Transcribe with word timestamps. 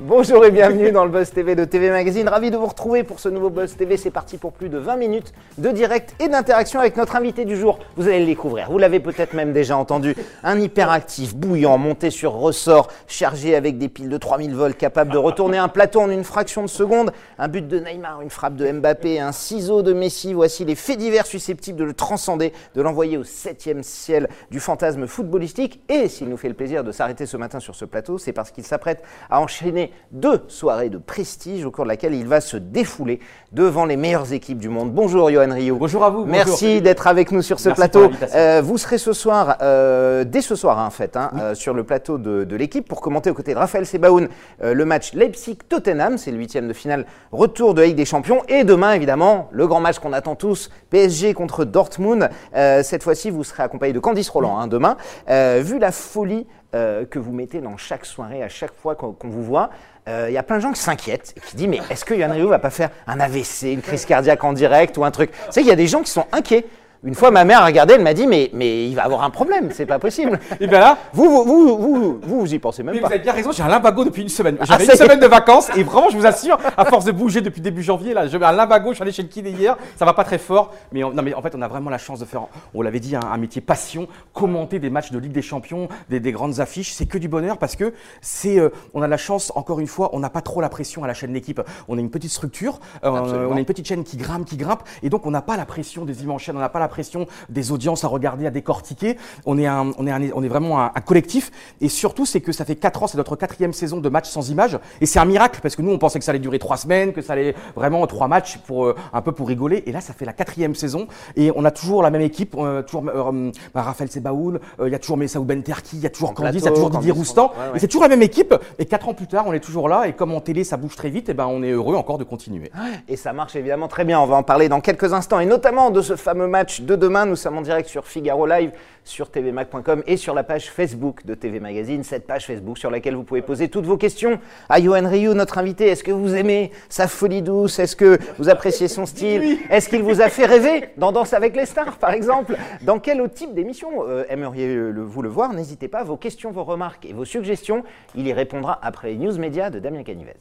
Bonjour 0.00 0.44
et 0.44 0.50
bienvenue 0.50 0.90
dans 0.90 1.04
le 1.04 1.10
Buzz 1.10 1.30
TV 1.30 1.54
de 1.54 1.64
TV 1.64 1.88
Magazine. 1.88 2.28
Ravi 2.28 2.50
de 2.50 2.56
vous 2.56 2.66
retrouver 2.66 3.04
pour 3.04 3.20
ce 3.20 3.28
nouveau 3.28 3.48
Buzz 3.48 3.76
TV. 3.76 3.96
C'est 3.96 4.10
parti 4.10 4.38
pour 4.38 4.52
plus 4.52 4.68
de 4.68 4.76
20 4.76 4.96
minutes 4.96 5.32
de 5.56 5.70
direct 5.70 6.16
et 6.18 6.28
d'interaction 6.28 6.80
avec 6.80 6.96
notre 6.96 7.14
invité 7.14 7.44
du 7.44 7.56
jour. 7.56 7.78
Vous 7.94 8.08
allez 8.08 8.18
le 8.18 8.26
découvrir. 8.26 8.68
Vous 8.72 8.78
l'avez 8.78 8.98
peut-être 8.98 9.34
même 9.34 9.52
déjà 9.52 9.76
entendu. 9.76 10.16
Un 10.42 10.58
hyperactif, 10.58 11.36
bouillant, 11.36 11.78
monté 11.78 12.10
sur 12.10 12.32
ressort, 12.32 12.88
chargé 13.06 13.54
avec 13.54 13.78
des 13.78 13.88
piles 13.88 14.08
de 14.08 14.16
3000 14.16 14.56
volts, 14.56 14.76
capable 14.76 15.12
de 15.12 15.16
retourner 15.16 15.58
un 15.58 15.68
plateau 15.68 16.00
en 16.00 16.10
une 16.10 16.24
fraction 16.24 16.62
de 16.62 16.68
seconde. 16.68 17.12
Un 17.38 17.46
but 17.46 17.68
de 17.68 17.78
Neymar, 17.78 18.20
une 18.20 18.30
frappe 18.30 18.56
de 18.56 18.68
Mbappé, 18.68 19.20
un 19.20 19.30
ciseau 19.30 19.82
de 19.82 19.92
Messi. 19.92 20.32
Voici 20.32 20.64
les 20.64 20.74
faits 20.74 20.98
divers 20.98 21.26
susceptibles 21.26 21.78
de 21.78 21.84
le 21.84 21.94
transcender, 21.94 22.52
de 22.74 22.82
l'envoyer 22.82 23.16
au 23.16 23.24
septième 23.24 23.84
ciel 23.84 24.28
du 24.50 24.58
fantasme 24.58 25.06
footballistique. 25.06 25.80
Et 25.88 26.08
s'il 26.08 26.28
nous 26.28 26.36
fait 26.36 26.48
le 26.48 26.54
plaisir 26.54 26.82
de 26.82 26.90
s'arrêter 26.90 27.26
ce 27.26 27.36
matin 27.36 27.60
sur 27.60 27.76
ce 27.76 27.84
plateau, 27.84 28.18
c'est 28.18 28.32
parce 28.32 28.50
qu'il 28.50 28.64
s'apprête 28.64 29.00
à 29.30 29.40
enchaîner 29.40 29.83
deux 30.12 30.42
soirées 30.48 30.88
de 30.88 30.98
prestige 30.98 31.64
au 31.64 31.70
cours 31.70 31.84
de 31.84 31.88
laquelle 31.88 32.14
il 32.14 32.26
va 32.26 32.40
se 32.40 32.56
défouler 32.56 33.20
devant 33.52 33.84
les 33.84 33.96
meilleures 33.96 34.32
équipes 34.32 34.58
du 34.58 34.68
monde. 34.68 34.92
Bonjour 34.92 35.30
Johan 35.30 35.52
Rio. 35.52 35.76
Bonjour 35.76 36.04
à 36.04 36.10
vous. 36.10 36.24
Merci 36.24 36.80
d'être 36.80 37.06
avec 37.06 37.30
nous 37.30 37.42
sur 37.42 37.60
ce 37.60 37.68
Merci 37.68 37.80
plateau. 37.80 38.10
Euh, 38.34 38.62
vous 38.64 38.78
serez 38.78 38.98
ce 38.98 39.12
soir, 39.12 39.56
euh, 39.62 40.24
dès 40.24 40.40
ce 40.40 40.56
soir 40.56 40.78
hein, 40.78 40.86
en 40.86 40.90
fait, 40.90 41.16
hein, 41.16 41.30
euh, 41.38 41.54
sur 41.54 41.74
le 41.74 41.84
plateau 41.84 42.18
de, 42.18 42.44
de 42.44 42.56
l'équipe 42.56 42.86
pour 42.86 43.00
commenter 43.00 43.30
aux 43.30 43.34
côtés 43.34 43.54
de 43.54 43.58
Raphaël 43.58 43.86
Sebaoun 43.86 44.28
le 44.62 44.84
match 44.84 45.14
Leipzig-Tottenham. 45.14 46.18
C'est 46.18 46.30
le 46.30 46.38
huitième 46.38 46.68
de 46.68 46.72
finale, 46.72 47.06
retour 47.32 47.74
de 47.74 47.82
Ligue 47.82 47.96
des 47.96 48.04
Champions. 48.04 48.42
Et 48.48 48.64
demain, 48.64 48.92
évidemment, 48.92 49.48
le 49.52 49.66
grand 49.66 49.80
match 49.80 49.98
qu'on 49.98 50.12
attend 50.12 50.34
tous, 50.34 50.70
PSG 50.90 51.34
contre 51.34 51.64
Dortmund. 51.64 52.28
Cette 52.54 53.02
fois-ci, 53.02 53.30
vous 53.30 53.44
serez 53.44 53.62
accompagné 53.62 53.92
de 53.92 53.98
Candice 53.98 54.28
Roland 54.28 54.58
hein, 54.58 54.66
demain. 54.66 54.96
Vu 55.28 55.78
la 55.78 55.92
folie 55.92 56.46
euh, 56.74 57.04
que 57.06 57.18
vous 57.18 57.32
mettez 57.32 57.60
dans 57.60 57.76
chaque 57.76 58.04
soirée, 58.04 58.42
à 58.42 58.48
chaque 58.48 58.74
fois 58.74 58.96
qu'on 58.96 59.16
vous 59.22 59.42
voit, 59.44 59.70
euh, 60.08 60.26
il 60.28 60.34
y 60.34 60.38
a 60.38 60.42
plein 60.42 60.56
de 60.56 60.62
gens 60.62 60.72
qui 60.72 60.80
s'inquiètent 60.80 61.32
et 61.36 61.40
qui 61.40 61.56
disent 61.56 61.68
mais 61.68 61.80
est-ce 61.88 62.04
que 62.04 62.14
Yann 62.14 62.32
Rioux 62.32 62.48
va 62.48 62.58
pas 62.58 62.70
faire 62.70 62.90
un 63.06 63.20
AVC, 63.20 63.72
une 63.72 63.80
crise 63.80 64.04
cardiaque 64.04 64.42
en 64.44 64.52
direct 64.52 64.98
ou 64.98 65.04
un 65.04 65.10
truc? 65.10 65.30
Tu 65.30 65.38
sais, 65.50 65.60
il 65.60 65.66
y 65.66 65.70
a 65.70 65.76
des 65.76 65.86
gens 65.86 66.02
qui 66.02 66.10
sont 66.10 66.26
inquiets. 66.32 66.66
Une 67.04 67.14
fois, 67.14 67.30
ma 67.30 67.44
mère 67.44 67.60
a 67.60 67.66
regardé, 67.66 67.94
elle 67.94 68.02
m'a 68.02 68.14
dit 68.14 68.26
mais, 68.26 68.50
mais 68.54 68.86
il 68.88 68.94
va 68.94 69.04
avoir 69.04 69.22
un 69.24 69.30
problème, 69.30 69.68
c'est 69.72 69.84
pas 69.86 69.98
possible. 69.98 70.38
Et 70.60 70.66
bien 70.66 70.80
là, 70.80 70.96
Vous, 71.12 71.24
vous, 71.28 71.44
vous, 71.44 71.76
vous, 71.78 72.20
vous, 72.22 72.40
vous 72.40 72.54
y 72.54 72.58
pensez 72.58 72.82
même 72.82 72.94
mais 72.94 73.00
pas. 73.02 73.08
vous 73.08 73.12
avez 73.14 73.22
bien 73.22 73.32
raison, 73.32 73.52
j'ai 73.52 73.62
un 73.62 73.68
limbago 73.68 74.04
depuis 74.04 74.22
une 74.22 74.28
semaine. 74.30 74.56
Ah, 74.60 74.64
J'avais 74.64 74.84
ça 74.86 74.92
une 74.94 74.98
semaine 74.98 75.20
de 75.20 75.26
vacances 75.26 75.68
et 75.76 75.82
vraiment, 75.82 76.08
je 76.10 76.16
vous 76.16 76.26
assure, 76.26 76.58
à 76.76 76.84
force 76.86 77.04
de 77.04 77.12
bouger 77.12 77.42
depuis 77.42 77.60
début 77.60 77.82
janvier, 77.82 78.14
là, 78.14 78.26
je 78.26 78.36
mets 78.38 78.46
un 78.46 78.52
limbago, 78.52 78.90
je 78.90 78.94
suis 78.94 79.02
allé 79.02 79.12
chez 79.12 79.22
le 79.22 79.28
kiné 79.28 79.50
hier, 79.50 79.76
ça 79.96 80.04
va 80.06 80.14
pas 80.14 80.24
très 80.24 80.38
fort, 80.38 80.72
mais, 80.92 81.04
on- 81.04 81.12
non, 81.12 81.22
mais 81.22 81.34
en 81.34 81.42
fait, 81.42 81.54
on 81.54 81.60
a 81.62 81.68
vraiment 81.68 81.90
la 81.90 81.98
chance 81.98 82.20
de 82.20 82.24
faire, 82.24 82.42
on 82.74 82.80
l'avait 82.80 83.00
dit, 83.00 83.14
un, 83.16 83.20
un 83.20 83.36
métier 83.36 83.60
passion, 83.60 84.08
commenter 84.32 84.78
des 84.78 84.88
matchs 84.90 85.10
de 85.12 85.18
Ligue 85.18 85.32
des 85.32 85.42
Champions, 85.42 85.88
des, 86.08 86.20
des 86.20 86.32
grandes 86.32 86.60
affiches, 86.60 86.92
c'est 86.92 87.06
que 87.06 87.18
du 87.18 87.28
bonheur 87.28 87.58
parce 87.58 87.76
que 87.76 87.92
c'est, 88.22 88.58
euh, 88.58 88.70
on 88.94 89.02
a 89.02 89.08
la 89.08 89.18
chance, 89.18 89.52
encore 89.56 89.78
une 89.80 89.86
fois, 89.86 90.08
on 90.14 90.20
n'a 90.20 90.30
pas 90.30 90.40
trop 90.40 90.60
la 90.62 90.68
pression 90.70 91.04
à 91.04 91.06
la 91.06 91.12
chaîne 91.14 91.32
L'équipe. 91.34 91.60
On 91.88 91.98
a 91.98 92.00
une 92.00 92.10
petite 92.10 92.30
structure, 92.30 92.80
euh, 93.04 93.10
on 93.50 93.56
a 93.56 93.58
une 93.58 93.64
petite 93.66 93.86
chaîne 93.86 94.04
qui 94.04 94.16
grimpe, 94.16 94.46
qui 94.46 94.56
grimpe, 94.56 94.82
et 95.02 95.10
donc 95.10 95.26
on 95.26 95.30
n'a 95.30 95.42
pas 95.42 95.56
la 95.56 95.66
pression 95.66 96.04
des 96.04 96.22
immenses 96.22 96.42
chaînes, 96.42 96.56
on 96.56 96.60
n'a 96.60 96.68
pas 96.68 96.78
la 96.80 96.88
pression 96.94 97.26
des 97.48 97.72
audiences 97.72 98.04
à 98.04 98.08
regarder, 98.08 98.46
à 98.46 98.50
décortiquer. 98.50 99.16
On 99.46 99.58
est, 99.58 99.66
un, 99.66 99.90
on 99.98 100.06
est, 100.06 100.12
un- 100.12 100.30
on 100.34 100.42
est 100.44 100.48
vraiment 100.48 100.80
un, 100.80 100.92
un 100.94 101.00
collectif, 101.00 101.50
et 101.80 101.88
surtout 101.88 102.24
c'est 102.24 102.40
que 102.40 102.52
ça 102.52 102.64
fait 102.64 102.76
4 102.76 103.02
ans, 103.02 103.06
c'est 103.08 103.18
notre 103.18 103.34
quatrième 103.34 103.72
saison 103.72 103.98
de 103.98 104.08
matchs 104.08 104.28
sans 104.28 104.48
images, 104.50 104.78
et 105.00 105.06
c'est 105.06 105.18
un 105.18 105.24
miracle 105.24 105.58
parce 105.60 105.74
que 105.74 105.82
nous 105.82 105.90
on 105.90 105.98
pensait 105.98 106.20
que 106.20 106.24
ça 106.24 106.30
allait 106.30 106.38
durer 106.38 106.60
3 106.60 106.76
semaines, 106.76 107.12
que 107.12 107.20
ça 107.20 107.32
allait 107.32 107.54
vraiment 107.74 108.06
trois 108.06 108.28
matchs 108.28 108.58
pour 108.66 108.86
euh, 108.86 108.94
un 109.12 109.22
peu 109.22 109.32
pour 109.32 109.48
rigoler, 109.48 109.82
et 109.86 109.92
là 109.92 110.00
ça 110.00 110.12
fait 110.12 110.24
la 110.24 110.32
quatrième 110.32 110.76
saison, 110.76 111.08
et 111.36 111.50
on 111.56 111.64
a 111.64 111.72
toujours 111.72 112.00
la 112.02 112.10
même 112.10 112.22
équipe, 112.22 112.54
euh, 112.56 112.82
toujours 112.82 113.04
euh, 113.08 113.50
bah, 113.74 113.82
Raphaël 113.82 114.08
Sebaoul, 114.10 114.60
euh, 114.80 114.88
il 114.88 114.92
y 114.92 114.94
a 114.94 114.98
toujours 115.00 115.16
Messaoud 115.16 115.44
Benterki, 115.46 115.96
il 115.96 116.02
y 116.02 116.06
a 116.06 116.10
toujours 116.10 116.32
Candice, 116.34 116.62
il 116.62 116.66
y 116.66 116.68
a 116.68 116.70
toujours 116.70 116.90
Didier 116.90 117.10
Roustan, 117.12 117.46
ouais, 117.48 117.70
ouais. 117.72 117.76
et 117.76 117.78
c'est 117.80 117.88
toujours 117.88 118.02
la 118.02 118.08
même 118.08 118.22
équipe, 118.22 118.54
et 118.78 118.86
4 118.86 119.08
ans 119.08 119.14
plus 119.14 119.26
tard 119.26 119.44
on 119.48 119.52
est 119.52 119.60
toujours 119.60 119.88
là, 119.88 120.06
et 120.06 120.12
comme 120.12 120.32
en 120.32 120.40
télé 120.40 120.62
ça 120.62 120.76
bouge 120.76 120.94
très 120.94 121.10
vite, 121.10 121.28
et 121.28 121.34
ben 121.34 121.46
on 121.48 121.62
est 121.64 121.70
heureux 121.72 121.96
encore 121.96 122.18
de 122.18 122.24
continuer. 122.24 122.70
Et 123.08 123.16
ça 123.16 123.32
marche 123.32 123.56
évidemment 123.56 123.88
très 123.88 124.04
bien. 124.04 124.20
On 124.20 124.26
va 124.26 124.36
en 124.36 124.42
parler 124.42 124.68
dans 124.68 124.80
quelques 124.80 125.12
instants 125.12 125.40
et 125.40 125.46
notamment 125.46 125.90
de 125.90 126.02
ce 126.02 126.16
fameux 126.16 126.46
match 126.46 126.82
de 126.84 126.96
demain. 126.96 127.26
Nous 127.26 127.36
sommes 127.36 127.58
en 127.58 127.62
direct 127.62 127.88
sur 127.88 128.06
Figaro 128.06 128.46
Live, 128.46 128.72
sur 129.04 129.30
tvmac.com 129.30 130.02
et 130.06 130.16
sur 130.16 130.34
la 130.34 130.44
page 130.44 130.70
Facebook 130.70 131.24
de 131.26 131.34
TV 131.34 131.60
Magazine. 131.60 132.04
Cette 132.04 132.26
page 132.26 132.46
Facebook 132.46 132.78
sur 132.78 132.90
laquelle 132.90 133.14
vous 133.14 133.24
pouvez 133.24 133.42
poser 133.42 133.68
toutes 133.68 133.86
vos 133.86 133.96
questions 133.96 134.38
à 134.68 134.80
Johan 134.80 135.08
Rioux, 135.08 135.34
notre 135.34 135.58
invité. 135.58 135.88
Est-ce 135.88 136.04
que 136.04 136.12
vous 136.12 136.34
aimez 136.34 136.70
sa 136.88 137.08
folie 137.08 137.42
douce? 137.42 137.78
Est-ce 137.78 137.96
que 137.96 138.18
vous 138.38 138.48
appréciez 138.48 138.88
son 138.88 139.06
style? 139.06 139.58
Est-ce 139.70 139.88
qu'il 139.88 140.02
vous 140.02 140.20
a 140.20 140.28
fait 140.28 140.46
rêver 140.46 140.90
dans 140.96 141.12
Danse 141.12 141.32
avec 141.32 141.56
les 141.56 141.66
stars, 141.66 141.96
par 141.98 142.12
exemple? 142.12 142.56
Dans 142.82 142.98
quel 142.98 143.20
autre 143.20 143.34
type 143.34 143.54
d'émission 143.54 144.08
euh, 144.08 144.24
aimeriez-vous 144.28 145.22
le 145.22 145.28
voir? 145.28 145.52
N'hésitez 145.52 145.88
pas. 145.88 146.04
Vos 146.04 146.16
questions, 146.16 146.50
vos 146.52 146.64
remarques 146.64 147.04
et 147.06 147.12
vos 147.12 147.24
suggestions, 147.24 147.84
il 148.14 148.26
y 148.26 148.32
répondra 148.32 148.78
après 148.82 149.08
les 149.08 149.16
news 149.16 149.38
médias 149.38 149.70
de 149.70 149.78
Damien 149.78 150.02
Canivez. 150.02 150.34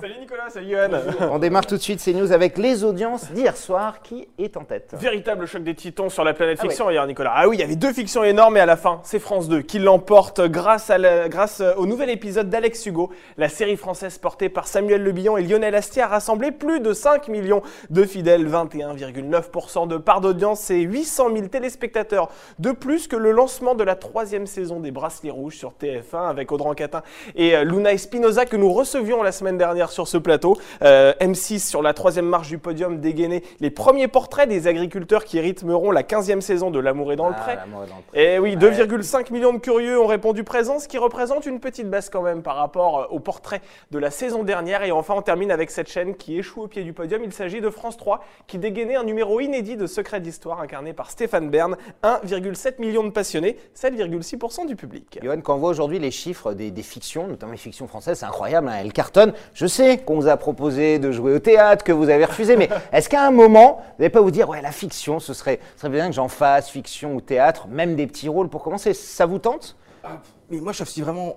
Salut 0.00 0.14
Nicolas, 0.20 0.50
salut 0.50 0.70
Johan. 0.70 0.90
On 1.32 1.38
démarre 1.38 1.64
tout 1.66 1.76
de 1.76 1.80
suite 1.80 1.98
ces 2.00 2.12
news 2.12 2.30
avec 2.32 2.58
les 2.58 2.84
audiences 2.84 3.30
d'hier 3.32 3.56
soir. 3.56 4.02
Qui 4.02 4.28
est 4.38 4.56
en 4.58 4.64
tête 4.64 4.94
Véritable 4.98 5.46
choc 5.46 5.62
des 5.62 5.74
titans 5.74 6.10
sur 6.10 6.24
la 6.24 6.34
planète 6.34 6.58
Ah 6.60 6.62
fiction 6.64 6.90
hier 6.90 7.06
Nicolas. 7.06 7.32
Ah 7.34 7.48
oui, 7.48 7.56
il 7.56 7.60
y 7.60 7.62
avait 7.62 7.74
deux 7.76 7.92
fictions 7.94 8.22
énormes 8.22 8.56
et 8.58 8.60
à 8.60 8.66
la 8.66 8.76
fin, 8.76 9.00
c'est 9.04 9.18
France 9.18 9.48
2 9.48 9.62
qui 9.62 9.78
l'emporte 9.78 10.42
grâce, 10.42 10.90
à 10.90 10.98
la- 10.98 11.28
grâce 11.30 11.60
euh, 11.60 11.72
au 11.76 11.86
nouvel 11.86 12.10
épisode 12.10 12.50
d'Alex 12.50 12.84
Hugo. 12.86 13.10
La 13.38 13.48
série 13.48 13.76
française 13.76 14.18
portée 14.18 14.48
par 14.50 14.66
Samuel 14.68 15.02
Le 15.02 15.12
Billon 15.12 15.38
et 15.38 15.42
Lionel 15.42 15.74
Astier 15.74 16.02
a 16.02 16.06
rassemblé 16.08 16.50
plus 16.52 16.80
de 16.80 16.92
5 16.92 17.28
millions 17.28 17.62
de 17.88 18.04
fidèles, 18.04 18.46
21,9% 18.46 19.88
de 19.88 19.96
part 19.96 20.20
d'audience 20.20 20.70
et 20.70 20.80
800 20.80 21.30
000 21.34 21.46
téléspectateurs 21.48 22.28
de 22.58 22.72
plus 22.72 23.08
que 23.08 23.16
le 23.16 23.30
lancement 23.32 23.74
de 23.74 23.84
la 23.84 23.94
troisième 23.96 24.46
saison 24.46 24.80
des 24.80 24.90
Bracelets 24.90 25.30
Rouges 25.30 25.56
sur 25.56 25.72
TF1 25.80 26.28
avec 26.28 26.52
Audran 26.52 26.74
Catin 26.74 27.02
et 27.36 27.56
euh, 27.56 27.64
Luna 27.64 27.92
Espinoza 27.92 28.44
que 28.44 28.56
nous 28.56 28.72
recevions 28.72 29.22
la 29.22 29.32
semaine 29.32 29.56
dernière 29.56 29.77
sur 29.86 30.08
ce 30.08 30.18
plateau. 30.18 30.58
Euh, 30.82 31.12
M6 31.20 31.60
sur 31.60 31.82
la 31.82 31.94
troisième 31.94 32.26
marche 32.26 32.48
du 32.48 32.58
podium 32.58 33.00
dégainé 33.00 33.44
les 33.60 33.70
premiers 33.70 34.08
portraits 34.08 34.48
des 34.48 34.66
agriculteurs 34.66 35.24
qui 35.24 35.38
rythmeront 35.40 35.90
la 35.90 36.02
15e 36.02 36.40
saison 36.40 36.70
de 36.70 36.80
L'amour 36.80 37.12
est 37.12 37.16
dans 37.16 37.28
le 37.28 37.34
Ah, 37.36 37.40
pré. 37.40 37.58
Et 38.14 38.38
oui, 38.38 38.56
2,5 38.56 39.32
millions 39.32 39.52
de 39.52 39.58
curieux 39.58 40.00
ont 40.00 40.06
répondu 40.06 40.42
présent, 40.44 40.78
ce 40.78 40.88
qui 40.88 40.98
représente 40.98 41.46
une 41.46 41.60
petite 41.60 41.88
baisse 41.88 42.10
quand 42.10 42.22
même 42.22 42.42
par 42.42 42.56
rapport 42.56 43.00
euh, 43.00 43.06
au 43.10 43.20
portrait 43.20 43.60
de 43.90 43.98
la 43.98 44.10
saison 44.10 44.42
dernière. 44.42 44.82
Et 44.82 44.90
enfin, 44.90 45.14
on 45.16 45.22
termine 45.22 45.50
avec 45.50 45.70
cette 45.70 45.88
chaîne 45.88 46.14
qui 46.16 46.38
échoue 46.38 46.62
au 46.62 46.66
pied 46.66 46.82
du 46.82 46.92
podium. 46.92 47.22
Il 47.24 47.32
s'agit 47.32 47.60
de 47.60 47.70
France 47.70 47.96
3 47.96 48.24
qui 48.46 48.58
dégainait 48.58 48.96
un 48.96 49.04
numéro 49.04 49.40
inédit 49.40 49.76
de 49.76 49.86
Secret 49.86 50.20
d'Histoire 50.20 50.60
incarné 50.60 50.92
par 50.92 51.10
Stéphane 51.10 51.50
Bern. 51.50 51.76
1,7 52.02 52.80
million 52.80 53.04
de 53.04 53.10
passionnés, 53.10 53.56
7,6% 53.76 54.66
du 54.66 54.76
public. 54.76 55.18
Johan, 55.22 55.40
quand 55.40 55.54
on 55.54 55.58
voit 55.58 55.70
aujourd'hui 55.70 55.98
les 55.98 56.10
chiffres 56.10 56.54
des, 56.54 56.70
des 56.70 56.82
fictions, 56.82 57.26
notamment 57.26 57.52
les 57.52 57.58
fictions 57.58 57.86
françaises, 57.86 58.20
c'est 58.20 58.26
incroyable, 58.26 58.68
hein, 58.68 58.78
elles 58.80 58.92
cartonnent. 58.92 59.32
Je 59.54 59.66
sais 59.68 59.98
qu'on 59.98 60.16
vous 60.16 60.28
a 60.28 60.36
proposé 60.36 60.98
de 60.98 61.12
jouer 61.12 61.34
au 61.34 61.38
théâtre, 61.38 61.84
que 61.84 61.92
vous 61.92 62.08
avez 62.08 62.24
refusé, 62.24 62.56
mais 62.56 62.68
est-ce 62.92 63.08
qu'à 63.08 63.26
un 63.26 63.30
moment, 63.30 63.76
vous 63.76 64.02
n'allez 64.02 64.10
pas 64.10 64.20
vous 64.20 64.30
dire, 64.30 64.48
ouais, 64.48 64.62
la 64.62 64.72
fiction, 64.72 65.20
ce 65.20 65.34
serait, 65.34 65.60
ce 65.74 65.82
serait 65.82 65.92
bien 65.92 66.08
que 66.08 66.14
j'en 66.14 66.28
fasse, 66.28 66.70
fiction 66.70 67.14
ou 67.14 67.20
théâtre, 67.20 67.68
même 67.68 67.96
des 67.96 68.06
petits 68.06 68.28
rôles 68.28 68.48
pour 68.48 68.62
commencer 68.62 68.94
Ça 68.94 69.26
vous 69.26 69.38
tente? 69.38 69.76
Mais 70.50 70.60
moi, 70.60 70.72
je 70.72 70.84
suis 70.84 71.02
vraiment 71.02 71.36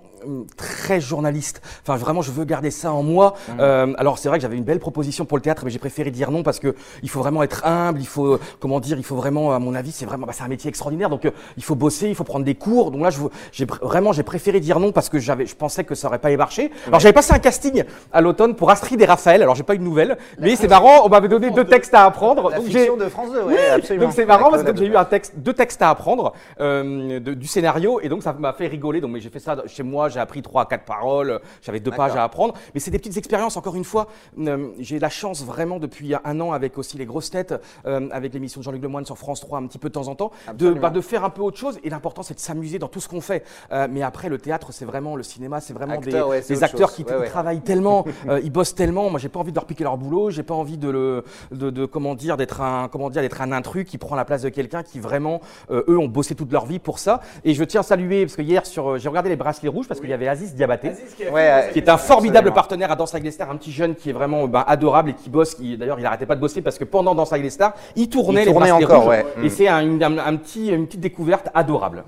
très 0.56 1.00
journaliste. 1.00 1.62
Enfin, 1.82 1.96
vraiment, 1.96 2.22
je 2.22 2.30
veux 2.30 2.44
garder 2.44 2.70
ça 2.70 2.92
en 2.92 3.02
moi. 3.02 3.34
Euh, 3.60 3.92
alors, 3.98 4.18
c'est 4.18 4.28
vrai 4.28 4.38
que 4.38 4.42
j'avais 4.42 4.56
une 4.56 4.64
belle 4.64 4.80
proposition 4.80 5.24
pour 5.24 5.36
le 5.36 5.42
théâtre, 5.42 5.62
mais 5.64 5.70
j'ai 5.70 5.78
préféré 5.78 6.10
dire 6.10 6.30
non 6.30 6.42
parce 6.42 6.58
que 6.58 6.74
il 7.02 7.08
faut 7.10 7.20
vraiment 7.20 7.42
être 7.42 7.64
humble. 7.66 8.00
Il 8.00 8.06
faut, 8.06 8.38
comment 8.60 8.80
dire, 8.80 8.96
il 8.98 9.04
faut 9.04 9.16
vraiment, 9.16 9.52
à 9.54 9.58
mon 9.58 9.74
avis, 9.74 9.92
c'est 9.92 10.06
vraiment, 10.06 10.26
bah, 10.26 10.32
c'est 10.34 10.42
un 10.44 10.48
métier 10.48 10.68
extraordinaire. 10.68 11.10
Donc, 11.10 11.24
euh, 11.24 11.30
il 11.56 11.64
faut 11.64 11.74
bosser, 11.74 12.08
il 12.08 12.14
faut 12.14 12.24
prendre 12.24 12.44
des 12.44 12.54
cours. 12.54 12.90
Donc 12.90 13.02
là, 13.02 13.10
j'ai 13.52 13.64
vraiment, 13.64 14.12
j'ai 14.12 14.22
préféré 14.22 14.60
dire 14.60 14.80
non 14.80 14.92
parce 14.92 15.08
que 15.08 15.18
j'avais, 15.18 15.46
je 15.46 15.54
pensais 15.56 15.84
que 15.84 15.94
ça 15.94 16.08
aurait 16.08 16.18
pas 16.18 16.34
marché. 16.36 16.70
Alors, 16.86 17.00
j'avais 17.00 17.12
passé 17.12 17.32
un 17.34 17.38
casting 17.38 17.84
à 18.12 18.20
l'automne 18.20 18.54
pour 18.54 18.70
Astrid 18.70 19.00
et 19.00 19.04
Raphaël. 19.04 19.42
Alors, 19.42 19.54
j'ai 19.54 19.62
pas 19.62 19.74
eu 19.74 19.78
de 19.78 19.82
nouvelles, 19.84 20.16
mais 20.38 20.56
c'est 20.56 20.68
marrant. 20.68 21.04
On 21.04 21.08
m'avait 21.08 21.28
donné 21.28 21.50
deux 21.50 21.64
textes 21.64 21.94
à 21.94 22.04
apprendre. 22.06 22.48
La 22.50 22.56
Donc, 22.58 22.66
fiction 22.66 22.96
de 22.96 23.08
France 23.08 23.32
2, 23.32 23.42
oui, 23.46 23.54
absolument. 23.74 24.06
donc 24.06 24.14
c'est 24.14 24.24
marrant 24.26 24.50
parce 24.50 24.62
que 24.62 24.74
j'ai 24.76 24.86
eu 24.86 24.96
un 24.96 25.04
texte, 25.04 25.34
deux 25.36 25.52
textes 25.52 25.82
à 25.82 25.90
apprendre 25.90 26.32
euh, 26.60 27.20
de- 27.20 27.34
du 27.34 27.46
scénario 27.46 28.00
et 28.00 28.08
donc 28.08 28.22
ça 28.22 28.32
m'a 28.32 28.52
fait 28.52 28.66
rigoler. 28.66 29.00
Donc 29.00 29.10
mais 29.12 29.20
j'ai 29.20 29.30
fait 29.30 29.38
ça 29.38 29.56
chez 29.66 29.82
moi, 29.82 30.08
j'ai 30.12 30.20
appris 30.20 30.42
trois, 30.42 30.66
quatre 30.66 30.84
paroles, 30.84 31.40
j'avais 31.62 31.80
deux 31.80 31.90
pages 31.90 32.14
à 32.16 32.22
apprendre. 32.24 32.54
Mais 32.74 32.80
c'est 32.80 32.90
des 32.90 32.98
petites 32.98 33.16
expériences. 33.16 33.56
Encore 33.56 33.74
une 33.76 33.84
fois, 33.84 34.06
euh, 34.38 34.68
j'ai 34.78 34.98
la 34.98 35.08
chance 35.08 35.42
vraiment 35.44 35.78
depuis 35.78 36.14
un 36.24 36.40
an 36.40 36.52
avec 36.52 36.78
aussi 36.78 36.98
les 36.98 37.06
grosses 37.06 37.30
têtes, 37.30 37.54
euh, 37.86 38.08
avec 38.12 38.32
l'émission 38.34 38.60
de 38.60 38.64
Jean-Luc 38.64 38.82
Lemoyne 38.82 39.04
sur 39.06 39.18
France 39.18 39.40
3 39.40 39.58
un 39.58 39.66
petit 39.66 39.78
peu 39.78 39.88
de 39.88 39.94
temps 39.94 40.08
en 40.08 40.14
temps, 40.14 40.30
de, 40.54 40.72
bah, 40.72 40.90
de 40.90 41.00
faire 41.00 41.24
un 41.24 41.30
peu 41.30 41.42
autre 41.42 41.58
chose. 41.58 41.78
Et 41.84 41.90
l'important 41.90 42.22
c'est 42.22 42.34
de 42.34 42.40
s'amuser 42.40 42.78
dans 42.78 42.88
tout 42.88 43.00
ce 43.00 43.08
qu'on 43.08 43.20
fait. 43.20 43.44
Euh, 43.72 43.88
mais 43.90 44.02
après 44.02 44.28
le 44.28 44.38
théâtre 44.38 44.68
c'est 44.72 44.84
vraiment 44.84 45.16
le 45.16 45.22
cinéma, 45.22 45.60
c'est 45.60 45.72
vraiment 45.72 45.94
Acteur, 45.94 46.28
des, 46.30 46.54
ouais, 46.54 46.62
acteurs 46.64 46.88
chose. 46.88 46.96
qui 46.96 47.02
Ouais, 47.04 47.16
ouais. 47.18 47.28
travaillent 47.28 47.60
tellement, 47.62 48.04
ils 48.42 48.50
bossent 48.52 48.74
tellement. 48.74 49.10
Moi, 49.10 49.18
j'ai 49.18 49.28
pas 49.28 49.40
envie 49.40 49.50
de 49.52 49.56
leur 49.56 49.64
piquer 49.66 49.84
leur 49.84 49.96
boulot. 49.98 50.30
J'ai 50.30 50.42
pas 50.44 50.54
envie 50.54 50.78
de 50.78 50.88
le, 50.88 51.24
de, 51.50 51.70
de- 51.70 51.84
comment 51.86 52.14
dire, 52.14 52.36
d'être 52.36 52.60
un, 52.60 52.88
comment 52.88 53.10
dire, 53.10 53.22
d'être 53.22 53.40
un 53.42 53.52
intrus 53.52 53.84
qui 53.84 53.98
prend 53.98 54.14
la 54.16 54.24
place 54.24 54.42
de 54.42 54.48
quelqu'un 54.48 54.82
qui 54.82 55.00
vraiment, 55.00 55.40
euh, 55.70 55.82
eux, 55.88 55.98
ont 55.98 56.06
bossé 56.08 56.34
toute 56.34 56.52
leur 56.52 56.64
vie 56.66 56.78
pour 56.78 56.98
ça. 56.98 57.20
Et 57.44 57.54
je 57.54 57.64
tiens 57.64 57.80
à 57.80 57.82
saluer 57.82 58.24
parce 58.24 58.36
que 58.36 58.42
hier, 58.42 58.64
sur, 58.66 58.98
j'ai 58.98 59.08
regardé 59.08 59.28
les 59.30 59.36
bracelets 59.36 59.68
rouges 59.68 59.88
parce 59.88 60.00
qu'il 60.02 60.10
y 60.10 60.12
avait 60.14 60.28
Aziz 60.28 60.54
Diabaté. 60.54 60.92
Ouais, 61.32 61.70
Qui 61.72 61.78
est 61.78 61.88
un 61.88 61.96
formidable 61.96 62.48
Absolument. 62.48 62.54
partenaire 62.54 62.90
à 62.92 62.96
Danse 62.96 63.14
avec 63.14 63.24
les 63.24 63.30
stars, 63.30 63.50
un 63.50 63.56
petit 63.56 63.72
jeune 63.72 63.94
qui 63.94 64.10
est 64.10 64.12
vraiment 64.12 64.46
ben, 64.46 64.64
adorable 64.66 65.10
et 65.10 65.14
qui 65.14 65.30
bosse. 65.30 65.54
Qui, 65.54 65.76
d'ailleurs, 65.78 65.98
il 65.98 66.04
arrêtait 66.06 66.26
pas 66.26 66.34
de 66.36 66.40
bosser 66.40 66.60
parce 66.60 66.76
que 66.78 66.84
pendant 66.84 67.14
Danse 67.14 67.32
avec 67.32 67.44
les 67.44 67.50
stars, 67.50 67.72
il 67.96 68.08
tournait 68.08 68.42
Il 68.42 68.46
les 68.46 68.52
tournait 68.52 68.70
encore, 68.70 69.02
rouges. 69.04 69.08
ouais. 69.10 69.26
Et 69.42 69.48
c'est 69.48 69.68
un, 69.68 69.80
une- 69.80 70.02
un- 70.02 70.18
un 70.18 70.36
petit, 70.36 70.68
une 70.68 70.86
petite 70.86 71.00
découverte 71.00 71.48
adorable. 71.54 72.04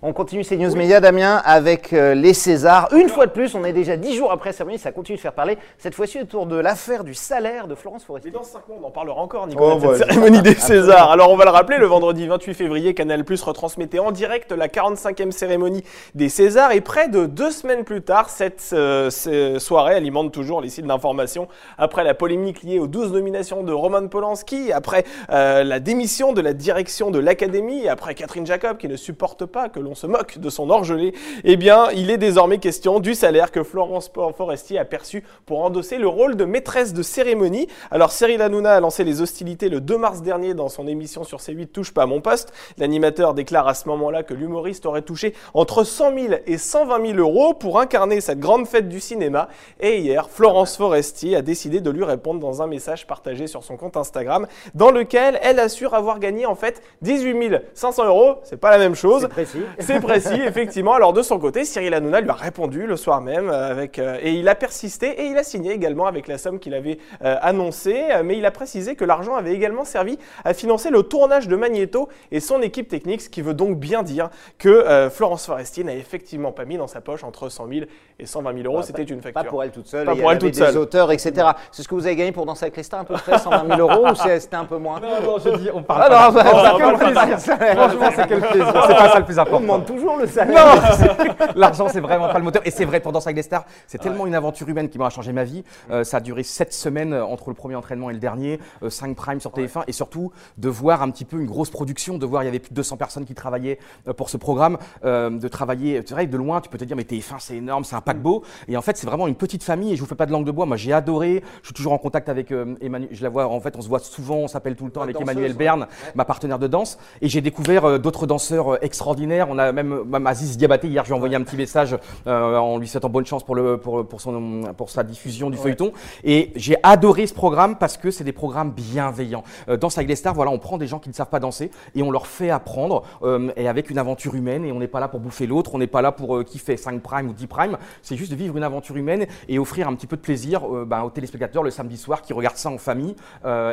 On 0.00 0.12
continue 0.12 0.44
ces 0.44 0.56
news 0.56 0.76
médias, 0.76 1.00
Damien, 1.00 1.42
avec 1.44 1.92
euh, 1.92 2.14
les 2.14 2.32
Césars. 2.32 2.88
Une 2.94 3.08
fois 3.08 3.26
de 3.26 3.32
plus, 3.32 3.56
on 3.56 3.64
est 3.64 3.72
déjà 3.72 3.96
dix 3.96 4.14
jours 4.14 4.30
après 4.30 4.50
la 4.50 4.52
cérémonie, 4.52 4.78
ça 4.78 4.92
continue 4.92 5.16
de 5.16 5.20
faire 5.20 5.32
parler. 5.32 5.58
Cette 5.76 5.96
fois-ci 5.96 6.20
autour 6.20 6.46
de 6.46 6.54
l'affaire 6.54 7.02
du 7.02 7.14
salaire 7.14 7.66
de 7.66 7.74
Florence 7.74 8.02
Mais 8.02 8.06
Foresti. 8.06 8.30
dans 8.30 8.44
5 8.44 8.68
mois, 8.68 8.78
on 8.80 8.86
en 8.86 8.90
parlera 8.92 9.20
encore, 9.20 9.48
Nicolas, 9.48 9.74
Oh, 9.74 9.88
de 9.88 9.94
cette 9.96 10.06
cérémonie 10.06 10.40
des 10.40 10.54
Césars. 10.58 11.10
Alors, 11.10 11.32
on 11.32 11.36
va 11.36 11.46
le 11.46 11.50
rappeler, 11.50 11.78
le 11.78 11.86
vendredi 11.86 12.28
28 12.28 12.54
février, 12.54 12.94
Canal 12.94 13.24
Plus 13.24 13.42
retransmettait 13.42 13.98
en 13.98 14.12
direct 14.12 14.52
la 14.52 14.68
45e 14.68 15.32
cérémonie 15.32 15.82
des 16.14 16.28
Césars. 16.28 16.70
Et 16.70 16.80
près 16.80 17.08
de 17.08 17.26
deux 17.26 17.50
semaines 17.50 17.82
plus 17.82 18.02
tard, 18.02 18.30
cette 18.30 18.70
euh, 18.74 19.10
soirée 19.58 19.96
alimente 19.96 20.30
toujours 20.30 20.60
les 20.60 20.68
sites 20.68 20.86
d'information. 20.86 21.48
Après 21.76 22.04
la 22.04 22.14
polémique 22.14 22.62
liée 22.62 22.78
aux 22.78 22.86
12 22.86 23.12
nominations 23.14 23.64
de 23.64 23.72
Roman 23.72 24.06
Polanski, 24.06 24.70
après 24.70 25.02
euh, 25.30 25.64
la 25.64 25.80
démission 25.80 26.32
de 26.32 26.40
la 26.40 26.52
direction 26.52 27.10
de 27.10 27.18
l'Académie, 27.18 27.88
après 27.88 28.14
Catherine 28.14 28.46
Jacob 28.46 28.76
qui 28.76 28.86
ne 28.86 28.94
supporte 28.94 29.44
pas 29.44 29.68
que 29.68 29.80
l'on 29.80 29.87
se 29.94 30.06
moque 30.06 30.38
de 30.38 30.50
son 30.50 30.70
orgelé, 30.70 31.14
eh 31.44 31.56
bien, 31.56 31.88
il 31.94 32.10
est 32.10 32.18
désormais 32.18 32.58
question 32.58 33.00
du 33.00 33.14
salaire 33.14 33.50
que 33.50 33.62
Florence 33.62 34.10
Foresti 34.36 34.78
a 34.78 34.84
perçu 34.84 35.24
pour 35.46 35.64
endosser 35.64 35.98
le 35.98 36.08
rôle 36.08 36.36
de 36.36 36.44
maîtresse 36.44 36.92
de 36.92 37.02
cérémonie. 37.02 37.68
Alors, 37.90 38.10
Cyril 38.10 38.42
Hanouna 38.42 38.74
a 38.74 38.80
lancé 38.80 39.04
les 39.04 39.20
hostilités 39.20 39.68
le 39.68 39.80
2 39.80 39.96
mars 39.96 40.22
dernier 40.22 40.54
dans 40.54 40.68
son 40.68 40.86
émission 40.86 41.24
sur 41.24 41.38
C8 41.38 41.68
Touche 41.68 41.92
pas 41.92 42.02
à 42.02 42.06
mon 42.06 42.20
poste. 42.20 42.52
L'animateur 42.78 43.34
déclare 43.34 43.68
à 43.68 43.74
ce 43.74 43.88
moment-là 43.88 44.22
que 44.22 44.34
l'humoriste 44.34 44.86
aurait 44.86 45.02
touché 45.02 45.34
entre 45.54 45.84
100 45.84 46.14
000 46.14 46.34
et 46.46 46.58
120 46.58 47.06
000 47.14 47.18
euros 47.18 47.54
pour 47.54 47.78
incarner 47.80 48.20
cette 48.20 48.40
grande 48.40 48.66
fête 48.66 48.88
du 48.88 49.00
cinéma. 49.00 49.48
Et 49.80 49.98
hier, 49.98 50.28
Florence 50.28 50.76
Foresti 50.76 51.34
a 51.36 51.42
décidé 51.42 51.80
de 51.80 51.90
lui 51.90 52.04
répondre 52.04 52.40
dans 52.40 52.62
un 52.62 52.66
message 52.66 53.06
partagé 53.06 53.46
sur 53.46 53.62
son 53.62 53.76
compte 53.76 53.96
Instagram, 53.96 54.46
dans 54.74 54.90
lequel 54.90 55.38
elle 55.42 55.60
assure 55.60 55.94
avoir 55.94 56.18
gagné 56.18 56.46
en 56.46 56.54
fait 56.54 56.82
18 57.02 57.28
500 57.74 58.06
euros. 58.06 58.36
C'est 58.42 58.56
pas 58.56 58.70
la 58.70 58.78
même 58.78 58.94
chose. 58.94 59.28
C'est 59.78 60.00
précis, 60.00 60.40
effectivement. 60.46 60.94
Alors 60.94 61.12
de 61.12 61.22
son 61.22 61.38
côté, 61.38 61.64
Cyril 61.64 61.94
Hanouna 61.94 62.20
lui 62.20 62.30
a 62.30 62.34
répondu 62.34 62.86
le 62.86 62.96
soir 62.96 63.20
même 63.20 63.48
euh, 63.48 63.70
avec, 63.70 63.98
euh, 63.98 64.18
et 64.22 64.32
il 64.32 64.48
a 64.48 64.54
persisté 64.54 65.22
et 65.22 65.26
il 65.26 65.36
a 65.38 65.42
signé 65.44 65.72
également 65.72 66.06
avec 66.06 66.26
la 66.28 66.38
somme 66.38 66.58
qu'il 66.58 66.74
avait 66.74 66.98
euh, 67.24 67.36
annoncée. 67.42 68.04
Mais 68.24 68.36
il 68.38 68.44
a 68.46 68.50
précisé 68.50 68.96
que 68.96 69.04
l'argent 69.04 69.34
avait 69.36 69.52
également 69.54 69.84
servi 69.84 70.18
à 70.44 70.54
financer 70.54 70.90
le 70.90 71.02
tournage 71.02 71.48
de 71.48 71.56
Magneto 71.56 72.08
et 72.32 72.40
son 72.40 72.60
équipe 72.62 72.88
technique, 72.88 73.20
ce 73.22 73.28
qui 73.28 73.42
veut 73.42 73.54
donc 73.54 73.76
bien 73.78 74.02
dire 74.02 74.30
que 74.58 74.68
euh, 74.68 75.10
Florence 75.10 75.46
Foresti 75.46 75.84
n'a 75.84 75.94
effectivement 75.94 76.52
pas 76.52 76.64
mis 76.64 76.76
dans 76.76 76.86
sa 76.88 77.00
poche 77.00 77.24
entre 77.24 77.48
100 77.48 77.68
000 77.68 77.80
et 78.18 78.26
120 78.26 78.52
000 78.54 78.64
euros. 78.66 78.76
Bah, 78.78 78.82
C'était 78.82 79.02
une 79.04 79.22
facture. 79.22 79.42
Pas 79.42 79.48
pour 79.48 79.62
elle 79.62 79.70
toute 79.70 79.86
seule, 79.86 80.06
Pas 80.06 80.12
il 80.14 80.18
y 80.18 80.20
pour 80.20 80.30
elle 80.30 80.36
avait 80.38 80.46
toute 80.50 80.58
des 80.58 80.66
seule. 80.66 80.78
auteurs, 80.78 81.12
etc. 81.12 81.32
C'est 81.70 81.82
ce 81.82 81.88
que 81.88 81.94
vous 81.94 82.06
avez 82.06 82.16
gagné 82.16 82.32
pour 82.32 82.46
Danser 82.46 82.64
avec 82.64 82.76
les 82.76 82.82
stars, 82.82 83.00
à 83.00 83.04
peu 83.04 83.14
près 83.14 83.38
120 83.38 83.76
000 83.76 83.80
euros 83.88 84.08
ou 84.10 84.14
c'est- 84.14 84.40
c'était 84.40 84.56
un 84.56 84.64
peu 84.64 84.76
moins? 84.76 84.98
Non, 85.00 85.08
non, 85.22 85.36
je 85.38 85.50
dis, 85.56 85.70
on 85.72 85.82
parle 85.82 86.02
Ah 86.06 86.08
pas 86.08 86.28
non, 86.28 86.34
bah, 86.34 86.44
ça 86.44 87.56
pas. 87.56 87.74
Franchement, 87.74 88.08
c'est 88.16 88.26
quel 88.28 88.40
plaisir. 88.40 88.84
C'est 88.86 88.94
pas 88.96 89.08
ça 89.10 89.18
le 89.20 89.24
plus 89.24 89.38
important. 89.38 89.67
Demande 89.68 89.86
toujours 89.86 90.16
le 90.16 90.26
salaire. 90.26 90.66
Non, 90.66 91.46
l'argent 91.56 91.88
c'est 91.88 92.00
vraiment 92.00 92.28
pas 92.28 92.38
le 92.38 92.44
moteur. 92.44 92.62
Et 92.64 92.70
c'est 92.70 92.84
vrai 92.84 93.00
pour 93.00 93.12
Danse 93.12 93.26
avec 93.26 93.36
les 93.36 93.42
stars, 93.42 93.64
c'est 93.86 93.98
tellement 93.98 94.26
une 94.26 94.34
aventure 94.34 94.68
humaine 94.68 94.88
qui 94.88 94.98
m'a 94.98 95.10
changé 95.10 95.32
ma 95.32 95.44
vie. 95.44 95.64
Euh, 95.90 96.04
ça 96.04 96.18
a 96.18 96.20
duré 96.20 96.42
sept 96.42 96.72
semaines 96.72 97.12
euh, 97.12 97.24
entre 97.24 97.50
le 97.50 97.54
premier 97.54 97.74
entraînement 97.74 98.10
et 98.10 98.12
le 98.14 98.18
dernier, 98.18 98.58
5 98.86 99.14
prime 99.14 99.40
sur 99.40 99.52
TF1, 99.52 99.84
et 99.86 99.92
surtout 99.92 100.32
de 100.56 100.68
voir 100.68 101.02
un 101.02 101.10
petit 101.10 101.24
peu 101.24 101.38
une 101.38 101.46
grosse 101.46 101.70
production, 101.70 102.18
de 102.18 102.26
voir 102.26 102.42
il 102.42 102.46
y 102.46 102.48
avait 102.48 102.58
plus 102.58 102.70
de 102.70 102.74
200 102.74 102.96
personnes 102.96 103.24
qui 103.24 103.34
travaillaient 103.34 103.78
euh, 104.08 104.12
pour 104.12 104.30
ce 104.30 104.36
programme, 104.36 104.78
euh, 105.04 105.30
de 105.30 105.48
travailler. 105.48 106.02
C'est 106.06 106.14
vrai 106.14 106.26
de 106.26 106.36
loin 106.36 106.60
tu 106.60 106.68
peux 106.68 106.78
te 106.78 106.84
dire 106.84 106.96
mais 106.96 107.02
TF1 107.02 107.36
c'est 107.38 107.56
énorme, 107.56 107.84
c'est 107.84 107.96
un 107.96 108.00
paquebot. 108.00 108.42
Et 108.68 108.76
en 108.76 108.82
fait 108.82 108.96
c'est 108.96 109.06
vraiment 109.06 109.26
une 109.26 109.34
petite 109.34 109.62
famille. 109.62 109.92
Et 109.92 109.96
je 109.96 110.00
vous 110.00 110.06
fais 110.06 110.14
pas 110.14 110.26
de 110.26 110.32
langue 110.32 110.46
de 110.46 110.50
bois. 110.50 110.66
Moi 110.66 110.76
j'ai 110.76 110.92
adoré. 110.92 111.42
Je 111.62 111.68
suis 111.68 111.74
toujours 111.74 111.92
en 111.92 111.98
contact 111.98 112.28
avec 112.28 112.52
euh, 112.52 112.74
Emmanuel. 112.80 113.10
Je 113.12 113.22
la 113.22 113.28
vois. 113.28 113.46
En 113.46 113.60
fait 113.60 113.76
on 113.76 113.82
se 113.82 113.88
voit 113.88 113.98
souvent, 113.98 114.36
on 114.36 114.48
s'appelle 114.48 114.76
tout 114.76 114.84
le 114.84 114.90
temps 114.90 115.00
Ouais, 115.00 115.04
avec 115.04 115.20
Emmanuel 115.20 115.52
ouais. 115.52 115.56
Berne, 115.56 115.86
ma 116.14 116.24
partenaire 116.24 116.58
de 116.58 116.66
danse. 116.66 116.98
Et 117.20 117.28
j'ai 117.28 117.40
découvert 117.40 117.84
euh, 117.84 117.98
d'autres 117.98 118.26
danseurs 118.26 118.74
euh, 118.74 118.78
extraordinaires. 118.82 119.48
On 119.50 119.57
a 119.58 119.72
même, 119.72 120.02
même 120.04 120.26
Aziz 120.26 120.56
Diabaté. 120.56 120.88
Hier, 120.88 121.04
j'ai 121.04 121.14
envoyé 121.14 121.36
un 121.36 121.42
petit 121.42 121.56
message 121.56 121.96
euh, 122.26 122.56
en 122.56 122.78
lui 122.78 122.88
souhaitant 122.88 123.08
bonne 123.08 123.26
chance 123.26 123.44
pour, 123.44 123.54
le, 123.54 123.78
pour, 123.78 124.06
pour, 124.06 124.20
son, 124.20 124.62
pour 124.76 124.90
sa 124.90 125.02
diffusion 125.02 125.50
du 125.50 125.56
feuilleton. 125.56 125.92
Et 126.24 126.52
j'ai 126.56 126.76
adoré 126.82 127.26
ce 127.26 127.34
programme 127.34 127.76
parce 127.76 127.96
que 127.96 128.10
c'est 128.10 128.24
des 128.24 128.32
programmes 128.32 128.70
bienveillants. 128.72 129.44
Euh, 129.68 129.76
Danse 129.76 129.96
avec 129.98 130.08
les 130.08 130.16
stars, 130.16 130.34
voilà, 130.34 130.50
on 130.50 130.58
prend 130.58 130.78
des 130.78 130.86
gens 130.86 130.98
qui 130.98 131.08
ne 131.08 131.14
savent 131.14 131.28
pas 131.28 131.40
danser 131.40 131.70
et 131.94 132.02
on 132.02 132.10
leur 132.10 132.26
fait 132.26 132.50
apprendre 132.50 133.02
euh, 133.22 133.50
et 133.56 133.68
avec 133.68 133.90
une 133.90 133.98
aventure 133.98 134.34
humaine. 134.34 134.64
Et 134.64 134.72
on 134.72 134.78
n'est 134.78 134.88
pas 134.88 135.00
là 135.00 135.08
pour 135.08 135.20
bouffer 135.20 135.46
l'autre, 135.46 135.74
on 135.74 135.78
n'est 135.78 135.86
pas 135.86 136.02
là 136.02 136.12
pour 136.12 136.36
euh, 136.36 136.44
kiffer 136.44 136.76
5 136.76 137.00
prime 137.02 137.28
ou 137.28 137.32
10 137.32 137.46
prime. 137.46 137.78
C'est 138.02 138.16
juste 138.16 138.30
de 138.30 138.36
vivre 138.36 138.56
une 138.56 138.62
aventure 138.64 138.96
humaine 138.96 139.26
et 139.48 139.58
offrir 139.58 139.88
un 139.88 139.94
petit 139.94 140.06
peu 140.06 140.16
de 140.16 140.22
plaisir 140.22 140.62
ben, 140.86 141.02
aux 141.02 141.10
téléspectateurs 141.10 141.62
le 141.62 141.70
samedi 141.70 141.96
soir 141.96 142.22
qui 142.22 142.32
regardent 142.32 142.56
ça 142.56 142.70
en 142.70 142.78
famille. 142.78 143.14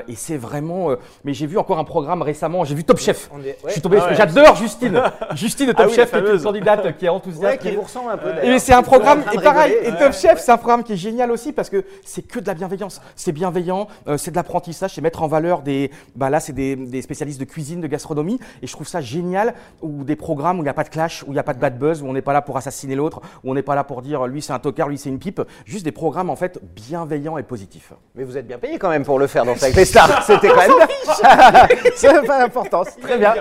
Et 0.07 0.15
c'est 0.15 0.38
vraiment. 0.38 0.89
mais 1.23 1.33
j'ai 1.33 1.47
vu 1.47 1.57
encore 1.57 1.79
un 1.79 1.83
programme 1.83 2.21
récemment, 2.21 2.63
j'ai 2.63 2.75
vu 2.75 2.83
Top 2.83 2.99
Chef. 2.99 3.29
Est- 3.45 3.57
Je 3.61 3.65
ouais. 3.65 3.71
suis 3.71 3.81
tombé, 3.81 3.97
Ah 4.01 4.07
ouais. 4.09 4.15
j'adore 4.15 4.55
Justine. 4.55 5.01
Justine 5.35 5.67
de 5.67 5.73
Top 5.75 5.86
Ah 5.86 5.89
oui, 5.89 5.94
Chef, 5.95 6.13
est 6.13 6.19
une 6.19 6.42
candidate 6.42 6.98
qui 6.98 7.06
est 7.06 7.10
enthousiaste. 7.10 7.44
Ouais, 7.44 7.57
qui 7.57 7.68
est- 7.69 7.75
vous 7.75 7.81
ressemble 7.81 8.12
un 8.12 8.18
peu. 8.18 8.30
et 8.30 8.33
d'ailleurs. 8.33 8.60
c'est 8.60 8.74
un 8.74 8.83
programme, 8.83 9.24
et 9.33 9.38
pareil, 9.39 9.74
et 9.83 9.92
Top 9.92 10.13
Chef, 10.13 10.39
c'est 10.39 10.51
un 10.51 10.57
programme 10.57 10.83
qui 10.83 10.94
est 10.94 10.98
génial 10.98 11.31
aussi 11.31 11.54
parce 11.54 11.69
que 11.69 11.83
c'est 12.06 12.22
que 12.22 12.39
de 12.39 12.48
la 12.48 12.54
bienveillance. 12.54 13.01
C'est 13.16 13.31
bienveillant, 13.31 13.88
euh, 14.07 14.18
c'est 14.18 14.31
de 14.31 14.36
l'apprentissage, 14.36 14.94
c'est 14.95 15.01
mettre 15.01 15.24
en 15.24 15.27
valeur 15.27 15.62
des. 15.62 15.92
Bah 16.16 16.30
là, 16.30 16.39
c'est 16.39 16.54
des, 16.54 16.75
des 16.75 17.01
spécialistes 17.01 17.39
de 17.39 17.45
cuisine, 17.45 17.81
de 17.81 17.88
gastronomie, 17.88 18.39
et 18.62 18.68
je 18.68 18.72
trouve 18.72 18.88
ça 18.88 19.01
génial. 19.01 19.54
Ou 19.81 20.04
des 20.04 20.16
programmes 20.16 20.57
où 20.57 20.62
il 20.62 20.66
n'y 20.66 20.69
a 20.69 20.74
pas 20.74 20.83
de 20.83 20.89
clash, 20.89 21.24
où 21.24 21.27
il 21.27 21.33
n'y 21.33 21.39
a 21.39 21.44
pas 21.44 21.54
de 21.54 21.60
bad 21.60 21.77
buzz, 21.77 22.01
où 22.01 22.07
on 22.07 22.13
n'est 22.13 22.22
pas 22.22 22.33
là 22.33 22.42
pour 22.42 22.57
assassiner 22.57 22.95
l'autre, 22.95 23.22
où 23.44 23.51
on 23.51 23.54
n'est 23.54 23.62
pas 23.62 23.75
là 23.75 23.83
pour 23.83 24.01
dire 24.01 24.25
lui 24.27 24.42
c'est 24.42 24.54
un 24.54 24.60
tocard, 24.60 24.89
lui 24.89 24.98
c'est 24.98 25.10
une 25.10 25.19
pipe. 25.19 25.42
Juste 25.66 25.86
des 25.86 25.92
programmes 25.92 26.30
en 26.30 26.36
fait 26.36 26.60
bienveillants 26.75 27.38
et 27.38 27.44
positifs. 27.44 27.92
Mais 28.16 28.24
vous 28.24 28.38
êtes 28.38 28.48
bien 28.48 28.57
payé 28.57 28.77
quand 28.77 28.89
même 28.89 29.04
pour 29.04 29.19
le 29.19 29.27
faire 29.27 29.45
danser 29.45 29.66
avec 29.66 29.75
les 29.75 29.86
stars. 29.86 30.24
C'était 30.27 30.48
quand 30.50 30.56
même 30.57 30.72
c'est 31.95 32.25
pas 32.25 32.39
l'importance. 32.39 32.88
Très 33.01 33.18
bien. 33.18 33.33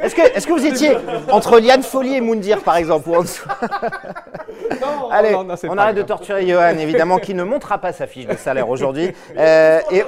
Est-ce 0.00 0.14
que, 0.14 0.20
est-ce 0.22 0.46
que 0.46 0.52
vous 0.52 0.66
étiez 0.66 0.96
entre 1.30 1.58
Liane 1.58 1.75
Folly 1.82 2.14
et 2.14 2.20
Moundir 2.20 2.62
par 2.62 2.76
exemple 2.76 3.08
ou 3.08 3.14
en 3.16 3.22
dessous 3.22 3.46
Allez, 5.10 5.32
non, 5.32 5.44
non, 5.44 5.56
c'est 5.56 5.68
on 5.68 5.76
arrête 5.78 5.96
de 5.96 6.02
torturer 6.02 6.46
Johan, 6.46 6.76
évidemment, 6.78 7.18
qui 7.18 7.34
ne 7.34 7.44
montrera 7.44 7.78
pas 7.78 7.92
sa 7.92 8.06
fiche 8.06 8.26
de 8.26 8.36
salaire 8.36 8.68
aujourd'hui. 8.68 9.12
Euh, 9.38 9.80
et 9.90 10.02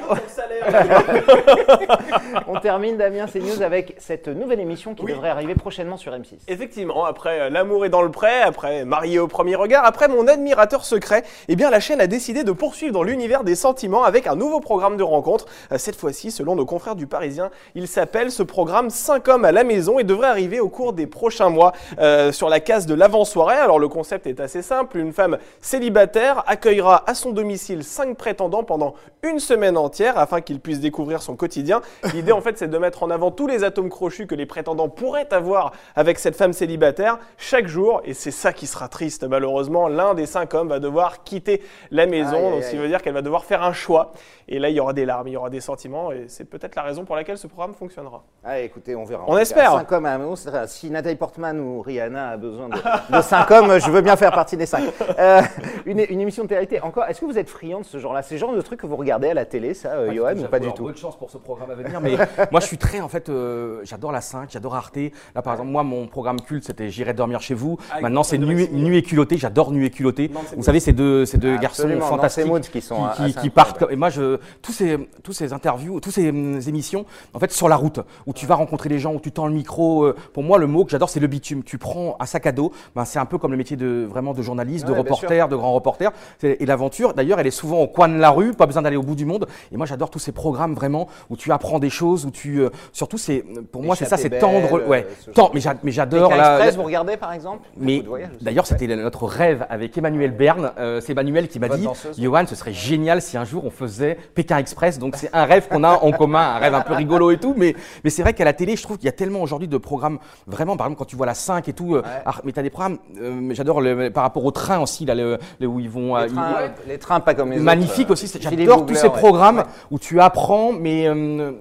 on 2.47 2.59
termine, 2.61 2.97
Damien, 2.97 3.27
ces 3.27 3.41
news 3.41 3.63
avec 3.63 3.95
cette 3.99 4.29
nouvelle 4.29 4.61
émission 4.61 4.95
qui 4.95 5.05
Oui. 5.05 5.13
devrait 5.13 5.29
arriver 5.29 5.55
prochainement 5.55 5.97
sur 5.97 6.13
M6. 6.13 6.37
Effectivement, 6.49 7.05
après 7.05 7.41
euh, 7.41 7.51
L'amour 7.51 7.85
est 7.85 7.91
dans 7.91 8.03
le 8.03 8.11
pré, 8.11 8.41
après 8.43 8.85
Marié 8.85 9.19
au 9.19 9.29
premier 9.29 9.55
regard, 9.55 9.85
après 9.85 10.09
Mon 10.09 10.27
admirateur 10.27 10.85
secret, 10.85 11.25
eh 11.49 11.57
bien 11.57 11.71
la 11.71 11.81
chaîne 11.81 12.01
a 12.01 12.07
décidé 12.07 12.43
de 12.43 12.53
poursuivre 12.53 12.93
dans 12.95 13.03
l'univers 13.03 13.45
des 13.45 13.55
sentiments 13.55 14.05
avec 14.05 14.27
un 14.27 14.35
nouveau 14.35 14.61
programme 14.61 14.97
de 14.97 15.03
rencontre. 15.03 15.45
Euh, 15.73 15.79
Cette 15.79 15.97
fois-ci, 15.97 16.31
selon 16.31 16.57
nos 16.57 16.65
confrères 16.67 16.97
du 16.97 17.07
Parisien, 17.07 17.51
il 17.75 17.87
s'appelle 17.87 18.31
ce 18.31 18.43
programme 18.43 18.89
5 18.91 19.29
hommes 19.29 19.45
à 19.45 19.53
la 19.53 19.65
maison 19.65 19.99
et 19.99 20.05
devrait 20.05 20.29
arriver 20.29 20.61
au 20.61 20.69
cours 20.69 20.93
des 20.95 21.07
prochains 21.07 21.51
mois 21.51 21.73
euh, 21.99 22.33
sur 22.33 22.49
la 22.49 22.61
case 22.61 22.87
de 22.87 22.95
l'avant-soirée. 22.95 23.57
Alors 23.57 23.79
le 23.79 23.89
concept 23.89 24.27
est 24.27 24.41
assez 24.41 24.48
simple, 24.63 24.99
une 24.99 25.13
femme 25.13 25.39
célibataire 25.61 26.43
accueillera 26.47 27.05
à 27.07 27.15
son 27.15 27.33
domicile 27.33 27.85
5 27.85 28.17
prétendants 28.17 28.65
pendant 28.65 28.95
une 29.23 29.39
semaine 29.39 29.77
entière 29.77 30.19
afin 30.19 30.41
qu'ils 30.41 30.61
puissent 30.61 30.81
découvrir 30.81 31.23
son 31.23 31.37
quotidien. 31.37 31.81
L'idée 32.15 32.33
en 32.33 32.41
fait 32.41 32.59
c'est 32.59 32.69
de 32.69 32.79
mettre 32.79 33.03
en 33.03 33.11
avant 33.11 33.31
tous 33.31 33.47
les 33.47 33.65
atomes 33.65 33.91
crochus 33.91 34.27
que 34.27 34.35
les 34.35 34.47
prétendants 34.47 34.89
pourraient 34.89 35.33
avoir 35.33 35.73
avec 35.97 36.19
cette 36.19 36.37
femme 36.37 36.53
célibataire 36.53 37.19
chaque 37.37 37.67
jour 37.67 38.01
et 38.05 38.15
c'est 38.15 38.31
ça 38.31 38.53
qui 38.53 38.67
sera 38.67 38.89
triste 38.89 39.25
malheureusement. 39.25 39.89
L'un 39.89 40.15
des 40.15 40.27
cinq 40.27 40.55
hommes 40.55 40.69
va 40.69 40.79
devoir 40.81 41.23
quitter 41.25 41.63
la 41.91 42.07
maison, 42.07 42.51
donc 42.51 42.65
ce 42.65 42.71
qui 42.71 42.77
veut 42.77 42.89
dire 42.89 43.03
qu'elle 43.03 43.15
va 43.15 43.23
devoir 43.23 43.45
faire 43.45 43.63
un 43.63 43.73
choix 43.73 44.13
et 44.49 44.59
là 44.59 44.71
il 44.71 44.77
y 44.77 44.81
aura 44.81 44.93
des 44.93 45.05
larmes, 45.05 45.29
il 45.29 45.33
y 45.33 45.37
aura 45.37 45.51
des 45.51 45.61
sentiments 45.61 46.13
et 46.13 46.25
c'est 46.29 46.45
peut-être 46.45 46.75
la 46.77 46.83
raison 46.83 47.05
pour 47.05 47.17
laquelle 47.17 47.39
ce 47.39 47.47
programme 47.47 47.75
fonctionnera. 47.75 48.23
Ah, 48.45 48.59
écoutez, 48.61 48.95
on 48.97 49.05
verra. 49.05 49.25
On 49.27 49.37
espère. 49.37 49.73
cas, 49.73 49.79
Cinq 49.79 49.93
hommes 49.93 50.07
à. 50.07 50.67
Si 50.67 50.91
Nathalie 50.91 51.17
Portman 51.17 51.59
ou 51.61 51.83
Rihanna 51.83 52.31
a 52.31 52.37
besoin 52.37 52.69
de, 52.69 52.77
de 53.17 53.23
cinq 53.23 53.51
hommes, 53.51 53.79
je 53.79 53.91
veux 53.91 54.01
bien 54.01 54.17
faire 54.17 54.33
partie 54.39 54.57
des 54.57 54.67
cinq. 54.67 54.85
Euh, 55.19 55.43
une, 55.87 55.99
une 56.09 56.21
émission 56.21 56.45
de 56.45 56.49
télé 56.49 56.79
encore. 56.81 57.05
Est-ce 57.09 57.21
que 57.21 57.25
vous 57.27 57.39
êtes 57.39 57.49
friand 57.51 57.81
de 57.81 57.85
ce 57.85 57.99
genre-là? 57.99 58.23
C'est 58.23 58.37
le 58.37 58.41
genre 58.41 58.55
de 58.55 58.61
truc 58.61 58.79
que 58.81 58.87
vous 58.87 58.95
regardez 58.95 59.29
à 59.31 59.35
la 59.35 59.45
télé, 59.45 59.75
ça, 59.75 59.89
euh, 59.95 60.15
Johan, 60.15 60.37
ou 60.37 60.45
pas 60.47 60.61
du 60.61 60.73
tout? 60.73 60.85
Bonne 60.85 60.97
chance 60.97 61.17
pour 61.19 61.29
ce 61.29 61.39
programme 61.39 61.73
à 61.73 61.75
venir. 61.75 62.01
Mais 62.01 62.17
moi, 62.53 62.61
je 62.61 62.67
suis 62.67 62.79
très, 62.79 63.01
en 63.01 63.09
fait, 63.09 63.29
euh, 63.29 63.81
j'adore 63.83 64.13
la 64.13 64.21
5, 64.21 64.49
j'adore 64.53 64.77
Arte. 64.77 64.97
Là, 65.35 65.43
par 65.43 65.55
exemple, 65.55 65.71
moi, 65.71 65.83
mon 65.83 66.07
programme 66.07 66.41
culte, 66.41 66.65
c'était 66.65 66.89
J'irai 66.89 67.15
dormir 67.15 67.41
chez 67.41 67.55
vous. 67.55 67.79
Avec 67.91 68.03
Maintenant, 68.05 68.23
c'est 68.23 68.39
Maximi. 68.39 68.69
Nuit 68.85 68.99
et 68.99 69.03
culotté. 69.03 69.37
J'adore 69.39 69.73
Nuit 69.73 69.87
et 69.87 69.91
culotté. 69.91 70.31
Vous 70.57 70.63
savez, 70.63 70.79
ces 70.79 70.93
deux, 70.93 71.25
ces 71.27 71.39
deux 71.39 71.57
garçons 71.57 71.89
fantastiques 72.01 72.71
qui 72.71 72.81
sont 72.81 72.97
qui, 72.97 73.03
assez 73.03 73.17
qui 73.17 73.29
incroyables. 73.31 73.51
partent. 73.55 73.79
comme- 73.79 73.91
Et 73.91 73.97
moi, 73.97 74.11
je, 74.11 74.39
tous 74.63 74.73
ces, 74.73 74.99
tous 75.25 75.33
ces 75.33 75.53
interviews, 75.53 75.99
toutes 75.99 76.13
ces 76.15 76.29
hum, 76.31 76.61
émissions, 76.67 77.05
en 77.35 77.41
fait, 77.41 77.51
sur 77.51 77.69
la 77.69 77.77
route, 77.77 77.99
où 78.27 78.33
tu 78.33 78.47
vas 78.47 78.55
rencontrer 78.55 78.89
les 78.89 78.99
gens, 79.01 79.13
où 79.15 79.21
tu 79.21 79.33
tends 79.33 79.47
le 79.49 79.53
micro. 79.55 80.05
euh, 80.05 80.15
pour 80.33 80.45
moi, 80.45 80.59
le 80.59 80.67
mot 80.69 80.85
que 80.85 80.91
j'adore, 80.93 81.09
c'est 81.11 81.21
le 81.21 81.27
bitume. 81.27 81.65
Tu 81.65 81.79
prends 81.79 82.17
un 82.21 82.27
sac 82.27 82.47
à 82.47 82.53
dos. 82.53 82.73
Ben, 82.95 83.05
c'est 83.05 83.19
un 83.19 83.25
peu 83.27 83.39
comme 83.39 83.51
le 83.51 83.57
métier 83.57 83.77
de 83.77 84.07
vraiment 84.09 84.28
de 84.35 84.43
journalistes, 84.43 84.87
Ouais, 84.89 84.95
de 84.95 84.99
reporters, 84.99 85.49
de 85.49 85.57
grands 85.57 85.73
reporters. 85.73 86.11
Et 86.43 86.67
l'aventure, 86.67 87.15
d'ailleurs, 87.15 87.41
elle 87.41 87.47
est 87.47 87.51
souvent 87.51 87.79
au 87.81 87.87
coin 87.89 88.09
de 88.09 88.19
la 88.19 88.31
rue, 88.31 88.53
pas 88.53 88.67
besoin 88.67 88.83
d'aller 88.83 88.97
au 88.97 89.03
bout 89.03 89.15
du 89.15 89.25
monde. 89.25 89.47
Et 89.73 89.77
moi, 89.77 89.87
j'adore 89.87 90.11
tous 90.11 90.19
ces 90.19 90.33
programmes 90.33 90.75
vraiment 90.75 91.09
où 91.31 91.37
tu 91.37 91.53
apprends 91.53 91.79
des 91.79 91.91
choses, 91.91 92.25
où 92.27 92.31
tu, 92.31 92.61
euh, 92.61 92.71
surtout, 92.93 93.19
c'est 93.19 93.45
pour 93.73 93.83
moi, 93.83 93.97
c'est 93.97 94.05
ça, 94.07 94.17
c'est 94.17 94.31
tendre, 94.39 94.87
ouais, 94.89 95.07
euh, 95.29 95.33
genre 95.35 95.51
mais 95.83 95.91
j'adore 95.91 96.29
Pékin 96.31 96.43
la- 96.43 96.51
Express, 96.55 96.75
la- 96.75 96.81
vous 96.81 96.87
regardez 96.87 97.17
par 97.17 97.33
exemple? 97.33 97.69
Mais 97.77 98.03
d'ailleurs, 98.41 98.67
c'était 98.67 98.87
notre 98.97 99.25
rêve 99.27 99.67
avec 99.71 99.97
Emmanuel 99.97 100.31
Berne. 100.33 100.73
Euh, 100.79 101.01
c'est 101.01 101.13
Emmanuel 101.13 101.49
qui 101.49 101.59
m'a 101.59 101.69
dit 101.69 101.85
danseuse. 101.85 102.21
Johan, 102.21 102.45
ce 102.47 102.55
serait 102.55 102.73
génial 102.73 103.21
si 103.23 103.37
un 103.37 103.45
jour 103.45 103.65
on 103.65 103.71
faisait 103.71 104.17
Pékin 104.35 104.59
Express. 104.59 104.99
Donc, 104.99 105.17
c'est 105.17 105.31
un 105.33 105.45
rêve 105.45 105.69
qu'on 105.69 105.85
a 105.85 105.93
en 106.03 106.13
commun, 106.13 106.55
un 106.57 106.59
rêve 106.59 106.75
un 106.75 106.81
peu 106.83 106.95
rigolo 106.95 107.31
et 107.31 107.39
tout. 107.39 107.55
Mais, 107.57 107.75
mais 108.05 108.11
c'est 108.11 108.23
vrai 108.23 108.35
qu'à 108.35 108.45
la 108.45 108.53
télé, 108.53 108.77
je 108.77 108.83
trouve 108.83 108.97
qu'il 108.99 109.07
y 109.07 109.09
a 109.09 109.13
tellement 109.13 109.41
aujourd'hui 109.43 109.69
de 109.69 109.77
programmes, 109.79 110.19
vraiment, 110.47 110.77
par 110.77 110.87
exemple, 110.87 110.99
quand 110.99 111.05
tu 111.05 111.17
vois 111.17 111.27
la 111.27 111.35
5 111.35 111.69
et 111.69 111.73
tout, 111.73 111.97
ah, 112.25 112.35
mais 112.45 112.53
tu 112.53 112.61
as 112.61 112.63
des 112.63 112.71
programmes, 112.71 112.99
euh, 113.21 113.51
j'adore 113.53 113.81
le- 113.81 114.11
par 114.19 114.25
rapport 114.25 114.45
au 114.45 114.51
train 114.51 114.81
aussi, 114.81 115.05
là, 115.07 115.15
le, 115.15 115.39
le- 115.61 115.67
où 115.69 115.79
ils 115.79 115.89
vont. 115.89 116.17
euh, 116.17 116.25
Les 116.25 116.31
ils- 116.33 116.35
trains, 116.35 116.55
les 116.89 116.99
trains 116.99 117.21
pas 117.21 117.35
comme 117.35 117.53
les 117.53 117.61
Magnifique 117.61 118.07
autres. 118.07 118.15
aussi, 118.15 118.27
c'est- 118.27 118.41
Philippe 118.41 118.69
j'adore 118.69 118.85
tous 118.85 118.97
ces 118.97 119.11
programmes 119.11 119.59
Ouais. 119.59 119.65
où 119.93 119.99
tu 120.01 120.21
apprends, 120.21 120.73
mais 120.73 121.07
euh, 121.07 121.15
euh, 121.15 121.53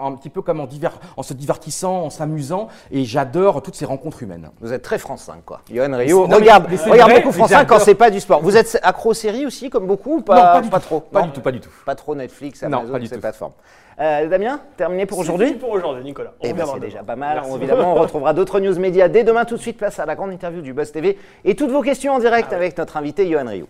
un 0.00 0.12
petit 0.12 0.30
peu 0.30 0.40
comme 0.40 0.60
en, 0.60 0.66
divers- 0.66 1.00
en 1.16 1.24
se 1.24 1.34
divertissant, 1.34 2.02
en 2.02 2.10
s'amusant, 2.10 2.68
et 2.92 3.04
j'adore 3.04 3.62
toutes 3.62 3.74
ces 3.74 3.84
rencontres 3.84 4.22
humaines. 4.22 4.48
Vous 4.60 4.72
êtes 4.72 4.82
très 4.82 4.98
France 4.98 5.22
5, 5.22 5.44
quoi. 5.44 5.60
Johan 5.68 5.96
Rio, 5.96 6.28
non, 6.28 6.36
regarde, 6.36 6.66
mais 6.70 6.76
regarde 6.76 7.10
vrai, 7.10 7.20
beaucoup 7.20 7.32
France 7.34 7.50
5 7.50 7.66
quand 7.66 7.80
c'est 7.80 7.96
pas 7.96 8.10
du 8.10 8.20
sport. 8.20 8.40
Vous 8.42 8.56
êtes 8.56 8.78
accro 8.84 9.10
aux 9.10 9.14
séries 9.14 9.44
aussi, 9.44 9.68
comme 9.70 9.88
beaucoup 9.88 10.18
ou 10.18 10.20
pas, 10.20 10.36
non, 10.36 10.42
pas 10.42 10.60
du 10.60 10.70
trop 10.86 11.00
pas 11.00 11.20
Non 11.22 11.26
du 11.26 11.32
tout, 11.32 11.40
pas 11.40 11.50
du 11.50 11.58
tout. 11.58 11.70
Pas 11.84 11.96
trop 11.96 12.14
Netflix, 12.14 12.62
Non, 12.62 12.78
Amazon, 12.78 12.92
pas 12.92 12.98
du 13.00 13.06
ces 13.08 13.16
tout. 13.16 13.20
plateformes. 13.22 13.52
Euh, 14.00 14.26
Damien, 14.28 14.60
terminé 14.76 15.06
pour 15.06 15.18
aujourd'hui 15.20 15.52
pour 15.54 15.70
aujourd'hui, 15.70 16.02
Nicolas. 16.04 16.32
On 16.40 16.46
Eh 16.48 16.52
ben, 16.52 16.64
c'est 16.66 16.72
demain. 16.74 16.86
déjà 16.86 17.02
pas 17.04 17.16
mal. 17.16 17.34
Merci. 17.36 17.50
On- 17.52 17.56
évidemment, 17.56 17.92
on 17.92 17.94
retrouvera 18.00 18.32
d'autres 18.34 18.58
news 18.60 18.78
médias 18.78 19.08
dès 19.08 19.22
demain. 19.24 19.44
Tout 19.44 19.56
de 19.56 19.60
suite, 19.60 19.76
place 19.76 19.98
à 19.98 20.06
la 20.06 20.14
grande 20.16 20.32
interview 20.32 20.62
du 20.62 20.72
Buzz 20.72 20.90
TV 20.92 21.16
et 21.44 21.54
toutes 21.54 21.70
vos 21.70 21.82
questions 21.82 22.12
en 22.12 22.18
direct 22.18 22.48
Ah 22.52 22.56
avec 22.56 22.76
notre 22.76 22.96
invité 22.96 23.28
Johan 23.28 23.46
Rio. 23.46 23.66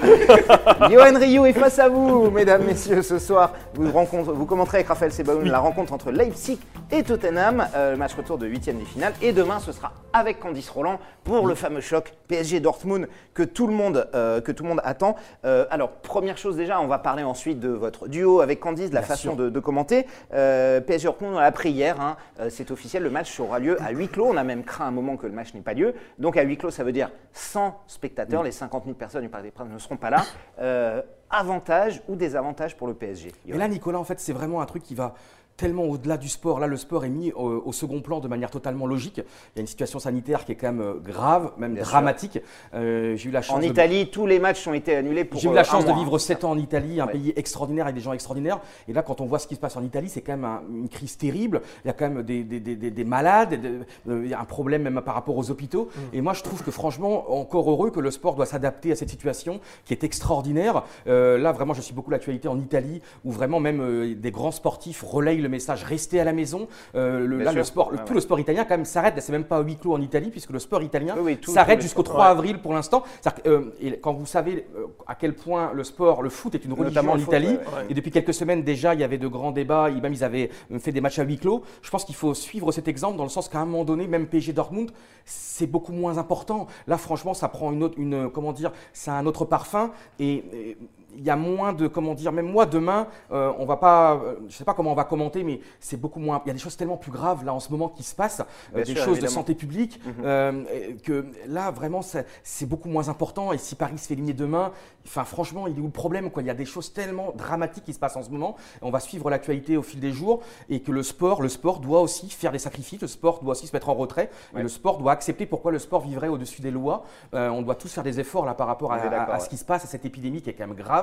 Johan 0.90 1.18
Rio 1.18 1.44
est 1.46 1.52
face 1.52 1.78
à 1.78 1.88
vous, 1.88 2.30
mesdames, 2.30 2.64
messieurs, 2.64 3.02
ce 3.02 3.18
soir. 3.18 3.52
Vous, 3.74 3.90
rencontre- 3.90 4.32
vous 4.32 4.46
commenterez 4.46 4.78
avec 4.78 4.88
Raphaël 4.88 5.12
Sebaoun 5.12 5.48
la 5.48 5.58
rencontre 5.58 5.92
entre 5.92 6.10
Leipzig 6.10 6.58
et 6.90 7.02
Tottenham, 7.02 7.66
euh, 7.74 7.92
le 7.92 7.96
match 7.96 8.14
retour 8.14 8.38
de 8.38 8.46
huitième 8.46 8.78
de 8.78 8.84
finale. 8.84 9.12
Et 9.22 9.32
demain, 9.32 9.58
ce 9.60 9.72
sera 9.72 9.92
avec 10.12 10.40
Candice 10.40 10.70
Roland 10.70 10.98
pour 11.24 11.46
le 11.46 11.54
fameux 11.54 11.80
choc 11.80 12.12
PSG 12.28 12.60
Dortmund 12.60 13.08
que 13.34 13.42
tout 13.42 13.66
le 13.66 13.72
monde, 13.74 14.08
euh, 14.14 14.40
que 14.40 14.50
tout 14.52 14.62
le 14.64 14.70
monde 14.70 14.80
attend. 14.84 15.16
Euh, 15.44 15.66
alors, 15.70 15.90
première 15.90 16.36
chose 16.38 16.56
déjà, 16.56 16.80
on 16.80 16.86
va 16.86 16.98
parler 16.98 17.22
ensuite 17.22 17.60
de 17.60 17.68
votre 17.68 18.08
duo 18.08 18.40
avec 18.40 18.58
Candice, 18.60 18.90
de 18.90 18.94
la 18.94 19.02
façon 19.02 19.34
de, 19.34 19.50
de 19.50 19.60
commenter. 19.60 20.06
Euh, 20.34 20.80
PSG 20.80 21.04
Dortmund, 21.04 21.34
on 21.34 21.38
l'a 21.38 21.44
appris 21.46 21.70
hier, 21.70 22.00
hein, 22.00 22.16
c'est 22.48 22.70
officiel, 22.70 23.02
le 23.02 23.10
match 23.10 23.38
aura 23.38 23.58
lieu 23.58 23.76
à 23.82 23.90
huis 23.90 24.08
clos. 24.08 24.26
On 24.30 24.36
a 24.36 24.44
même 24.44 24.64
craint 24.64 24.86
un 24.86 24.90
moment 24.90 25.16
que 25.16 25.26
le 25.26 25.32
match 25.32 25.54
n'ait 25.54 25.60
pas 25.60 25.74
lieu. 25.74 25.94
Donc 26.18 26.36
à 26.36 26.42
huis 26.42 26.56
clos, 26.56 26.70
ça 26.70 26.82
veut 26.84 26.92
dire 26.92 27.10
100 27.32 27.78
spectateurs, 27.86 28.42
les 28.42 28.50
50 28.50 28.84
000 28.84 28.96
personnes 28.96 29.22
du 29.22 29.28
Parc 29.28 29.44
des 29.44 29.50
Princes 29.50 29.68
ne 29.72 29.78
seront 29.78 29.89
pas 29.96 30.10
là. 30.10 30.24
Euh, 30.60 31.02
avantage 31.30 32.02
ou 32.08 32.16
désavantage 32.16 32.76
pour 32.76 32.88
le 32.88 32.94
PSG 32.94 33.32
Et 33.46 33.52
là, 33.52 33.68
Nicolas, 33.68 33.98
en 33.98 34.04
fait, 34.04 34.18
c'est 34.18 34.32
vraiment 34.32 34.60
un 34.60 34.66
truc 34.66 34.82
qui 34.82 34.94
va 34.94 35.14
tellement 35.60 35.84
au-delà 35.84 36.16
du 36.16 36.28
sport. 36.30 36.58
Là, 36.58 36.66
le 36.66 36.76
sport 36.78 37.04
est 37.04 37.10
mis 37.10 37.32
au, 37.32 37.62
au 37.66 37.72
second 37.72 38.00
plan 38.00 38.20
de 38.20 38.28
manière 38.28 38.50
totalement 38.50 38.86
logique. 38.86 39.18
Il 39.18 39.56
y 39.56 39.58
a 39.58 39.60
une 39.60 39.66
situation 39.66 39.98
sanitaire 39.98 40.46
qui 40.46 40.52
est 40.52 40.54
quand 40.54 40.72
même 40.72 40.80
euh, 40.80 40.94
grave, 40.94 41.52
même 41.58 41.74
Bien 41.74 41.82
dramatique. 41.82 42.38
Euh, 42.74 43.14
J'ai 43.16 43.28
eu 43.28 43.32
la 43.32 43.42
chance 43.42 43.56
En 43.56 43.60
de- 43.60 43.66
Italie, 43.66 44.08
tous 44.10 44.26
les 44.26 44.38
matchs 44.38 44.66
ont 44.66 44.72
été 44.72 44.96
annulés 44.96 45.24
pour 45.24 45.38
J'ai 45.38 45.48
eu 45.48 45.50
euh, 45.50 45.54
la 45.54 45.60
un 45.60 45.64
chance 45.64 45.84
de 45.84 45.92
vivre 45.92 46.14
hein. 46.14 46.18
7 46.18 46.44
ans 46.44 46.52
en 46.52 46.58
Italie, 46.58 46.98
un 47.00 47.06
Ouais. 47.06 47.12
pays 47.12 47.32
extraordinaire 47.36 47.84
avec 47.84 47.94
des 47.96 48.00
gens 48.00 48.14
extraordinaires. 48.14 48.58
Et 48.88 48.94
là, 48.94 49.02
quand 49.02 49.20
on 49.20 49.26
voit 49.26 49.38
ce 49.38 49.46
qui 49.46 49.54
se 49.54 49.60
passe 49.60 49.76
en 49.76 49.84
Italie, 49.84 50.08
c'est 50.08 50.22
quand 50.22 50.32
même 50.32 50.44
un- 50.46 50.62
une 50.70 50.88
crise 50.88 51.18
terrible. 51.18 51.60
Il 51.84 51.88
y 51.88 51.90
a 51.90 51.92
quand 51.92 52.08
même 52.08 52.22
des, 52.22 52.42
des- 52.42 52.60
des- 52.60 52.76
des- 52.76 52.90
des 52.90 53.04
malades, 53.04 53.60
des- 53.60 53.68
euh, 54.10 54.22
il 54.24 54.30
y 54.30 54.34
a 54.34 54.40
un 54.40 54.44
problème 54.44 54.82
même 54.82 55.02
par 55.02 55.14
rapport 55.14 55.36
aux 55.36 55.50
hôpitaux. 55.50 55.90
Mm. 55.94 56.00
Et 56.16 56.20
moi, 56.22 56.32
je 56.32 56.42
trouve 56.42 56.62
que 56.64 56.70
franchement, 56.70 57.34
encore 57.38 57.70
heureux 57.70 57.90
que 57.90 58.00
le 58.00 58.10
sport 58.10 58.34
doit 58.34 58.46
s'adapter 58.46 58.92
à 58.92 58.96
cette 58.96 59.10
situation 59.10 59.60
qui 59.84 59.92
est 59.92 60.04
extraordinaire. 60.04 60.84
Euh, 61.06 61.36
là, 61.36 61.52
vraiment, 61.52 61.74
je 61.74 61.82
suis 61.82 61.92
beaucoup 61.94 62.10
l'actualité 62.10 62.48
en 62.48 62.58
Italie, 62.58 63.02
où 63.26 63.30
vraiment 63.30 63.60
même 63.60 63.80
euh, 63.82 64.14
des 64.14 64.30
grands 64.30 64.50
sportifs 64.52 65.02
relayent 65.02 65.42
le 65.42 65.49
message 65.50 65.84
restez 65.84 66.20
à 66.20 66.24
la 66.24 66.32
maison. 66.32 66.68
Euh, 66.94 67.26
le, 67.26 67.38
là, 67.42 67.50
sûr. 67.50 67.58
le 67.58 67.64
sport, 67.64 67.90
le- 67.90 67.98
Ouais, 67.98 68.04
tout 68.06 68.14
le 68.14 68.20
sport 68.20 68.40
italien 68.40 68.64
quand 68.64 68.76
même 68.76 68.84
s'arrête. 68.84 69.14
Là, 69.14 69.20
C'est 69.20 69.32
même 69.32 69.44
pas 69.44 69.58
à 69.58 69.60
huis 69.62 69.76
clos 69.76 69.92
en 69.92 70.00
Italie, 70.00 70.30
puisque 70.30 70.50
le 70.50 70.58
sport 70.58 70.82
italien 70.82 71.14
Oui, 71.18 71.36
oui, 71.46 71.52
s'arrête 71.52 71.80
jusqu'au 71.82 72.02
sports. 72.02 72.14
3 72.14 72.24
Ouais. 72.26 72.30
avril 72.30 72.58
pour 72.60 72.72
l'instant. 72.72 73.02
Euh, 73.46 73.64
et 73.80 73.98
quand 73.98 74.12
vous 74.14 74.26
savez 74.26 74.66
euh, 74.76 74.86
à 75.06 75.14
quel 75.14 75.34
point 75.34 75.72
le 75.74 75.84
sport, 75.84 76.22
le 76.22 76.30
foot 76.30 76.54
est 76.54 76.64
une 76.64 76.72
religion 76.72 76.88
Notamment 77.02 77.12
en 77.12 77.18
foot, 77.18 77.28
Italie, 77.28 77.48
ouais, 77.56 77.86
et 77.90 77.94
depuis 77.94 78.10
quelques 78.10 78.34
semaines 78.34 78.62
déjà, 78.62 78.94
il 78.94 79.00
y 79.00 79.04
avait 79.04 79.18
de 79.18 79.28
grands 79.28 79.50
débats, 79.52 79.90
et 79.90 80.00
même 80.00 80.12
ils 80.12 80.24
avaient 80.24 80.50
fait 80.78 80.92
des 80.92 81.00
matchs 81.00 81.18
à 81.18 81.24
huis 81.24 81.38
clos. 81.38 81.62
Je 81.82 81.90
pense 81.90 82.04
qu'il 82.04 82.14
faut 82.14 82.34
suivre 82.34 82.70
cet 82.72 82.88
exemple 82.88 83.16
dans 83.16 83.24
le 83.24 83.28
sens 83.30 83.48
qu'à 83.48 83.58
un 83.58 83.64
moment 83.64 83.84
donné, 83.84 84.06
même 84.06 84.26
PSG 84.26 84.52
Dortmund, 84.52 84.90
c'est 85.24 85.66
beaucoup 85.66 85.92
moins 85.92 86.18
important. 86.18 86.66
Là, 86.86 86.96
franchement, 86.98 87.34
ça 87.34 87.48
prend 87.48 87.72
une 87.72 87.82
autre, 87.82 87.94
une, 87.98 88.30
comment 88.30 88.52
dire, 88.52 88.72
ça 88.92 89.12
a 89.14 89.16
un 89.18 89.26
autre 89.26 89.44
parfum, 89.44 89.90
et, 90.18 90.32
et 90.52 90.76
il 91.16 91.24
y 91.24 91.30
a 91.30 91.36
moins 91.36 91.72
de, 91.72 91.86
comment 91.86 92.14
dire, 92.14 92.32
même 92.32 92.50
moi 92.50 92.66
demain, 92.66 93.06
euh, 93.32 93.52
on 93.58 93.66
va 93.66 93.76
pas, 93.76 94.14
euh, 94.14 94.34
je 94.48 94.56
sais 94.56 94.64
pas 94.64 94.74
comment 94.74 94.92
on 94.92 94.94
va 94.94 95.04
commenter, 95.04 95.44
mais 95.44 95.60
c'est 95.78 95.96
beaucoup 95.96 96.20
moins. 96.20 96.40
Il 96.44 96.48
y 96.48 96.50
a 96.50 96.54
des 96.54 96.60
choses 96.60 96.76
tellement 96.76 96.96
plus 96.96 97.12
graves 97.12 97.44
là 97.44 97.54
en 97.54 97.60
ce 97.60 97.70
moment 97.70 97.88
qui 97.88 98.02
se 98.02 98.14
passent, 98.14 98.42
euh, 98.74 98.84
des 98.84 98.94
sûr, 98.94 99.04
choses 99.04 99.20
de 99.20 99.26
santé 99.26 99.54
publique, 99.54 100.00
euh, 100.24 100.62
et 100.72 100.96
que 100.96 101.26
là 101.46 101.70
vraiment 101.70 102.00
c'est 102.02 102.66
beaucoup 102.66 102.88
moins 102.88 103.08
important. 103.08 103.52
Et 103.52 103.58
si 103.58 103.74
Paris 103.74 103.98
se 103.98 104.06
fait 104.06 104.14
éliminer 104.14 104.34
demain, 104.34 104.72
enfin 105.06 105.24
franchement, 105.24 105.66
il 105.66 105.76
est 105.76 105.80
où 105.80 105.84
le 105.84 105.90
problème 105.90 106.30
quoi? 106.30 106.42
Il 106.42 106.46
y 106.46 106.50
a 106.50 106.54
des 106.54 106.64
choses 106.64 106.92
tellement 106.92 107.32
dramatiques 107.36 107.84
qui 107.84 107.92
se 107.92 107.98
passent 107.98 108.16
en 108.16 108.22
ce 108.22 108.30
moment. 108.30 108.56
On 108.82 108.90
va 108.90 109.00
suivre 109.00 109.30
l'actualité 109.30 109.76
au 109.76 109.82
fil 109.82 110.00
des 110.00 110.12
jours 110.12 110.40
et 110.68 110.80
que 110.80 110.92
le 110.92 111.02
sport, 111.02 111.42
le 111.42 111.48
sport 111.48 111.80
doit 111.80 112.00
aussi 112.00 112.28
faire 112.30 112.52
des 112.52 112.58
sacrifices. 112.58 113.00
Le 113.00 113.08
sport 113.08 113.40
doit 113.40 113.52
aussi 113.52 113.66
se 113.66 113.74
mettre 113.74 113.88
en 113.88 113.94
retrait. 113.94 114.30
Et 114.56 114.62
le 114.62 114.68
sport 114.68 114.98
doit 114.98 115.12
accepter 115.12 115.46
pourquoi 115.46 115.72
le 115.72 115.78
sport 115.78 116.00
vivrait 116.00 116.28
au-dessus 116.28 116.62
des 116.62 116.70
lois. 116.70 117.04
Euh, 117.34 117.48
on 117.48 117.62
doit 117.62 117.74
tous 117.74 117.92
faire 117.92 118.04
des 118.04 118.20
efforts 118.20 118.46
là 118.46 118.54
par 118.54 118.66
rapport 118.66 118.92
à, 118.92 119.38
ce 119.40 119.48
qui 119.48 119.56
se 119.56 119.64
passe, 119.64 119.84
à 119.84 119.86
cette 119.86 120.04
épidémie 120.04 120.42
qui 120.42 120.50
est 120.50 120.54
quand 120.54 120.66
même 120.66 120.76
grave. 120.76 120.99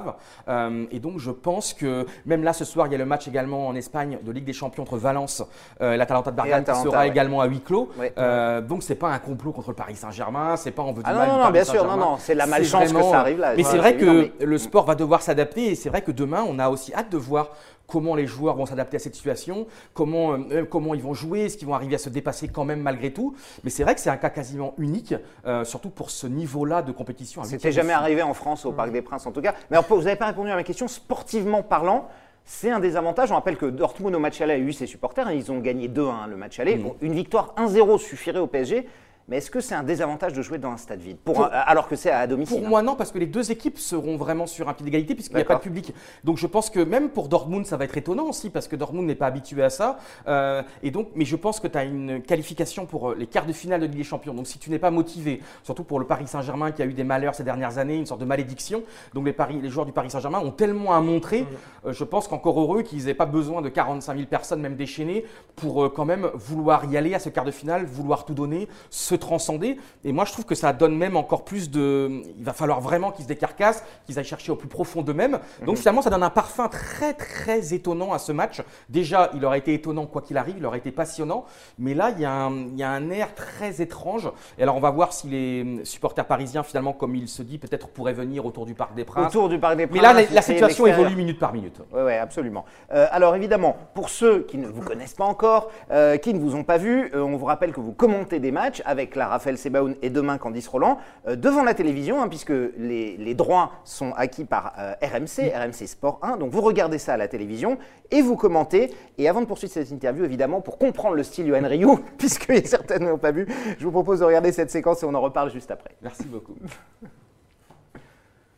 Euh, 0.47 0.85
et 0.91 0.99
donc 0.99 1.19
je 1.19 1.31
pense 1.31 1.73
que 1.73 2.05
même 2.25 2.43
là 2.43 2.53
ce 2.53 2.65
soir, 2.65 2.87
il 2.87 2.91
y 2.91 2.95
a 2.95 2.97
le 2.97 3.05
match 3.05 3.27
également 3.27 3.67
en 3.67 3.75
Espagne 3.75 4.19
de 4.23 4.31
Ligue 4.31 4.45
des 4.45 4.53
Champions 4.53 4.83
entre 4.83 4.97
Valence 4.97 5.43
euh, 5.81 5.93
et 5.93 5.97
l'Atalanta 5.97 6.31
de 6.31 6.35
Bergame 6.35 6.63
qui 6.63 6.75
sera 6.75 6.99
ouais. 6.99 7.07
également 7.07 7.41
à 7.41 7.45
huis 7.47 7.61
clos. 7.61 7.89
Ouais. 7.97 8.13
Euh, 8.17 8.61
donc 8.61 8.83
c'est 8.83 8.95
pas 8.95 9.09
un 9.09 9.19
complot 9.19 9.51
contre 9.51 9.69
le 9.69 9.75
Paris 9.75 9.95
Saint-Germain, 9.95 10.55
c'est 10.57 10.71
pas 10.71 10.83
on 10.83 10.91
veut 10.93 11.03
du 11.03 11.09
Ah 11.09 11.13
non, 11.13 11.19
mal 11.19 11.27
non, 11.27 11.33
non, 11.35 11.39
Paris 11.41 11.53
bien 11.53 11.63
sûr, 11.63 11.85
non, 11.85 11.97
non, 11.97 12.17
c'est 12.19 12.35
la 12.35 12.45
malchance 12.47 12.83
que 12.85 12.93
vraiment- 12.93 13.11
ça 13.11 13.19
arrive 13.19 13.39
là. 13.39 13.53
Mais 13.55 13.63
Ouais, 13.65 13.71
c'est 13.71 13.77
vrai 13.77 13.95
que 13.97 14.31
mais- 14.39 14.45
le 14.45 14.57
sport 14.57 14.85
va 14.85 14.95
devoir 14.95 15.21
s'adapter 15.21 15.71
et 15.71 15.75
c'est 15.75 15.89
vrai 15.89 16.01
que 16.01 16.11
demain 16.11 16.43
on 16.47 16.59
a 16.59 16.69
aussi 16.69 16.93
hâte 16.93 17.11
de 17.11 17.17
voir 17.17 17.49
comment 17.87 18.15
les 18.15 18.27
joueurs 18.27 18.55
vont 18.55 18.65
s'adapter 18.65 18.97
à 18.97 18.99
cette 18.99 19.15
situation, 19.15 19.65
comment, 19.93 20.33
euh, 20.33 20.65
comment 20.65 20.93
ils 20.93 21.01
vont 21.01 21.13
jouer, 21.13 21.45
est-ce 21.45 21.57
qu'ils 21.57 21.67
vont 21.67 21.73
arriver 21.73 21.95
à 21.95 21.99
se 21.99 22.09
dépasser 22.09 22.49
quand 22.49 22.65
même 22.65 22.81
malgré 22.81 23.11
tout. 23.11 23.35
Mais 23.63 23.69
c'est 23.69 23.83
vrai 23.83 23.95
que 23.95 24.01
c'est 24.01 24.09
un 24.09 24.17
cas 24.17 24.29
quasiment 24.29 24.73
unique, 24.77 25.15
euh, 25.45 25.63
surtout 25.63 25.89
pour 25.89 26.11
ce 26.11 26.27
niveau-là 26.27 26.81
de 26.81 26.91
compétition. 26.91 27.43
C'était 27.43 27.71
jamais 27.71 27.93
arrivé 27.93 28.21
en 28.21 28.33
France 28.33 28.65
au 28.65 28.71
Parc 28.71 28.91
des 28.91 29.01
Princes 29.01 29.25
en 29.25 29.31
tout 29.31 29.41
cas. 29.41 29.55
Mais 29.71 29.77
alors, 29.77 29.87
vous 29.89 30.03
n'avez 30.03 30.17
pas 30.17 30.27
répondu 30.27 30.51
à 30.51 30.55
ma 30.55 30.63
question. 30.63 30.87
Sportivement 30.87 31.63
parlant, 31.63 32.09
c'est 32.43 32.71
un 32.71 32.79
désavantage. 32.79 33.31
On 33.31 33.35
rappelle 33.35 33.57
que 33.57 33.65
Dortmund 33.65 34.15
au 34.15 34.19
match 34.19 34.39
aller 34.41 34.53
a 34.53 34.57
eu 34.57 34.73
ses 34.73 34.85
supporters. 34.85 35.31
Ils 35.31 35.51
ont 35.51 35.59
gagné 35.59 35.87
2-1 35.87 36.29
le 36.29 36.35
match 36.35 36.59
aller. 36.59 36.75
Bon, 36.75 36.95
une 37.01 37.13
victoire 37.13 37.53
1-0 37.57 37.97
suffirait 37.99 38.39
au 38.39 38.47
PSG. 38.47 38.87
Mais 39.29 39.37
est-ce 39.37 39.51
que 39.51 39.59
c'est 39.59 39.75
un 39.75 39.83
désavantage 39.83 40.31
de 40.31 40.41
jouer 40.41 40.57
dans 40.57 40.71
un 40.71 40.77
stade 40.77 41.01
vide 41.01 41.17
pour 41.17 41.33
Pour- 41.35 41.45
un- 41.45 41.49
alors 41.49 41.89
que 41.89 41.97
c'est 41.97 42.09
à 42.11 42.25
domicile 42.27 42.57
Pour 42.59 42.65
hein 42.65 42.69
moi, 42.69 42.81
non, 42.81 42.95
parce 42.95 43.11
que 43.11 43.17
les 43.19 43.25
deux 43.25 43.51
équipes 43.51 43.77
seront 43.77 44.15
vraiment 44.15 44.47
sur 44.47 44.69
un 44.69 44.73
pied 44.73 44.85
d'égalité 44.85 45.15
puisqu'il 45.15 45.35
n'y 45.35 45.41
a 45.41 45.45
pas 45.45 45.55
de 45.55 45.59
public. 45.59 45.93
Donc 46.23 46.37
je 46.37 46.47
pense 46.47 46.69
que 46.69 46.79
même 46.79 47.09
pour 47.09 47.27
Dortmund, 47.27 47.65
ça 47.65 47.75
va 47.75 47.83
être 47.83 47.97
étonnant 47.97 48.23
aussi 48.29 48.49
parce 48.49 48.69
que 48.69 48.77
Dortmund 48.77 49.05
n'est 49.05 49.15
pas 49.15 49.25
habitué 49.27 49.63
à 49.63 49.69
ça. 49.69 49.97
Euh, 50.29 50.63
et 50.81 50.91
donc, 50.91 51.09
mais 51.15 51.25
je 51.25 51.35
pense 51.35 51.59
que 51.59 51.67
tu 51.67 51.77
as 51.77 51.83
une 51.83 52.21
qualification 52.21 52.85
pour 52.85 53.09
euh, 53.11 53.15
les 53.19 53.27
quarts 53.27 53.45
de 53.45 53.51
finale 53.51 53.81
de 53.81 53.85
Ligue 53.87 53.97
des 53.97 54.03
Champions. 54.05 54.33
Donc 54.33 54.47
si 54.47 54.59
tu 54.59 54.69
n'es 54.69 54.79
pas 54.79 54.91
motivé, 54.91 55.41
surtout 55.63 55.83
pour 55.83 55.99
le 55.99 56.05
Paris 56.05 56.27
Saint-Germain 56.27 56.71
qui 56.71 56.81
a 56.81 56.85
eu 56.85 56.93
des 56.93 57.03
malheurs 57.03 57.35
ces 57.35 57.43
dernières 57.43 57.77
années, 57.79 57.95
une 57.97 58.05
sorte 58.05 58.21
de 58.21 58.25
malédiction. 58.25 58.83
Donc 59.13 59.25
les, 59.25 59.33
Paris, 59.33 59.59
les 59.61 59.69
joueurs 59.69 59.85
du 59.85 59.91
Paris 59.91 60.09
Saint-Germain 60.09 60.39
ont 60.39 60.51
tellement 60.51 60.93
à 60.95 61.01
montrer. 61.01 61.45
euh, 61.85 61.91
je 61.91 62.05
pense 62.05 62.29
qu'encore 62.29 62.61
heureux 62.61 62.81
qu'ils 62.81 63.03
n'aient 63.05 63.13
pas 63.13 63.25
besoin 63.25 63.61
de 63.61 63.67
45 63.67 64.15
000 64.15 64.27
personnes, 64.27 64.61
même 64.61 64.77
déchaînées, 64.77 65.25
pour 65.57 65.83
euh, 65.83 65.89
quand 65.93 66.05
même 66.05 66.29
vouloir 66.33 66.85
y 66.85 66.95
aller 66.95 67.13
à 67.13 67.19
ce 67.19 67.27
quart 67.27 67.43
de 67.43 67.51
finale, 67.51 67.85
vouloir 67.85 68.23
tout 68.23 68.33
donner, 68.33 68.69
se 68.89 69.16
transcender. 69.17 69.77
Et 70.03 70.11
moi, 70.11 70.25
je 70.25 70.31
trouve 70.31 70.45
que 70.45 70.55
ça 70.55 70.73
donne 70.73 70.95
même 70.95 71.15
encore 71.15 71.43
plus 71.43 71.69
de. 71.69 72.23
Il 72.37 72.43
va 72.43 72.53
falloir 72.53 72.81
vraiment 72.81 73.11
qu'ils 73.11 73.23
se 73.23 73.29
décarcassent, 73.29 73.83
qu'ils 74.05 74.17
aillent 74.17 74.25
chercher 74.25 74.51
au 74.51 74.55
plus 74.55 74.67
profond 74.67 75.01
d'eux-mêmes. 75.01 75.39
Donc 75.65 75.77
finalement, 75.77 76.01
ça 76.01 76.09
donne 76.09 76.23
un 76.23 76.29
parfum 76.29 76.67
très 76.67 77.13
très 77.13 77.73
étonnant 77.73 78.13
à 78.13 78.19
ce 78.19 78.31
match. 78.31 78.61
Déjà, 78.89 79.29
il 79.33 79.43
aurait 79.45 79.59
été 79.59 79.73
étonnant 79.73 80.05
quoi 80.05 80.21
qu'il 80.21 80.37
arrive, 80.37 80.55
il 80.57 80.65
aurait 80.65 80.77
été 80.79 80.91
passionnant. 80.91 81.45
Mais 81.79 81.93
là, 81.93 82.11
il 82.11 82.21
y, 82.21 82.25
a 82.25 82.31
un, 82.31 82.51
il 82.51 82.77
y 82.77 82.83
a 82.83 82.89
un 82.89 83.09
air 83.09 83.33
très 83.35 83.81
étrange. 83.81 84.29
Et 84.57 84.63
alors, 84.63 84.75
on 84.75 84.79
va 84.79 84.91
voir 84.91 85.13
si 85.13 85.27
les 85.27 85.85
supporters 85.85 86.25
parisiens, 86.25 86.63
finalement, 86.63 86.93
comme 86.93 87.15
il 87.15 87.27
se 87.27 87.41
dit, 87.41 87.57
peut-être 87.57 87.87
pourraient 87.87 88.13
venir 88.13 88.45
autour 88.45 88.65
du 88.65 88.73
Parc 88.73 88.93
des 88.95 89.05
Princes. 89.05 89.27
Autour 89.27 89.49
du 89.49 89.59
Parc 89.59 89.77
des 89.77 89.87
Princes. 89.87 90.01
Mais 90.01 90.13
là, 90.13 90.27
la, 90.31 90.41
situation 90.41 90.87
évolue 90.87 91.15
minute 91.15 91.39
par 91.39 91.53
minute. 91.53 91.81
Oui, 91.91 92.01
ouais, 92.01 92.17
absolument. 92.17 92.65
Euh, 92.91 93.07
alors 93.11 93.35
évidemment, 93.35 93.75
pour 93.93 94.09
ceux 94.09 94.43
qui 94.43 94.57
ne 94.57 94.67
vous 94.67 94.81
connaissent 94.81 95.13
pas 95.13 95.25
encore, 95.25 95.69
euh, 95.91 96.17
qui 96.17 96.33
ne 96.33 96.39
vous 96.39 96.55
ont 96.55 96.63
pas 96.63 96.77
vu, 96.77 97.11
euh, 97.13 97.21
on 97.21 97.37
vous 97.37 97.45
rappelle 97.45 97.71
que 97.71 97.79
vous 97.79 97.93
commentez 97.93 98.39
des 98.39 98.51
matchs 98.51 98.81
avec 98.85 99.06
avec 99.07 99.15
la 99.15 99.27
Raphaël 99.27 99.57
Sebaoun 99.57 99.95
et 100.01 100.09
demain 100.09 100.37
Candice 100.37 100.67
Roland, 100.67 100.97
euh, 101.27 101.37
devant 101.37 101.63
la 101.63 101.73
télévision, 101.73 102.21
hein, 102.21 102.27
puisque 102.27 102.51
les, 102.77 103.15
les 103.15 103.33
droits 103.33 103.71
sont 103.85 104.11
acquis 104.17 104.43
par 104.43 104.73
euh, 104.77 104.93
RMC, 105.01 105.53
RMC 105.55 105.87
Sport 105.87 106.19
1. 106.21 106.37
Donc 106.37 106.51
vous 106.51 106.59
regardez 106.61 106.97
ça 106.97 107.13
à 107.13 107.17
la 107.17 107.29
télévision 107.29 107.77
et 108.11 108.21
vous 108.21 108.35
commentez. 108.35 108.93
Et 109.17 109.29
avant 109.29 109.39
de 109.41 109.45
poursuivre 109.45 109.73
cette 109.73 109.91
interview, 109.91 110.25
évidemment, 110.25 110.59
pour 110.59 110.77
comprendre 110.77 111.15
le 111.15 111.23
style 111.23 111.47
Yohan 111.47 111.67
Ryu, 111.67 111.87
puisque 112.17 112.51
certains 112.67 112.99
n'ont 112.99 113.17
pas 113.17 113.31
vu, 113.31 113.47
je 113.79 113.85
vous 113.85 113.91
propose 113.91 114.19
de 114.19 114.25
regarder 114.25 114.51
cette 114.51 114.71
séquence 114.71 115.01
et 115.03 115.05
on 115.05 115.13
en 115.13 115.21
reparle 115.21 115.51
juste 115.51 115.71
après. 115.71 115.95
Merci 116.01 116.25
beaucoup. 116.25 116.55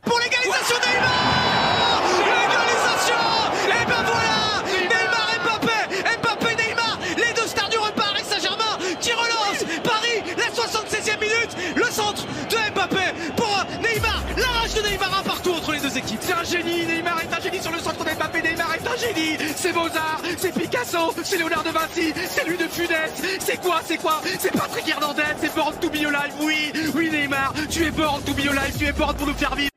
pour 0.03 0.20
l'égalisation 0.20 0.75
Neymar 0.88 2.01
L'égalisation 2.18 3.15
Et 3.68 3.86
ben 3.86 4.03
voilà 4.06 4.19
génie 16.50 16.86
Neymar 16.86 17.22
est 17.22 17.34
un 17.38 17.39
génie 17.41 17.60
sur 17.62 17.72
le 17.72 17.77
centre 17.79 18.03
de 18.03 18.10
Mbappé 18.10 18.41
Neymar 18.41 18.75
est 18.75 18.88
un 18.88 18.96
génie 18.98 19.38
C'est 19.56 19.74
Mozart 19.74 20.22
C'est 20.38 20.53
Picasso 20.53 21.13
C'est 21.24 21.38
Léonard 21.38 21.63
de 21.63 21.70
Vinci 21.70 22.13
C'est 22.27 22.46
lui 22.48 22.58
de 22.58 22.63
Funès 22.63 23.12
C'est 23.39 23.62
quoi 23.62 23.79
C'est 23.84 23.98
quoi? 23.98 24.13
C'est 24.39 24.51
Patrick 24.51 24.89
Hernandez 24.89 25.22
C'est 25.38 25.53
Born 25.56 25.74
to 25.79 25.89
be 25.89 25.96
alive 26.06 26.34
Oui 26.41 26.72
Oui 26.96 27.10
Neymar 27.12 27.53
Tu 27.70 27.86
es 27.86 27.91
born 27.91 28.22
to 28.24 28.34
be 28.34 28.39
alive 28.50 28.77
Tu 28.77 28.86
es 28.88 28.91
born 28.91 29.15
pour 29.15 29.27
nous 29.27 29.34
faire 29.34 29.56
vivre 29.56 29.70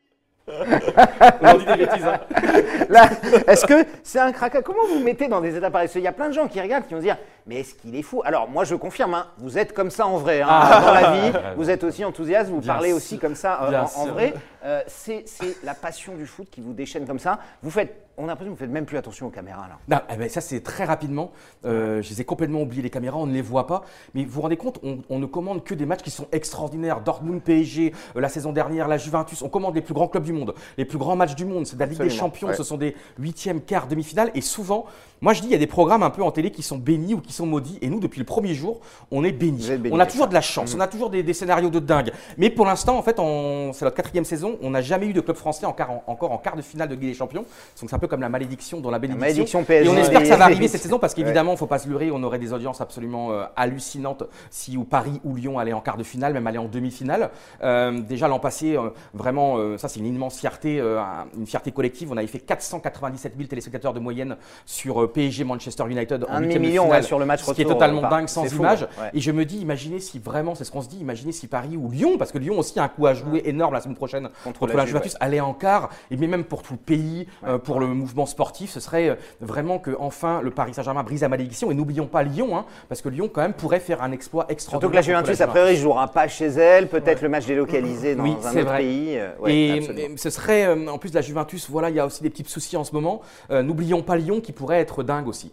On 1.43 1.55
dit 1.59 1.65
des 1.65 1.77
bêtises. 1.87 2.05
hein. 2.05 2.19
Là, 2.89 3.09
est-ce 3.47 3.65
que 3.65 3.87
c'est 4.03 4.19
un 4.19 4.33
craquage 4.33 4.63
Comment 4.65 4.83
vous 4.89 4.95
vous 4.99 5.05
mettez 5.05 5.29
dans 5.29 5.41
des 5.41 5.57
états 5.57 5.71
pareils 5.71 5.89
qu'il 5.89 6.03
y 6.03 6.07
a 6.09 6.13
plein 6.13 6.29
de 6.29 6.35
gens 6.35 6.49
qui 6.49 6.61
regardent 6.61 6.87
qui 6.87 6.95
vont 6.95 7.01
se 7.01 7.05
dire 7.05 7.17
Mais 7.47 7.61
est-ce 7.61 7.75
qu'il 7.75 7.95
est 7.97 8.03
fou? 8.03 8.23
Alors, 8.25 8.49
moi, 8.51 8.65
je 8.65 8.75
confirme, 8.75 9.15
hein, 9.15 9.27
vous 9.39 9.57
êtes 9.57 9.73
comme 9.73 9.91
ça 9.91 10.07
en 10.07 10.19
vrai. 10.19 10.43
hein. 10.43 10.81
Dans 10.85 10.93
la 10.93 11.11
vie, 11.13 11.33
vous 11.57 11.71
êtes 11.71 11.85
aussi 11.85 12.05
enthousiaste, 12.05 12.51
vous 12.51 12.59
Bien 12.61 12.73
parlez 12.75 12.89
sûr. 12.89 12.97
aussi 12.97 13.19
comme 13.19 13.35
ça 13.37 13.61
euh, 13.63 13.83
en, 13.97 14.07
vrai. 14.09 14.35
Euh, 14.65 14.83
c'est 14.87 15.25
la 15.65 15.75
passion 15.75 16.15
du 16.17 16.27
foot 16.27 16.49
qui 16.51 16.61
vous 16.61 16.73
déchaîne 16.73 17.07
comme 17.07 17.19
ça. 17.19 17.41
Vous 17.63 17.71
faites, 17.71 18.07
on 18.17 18.25
a 18.25 18.27
l'impression 18.29 18.53
que 18.53 18.59
vous 18.59 18.65
faites 18.65 18.73
même 18.73 18.85
plus 18.85 18.97
attention 18.97 19.27
aux 19.27 19.31
caméras. 19.31 19.67
Là. 19.69 19.79
Non, 19.89 20.03
eh 20.13 20.17
ben, 20.17 20.29
ça 20.29 20.41
c'est 20.41 20.61
très 20.61 20.85
rapidement. 20.85 21.33
Euh, 21.65 22.03
je 22.03 22.11
les 22.11 22.21
ai 22.21 22.25
complètement 22.25 22.63
oubliés 22.63 22.83
les 22.83 22.91
caméras, 22.91 23.17
on 23.19 23.27
ne 23.27 23.33
les 23.33 23.43
voit 23.43 23.67
pas. 23.67 23.83
Mais 24.15 24.25
vous 24.25 24.31
vous 24.31 24.41
rendez 24.43 24.57
compte, 24.57 24.79
on, 24.83 24.99
on 25.09 25.19
ne 25.19 25.27
commande 25.27 25.65
que 25.65 25.75
des 25.75 25.87
matchs 25.87 26.03
qui 26.03 26.11
sont 26.11 26.29
extraordinaires. 26.31 27.01
Dortmund, 27.01 27.43
PSG, 27.43 27.93
euh, 28.17 28.21
la 28.21 28.29
saison 28.29 28.53
dernière, 28.53 28.87
la 28.87 28.99
Juventus. 28.99 29.43
On 29.43 29.49
commande 29.49 29.75
les 29.75 29.81
plus 29.81 29.95
grands 29.95 30.09
clubs 30.09 30.25
du 30.25 30.33
monde, 30.33 30.55
les 30.79 30.85
plus 30.85 30.99
grands 30.99 31.17
matchs 31.17 31.35
du 31.35 31.45
monde. 31.45 31.67
C'est 31.67 31.77
de 31.77 31.81
la 31.81 31.87
Ligue 31.87 32.03
des 32.03 32.11
Champions, 32.11 32.49
ouais. 32.49 32.55
ce 32.55 32.63
sont 32.63 32.77
des 32.77 32.95
huitièmes, 33.19 33.63
quarts, 33.63 33.89
demi-finales. 33.89 34.31
Et 34.35 34.43
souvent, 34.43 34.87
moi 35.21 35.33
je 35.33 35.41
dis, 35.41 35.49
il 35.49 35.53
y 35.53 35.57
a 35.57 35.59
des 35.59 35.67
programmes 35.67 36.03
un 36.03 36.11
peu 36.11 36.23
en 36.23 36.31
télé 36.31 36.51
qui 36.51 36.63
sont 36.63 36.79
bénis 36.79 37.15
ou 37.15 37.21
qui 37.21 37.33
sont 37.33 37.47
maudits. 37.47 37.79
Et 37.81 37.89
nous, 37.89 37.99
depuis 37.99 38.19
le 38.19 38.27
premier 38.27 38.55
jour, 38.55 38.81
on 39.11 39.25
est 39.25 39.33
bénis. 39.33 39.69
On 39.91 39.99
a 39.99 40.07
toujours 40.07 40.25
ça. 40.25 40.29
de 40.29 40.35
la 40.35 40.41
chance, 40.41 40.75
on 40.75 40.81
a 40.81 40.87
toujours 40.87 41.11
des, 41.11 41.23
des 41.23 41.35
scénarios 41.35 41.71
de 41.71 41.79
dingue. 41.79 42.13
Mais 42.39 42.51
pour 42.51 42.67
l'instant, 42.67 42.99
en 42.99 43.03
fait, 43.03 43.17
c'est 43.17 43.85
notre 43.85 43.97
quatrième 43.97 44.25
saison, 44.25 44.52
on 44.63 44.71
n'a 44.71 44.81
jamais 44.83 45.07
eu 45.07 45.13
de 45.13 45.21
club 45.21 45.37
français 45.37 45.67
en 45.67 45.73
quart- 45.73 45.91
en- 45.91 46.03
encore 46.07 46.33
en 46.33 46.39
quart 46.39 46.57
de 46.57 46.63
finale 46.63 46.89
de 46.89 46.95
Ligue 46.95 47.09
des 47.11 47.15
Champions. 47.15 47.43
Donc 47.81 47.91
c'est 47.91 47.95
un 47.95 47.99
peu 47.99 48.07
comme 48.09 48.21
la 48.21 48.29
malédiction 48.29 48.81
dans 48.81 48.91
la 48.91 48.99
bénédiction. 48.99 49.21
malédiction 49.29 49.59
Et 49.61 49.63
on 49.63 49.65
PSG. 49.67 50.01
espère 50.01 50.21
que 50.23 50.27
ça 50.29 50.37
va 50.37 50.45
arriver 50.45 50.69
cette 50.69 50.81
saison 50.83 50.99
parce 50.99 51.15
qu'évidemment, 51.15 51.53
il 51.53 51.55
ne 51.55 51.59
faut 51.59 51.67
pas 51.67 51.79
se 51.79 51.89
leurrer, 51.89 52.11
on 52.13 52.23
aurait 52.23 52.39
des 52.39 52.53
audiences 52.53 52.81
absolument 52.81 53.33
euh, 53.33 53.45
hallucinantes 53.57 54.25
si 54.51 54.77
ou 54.77 54.85
Paris 54.85 55.21
ou 55.25 55.35
Lyon 55.37 55.59
allaient 55.59 55.73
en 55.73 55.81
quart 55.81 55.97
de 55.97 56.03
finale, 56.03 56.33
même 56.33 56.47
allaient 56.47 56.59
en 56.59 56.67
demi-finale. 56.69 57.31
Euh, 57.63 58.01
déjà 58.01 58.29
l'an 58.29 58.39
passé, 58.39 58.77
euh, 58.77 58.91
vraiment, 59.15 59.57
ça 59.79 59.89
c'est 59.89 60.01
une 60.01 60.07
immense 60.07 60.39
fierté, 60.39 60.81
un- 60.81 61.27
une 61.39 61.47
fierté 61.47 61.73
collective. 61.73 62.11
On 62.13 62.17
avait 62.17 62.27
fait 62.27 62.39
497 62.41 63.35
000 63.37 63.49
téléspectateurs 63.49 63.93
de 63.93 64.01
moyenne 64.01 64.37
sur 64.67 65.11
PSG 65.13 65.45
Manchester 65.45 65.85
United 65.89 66.25
en 66.25 66.29
Un 66.35 66.41
huitième 66.41 66.49
de 66.49 66.55
demi-million, 66.55 66.85
finale, 66.85 67.01
ouais, 67.01 67.07
sur 67.07 67.19
le 67.19 67.25
match 67.27 67.41
ce 67.43 67.53
qui 67.53 67.61
est 67.61 67.65
retour, 67.65 67.79
totalement 67.79 68.03
dingue 68.09 68.29
sans 68.29 68.45
image. 68.53 68.83
ouais. 68.83 69.11
Et 69.15 69.21
je 69.21 69.31
me 69.31 69.45
dis, 69.45 69.59
imaginez 69.59 70.01
si 70.01 70.19
vraiment, 70.19 70.55
c'est 70.55 70.65
ce 70.65 70.71
qu'on 70.71 70.83
se 70.83 70.89
dit, 70.89 70.99
imaginez 70.99 71.33
si 71.33 71.47
Paris 71.47 71.77
ou 71.77 71.91
Lyon, 71.91 72.17
parce 72.19 72.33
que 72.33 72.39
Lyon 72.39 72.59
aussi 72.59 72.79
a 72.79 72.85
un 72.85 72.89
coup 72.89 73.07
à 73.07 73.15
jouer 73.15 73.43
énorme 73.45 73.75
la 73.75 73.81
semaine 73.81 73.97
prochaine 73.97 74.29
Contre 74.45 74.61
contre, 74.61 74.73
la 74.73 74.79
la 74.79 74.85
Juve, 74.85 74.91
Juventus, 74.97 75.17
aller 75.21 75.41
en 75.41 75.55
quart, 75.55 75.91
et 76.11 76.17
même 76.17 76.45
pour 76.45 76.63
tout 76.63 76.75
le 76.75 76.79
pays, 76.79 77.27
euh, 77.47 77.59
pour 77.59 77.81
le 77.81 77.87
mouvement 77.87 78.27
sportif, 78.27 78.71
ce 78.71 78.81
serait 78.81 79.09
euh, 79.11 79.15
vraiment 79.41 79.79
que 79.79 79.91
enfin 79.99 80.41
le 80.43 80.51
Paris 80.51 80.75
Saint-Germain 80.75 81.03
brise 81.03 81.21
la 81.23 81.29
malédiction. 81.29 81.71
Et 81.71 81.75
n'oublions 81.75 82.07
pas 82.07 82.23
Lyon, 82.23 82.57
hein, 82.57 82.65
parce 82.89 83.03
que 83.03 83.09
Lyon 83.09 83.29
quand 83.33 83.43
même 83.43 83.53
pourrait 83.55 83.81
faire 83.81 84.03
un 84.03 84.13
exploit 84.13 84.43
Surtout 84.45 84.53
extraordinaire. 84.53 84.91
que 84.91 84.97
la 84.97 85.03
Juventus, 85.03 85.41
a 85.41 85.47
priori, 85.47 85.77
jouera 85.77 86.09
pas 86.09 86.29
chez 86.29 86.47
elle. 86.47 86.89
Peut-être 86.89 87.23
le 87.23 87.29
match 87.29 87.47
délocalisé 87.47 88.15
dans 88.15 88.25
Oui, 88.25 88.37
un 88.45 88.51
c'est 88.51 88.59
autre 88.61 88.69
vrai. 88.69 88.79
pays. 88.79 89.19
euh, 89.19 89.31
ouais, 89.41 89.55
et, 89.55 89.79
absolument. 89.79 90.17
ce 90.17 90.31
serait, 90.31 90.89
en 90.89 90.99
plus 90.99 91.11
de 91.11 91.15
la 91.17 91.23
Juventus, 91.23 91.69
voilà, 91.71 91.91
il 91.91 91.97
y 91.97 92.01
a 92.01 92.07
aussi 92.07 92.23
des 92.23 92.31
petits 92.31 92.45
soucis 92.47 92.77
en 92.77 92.85
ce 92.85 92.93
moment. 92.93 93.21
Euh, 93.51 93.63
N'oublions 93.63 94.03
pas 94.03 94.17
Lyon 94.17 94.41
qui 94.41 94.53
pourrait 94.53 94.81
être 94.81 95.03
dingue 95.03 95.29
aussi. 95.29 95.53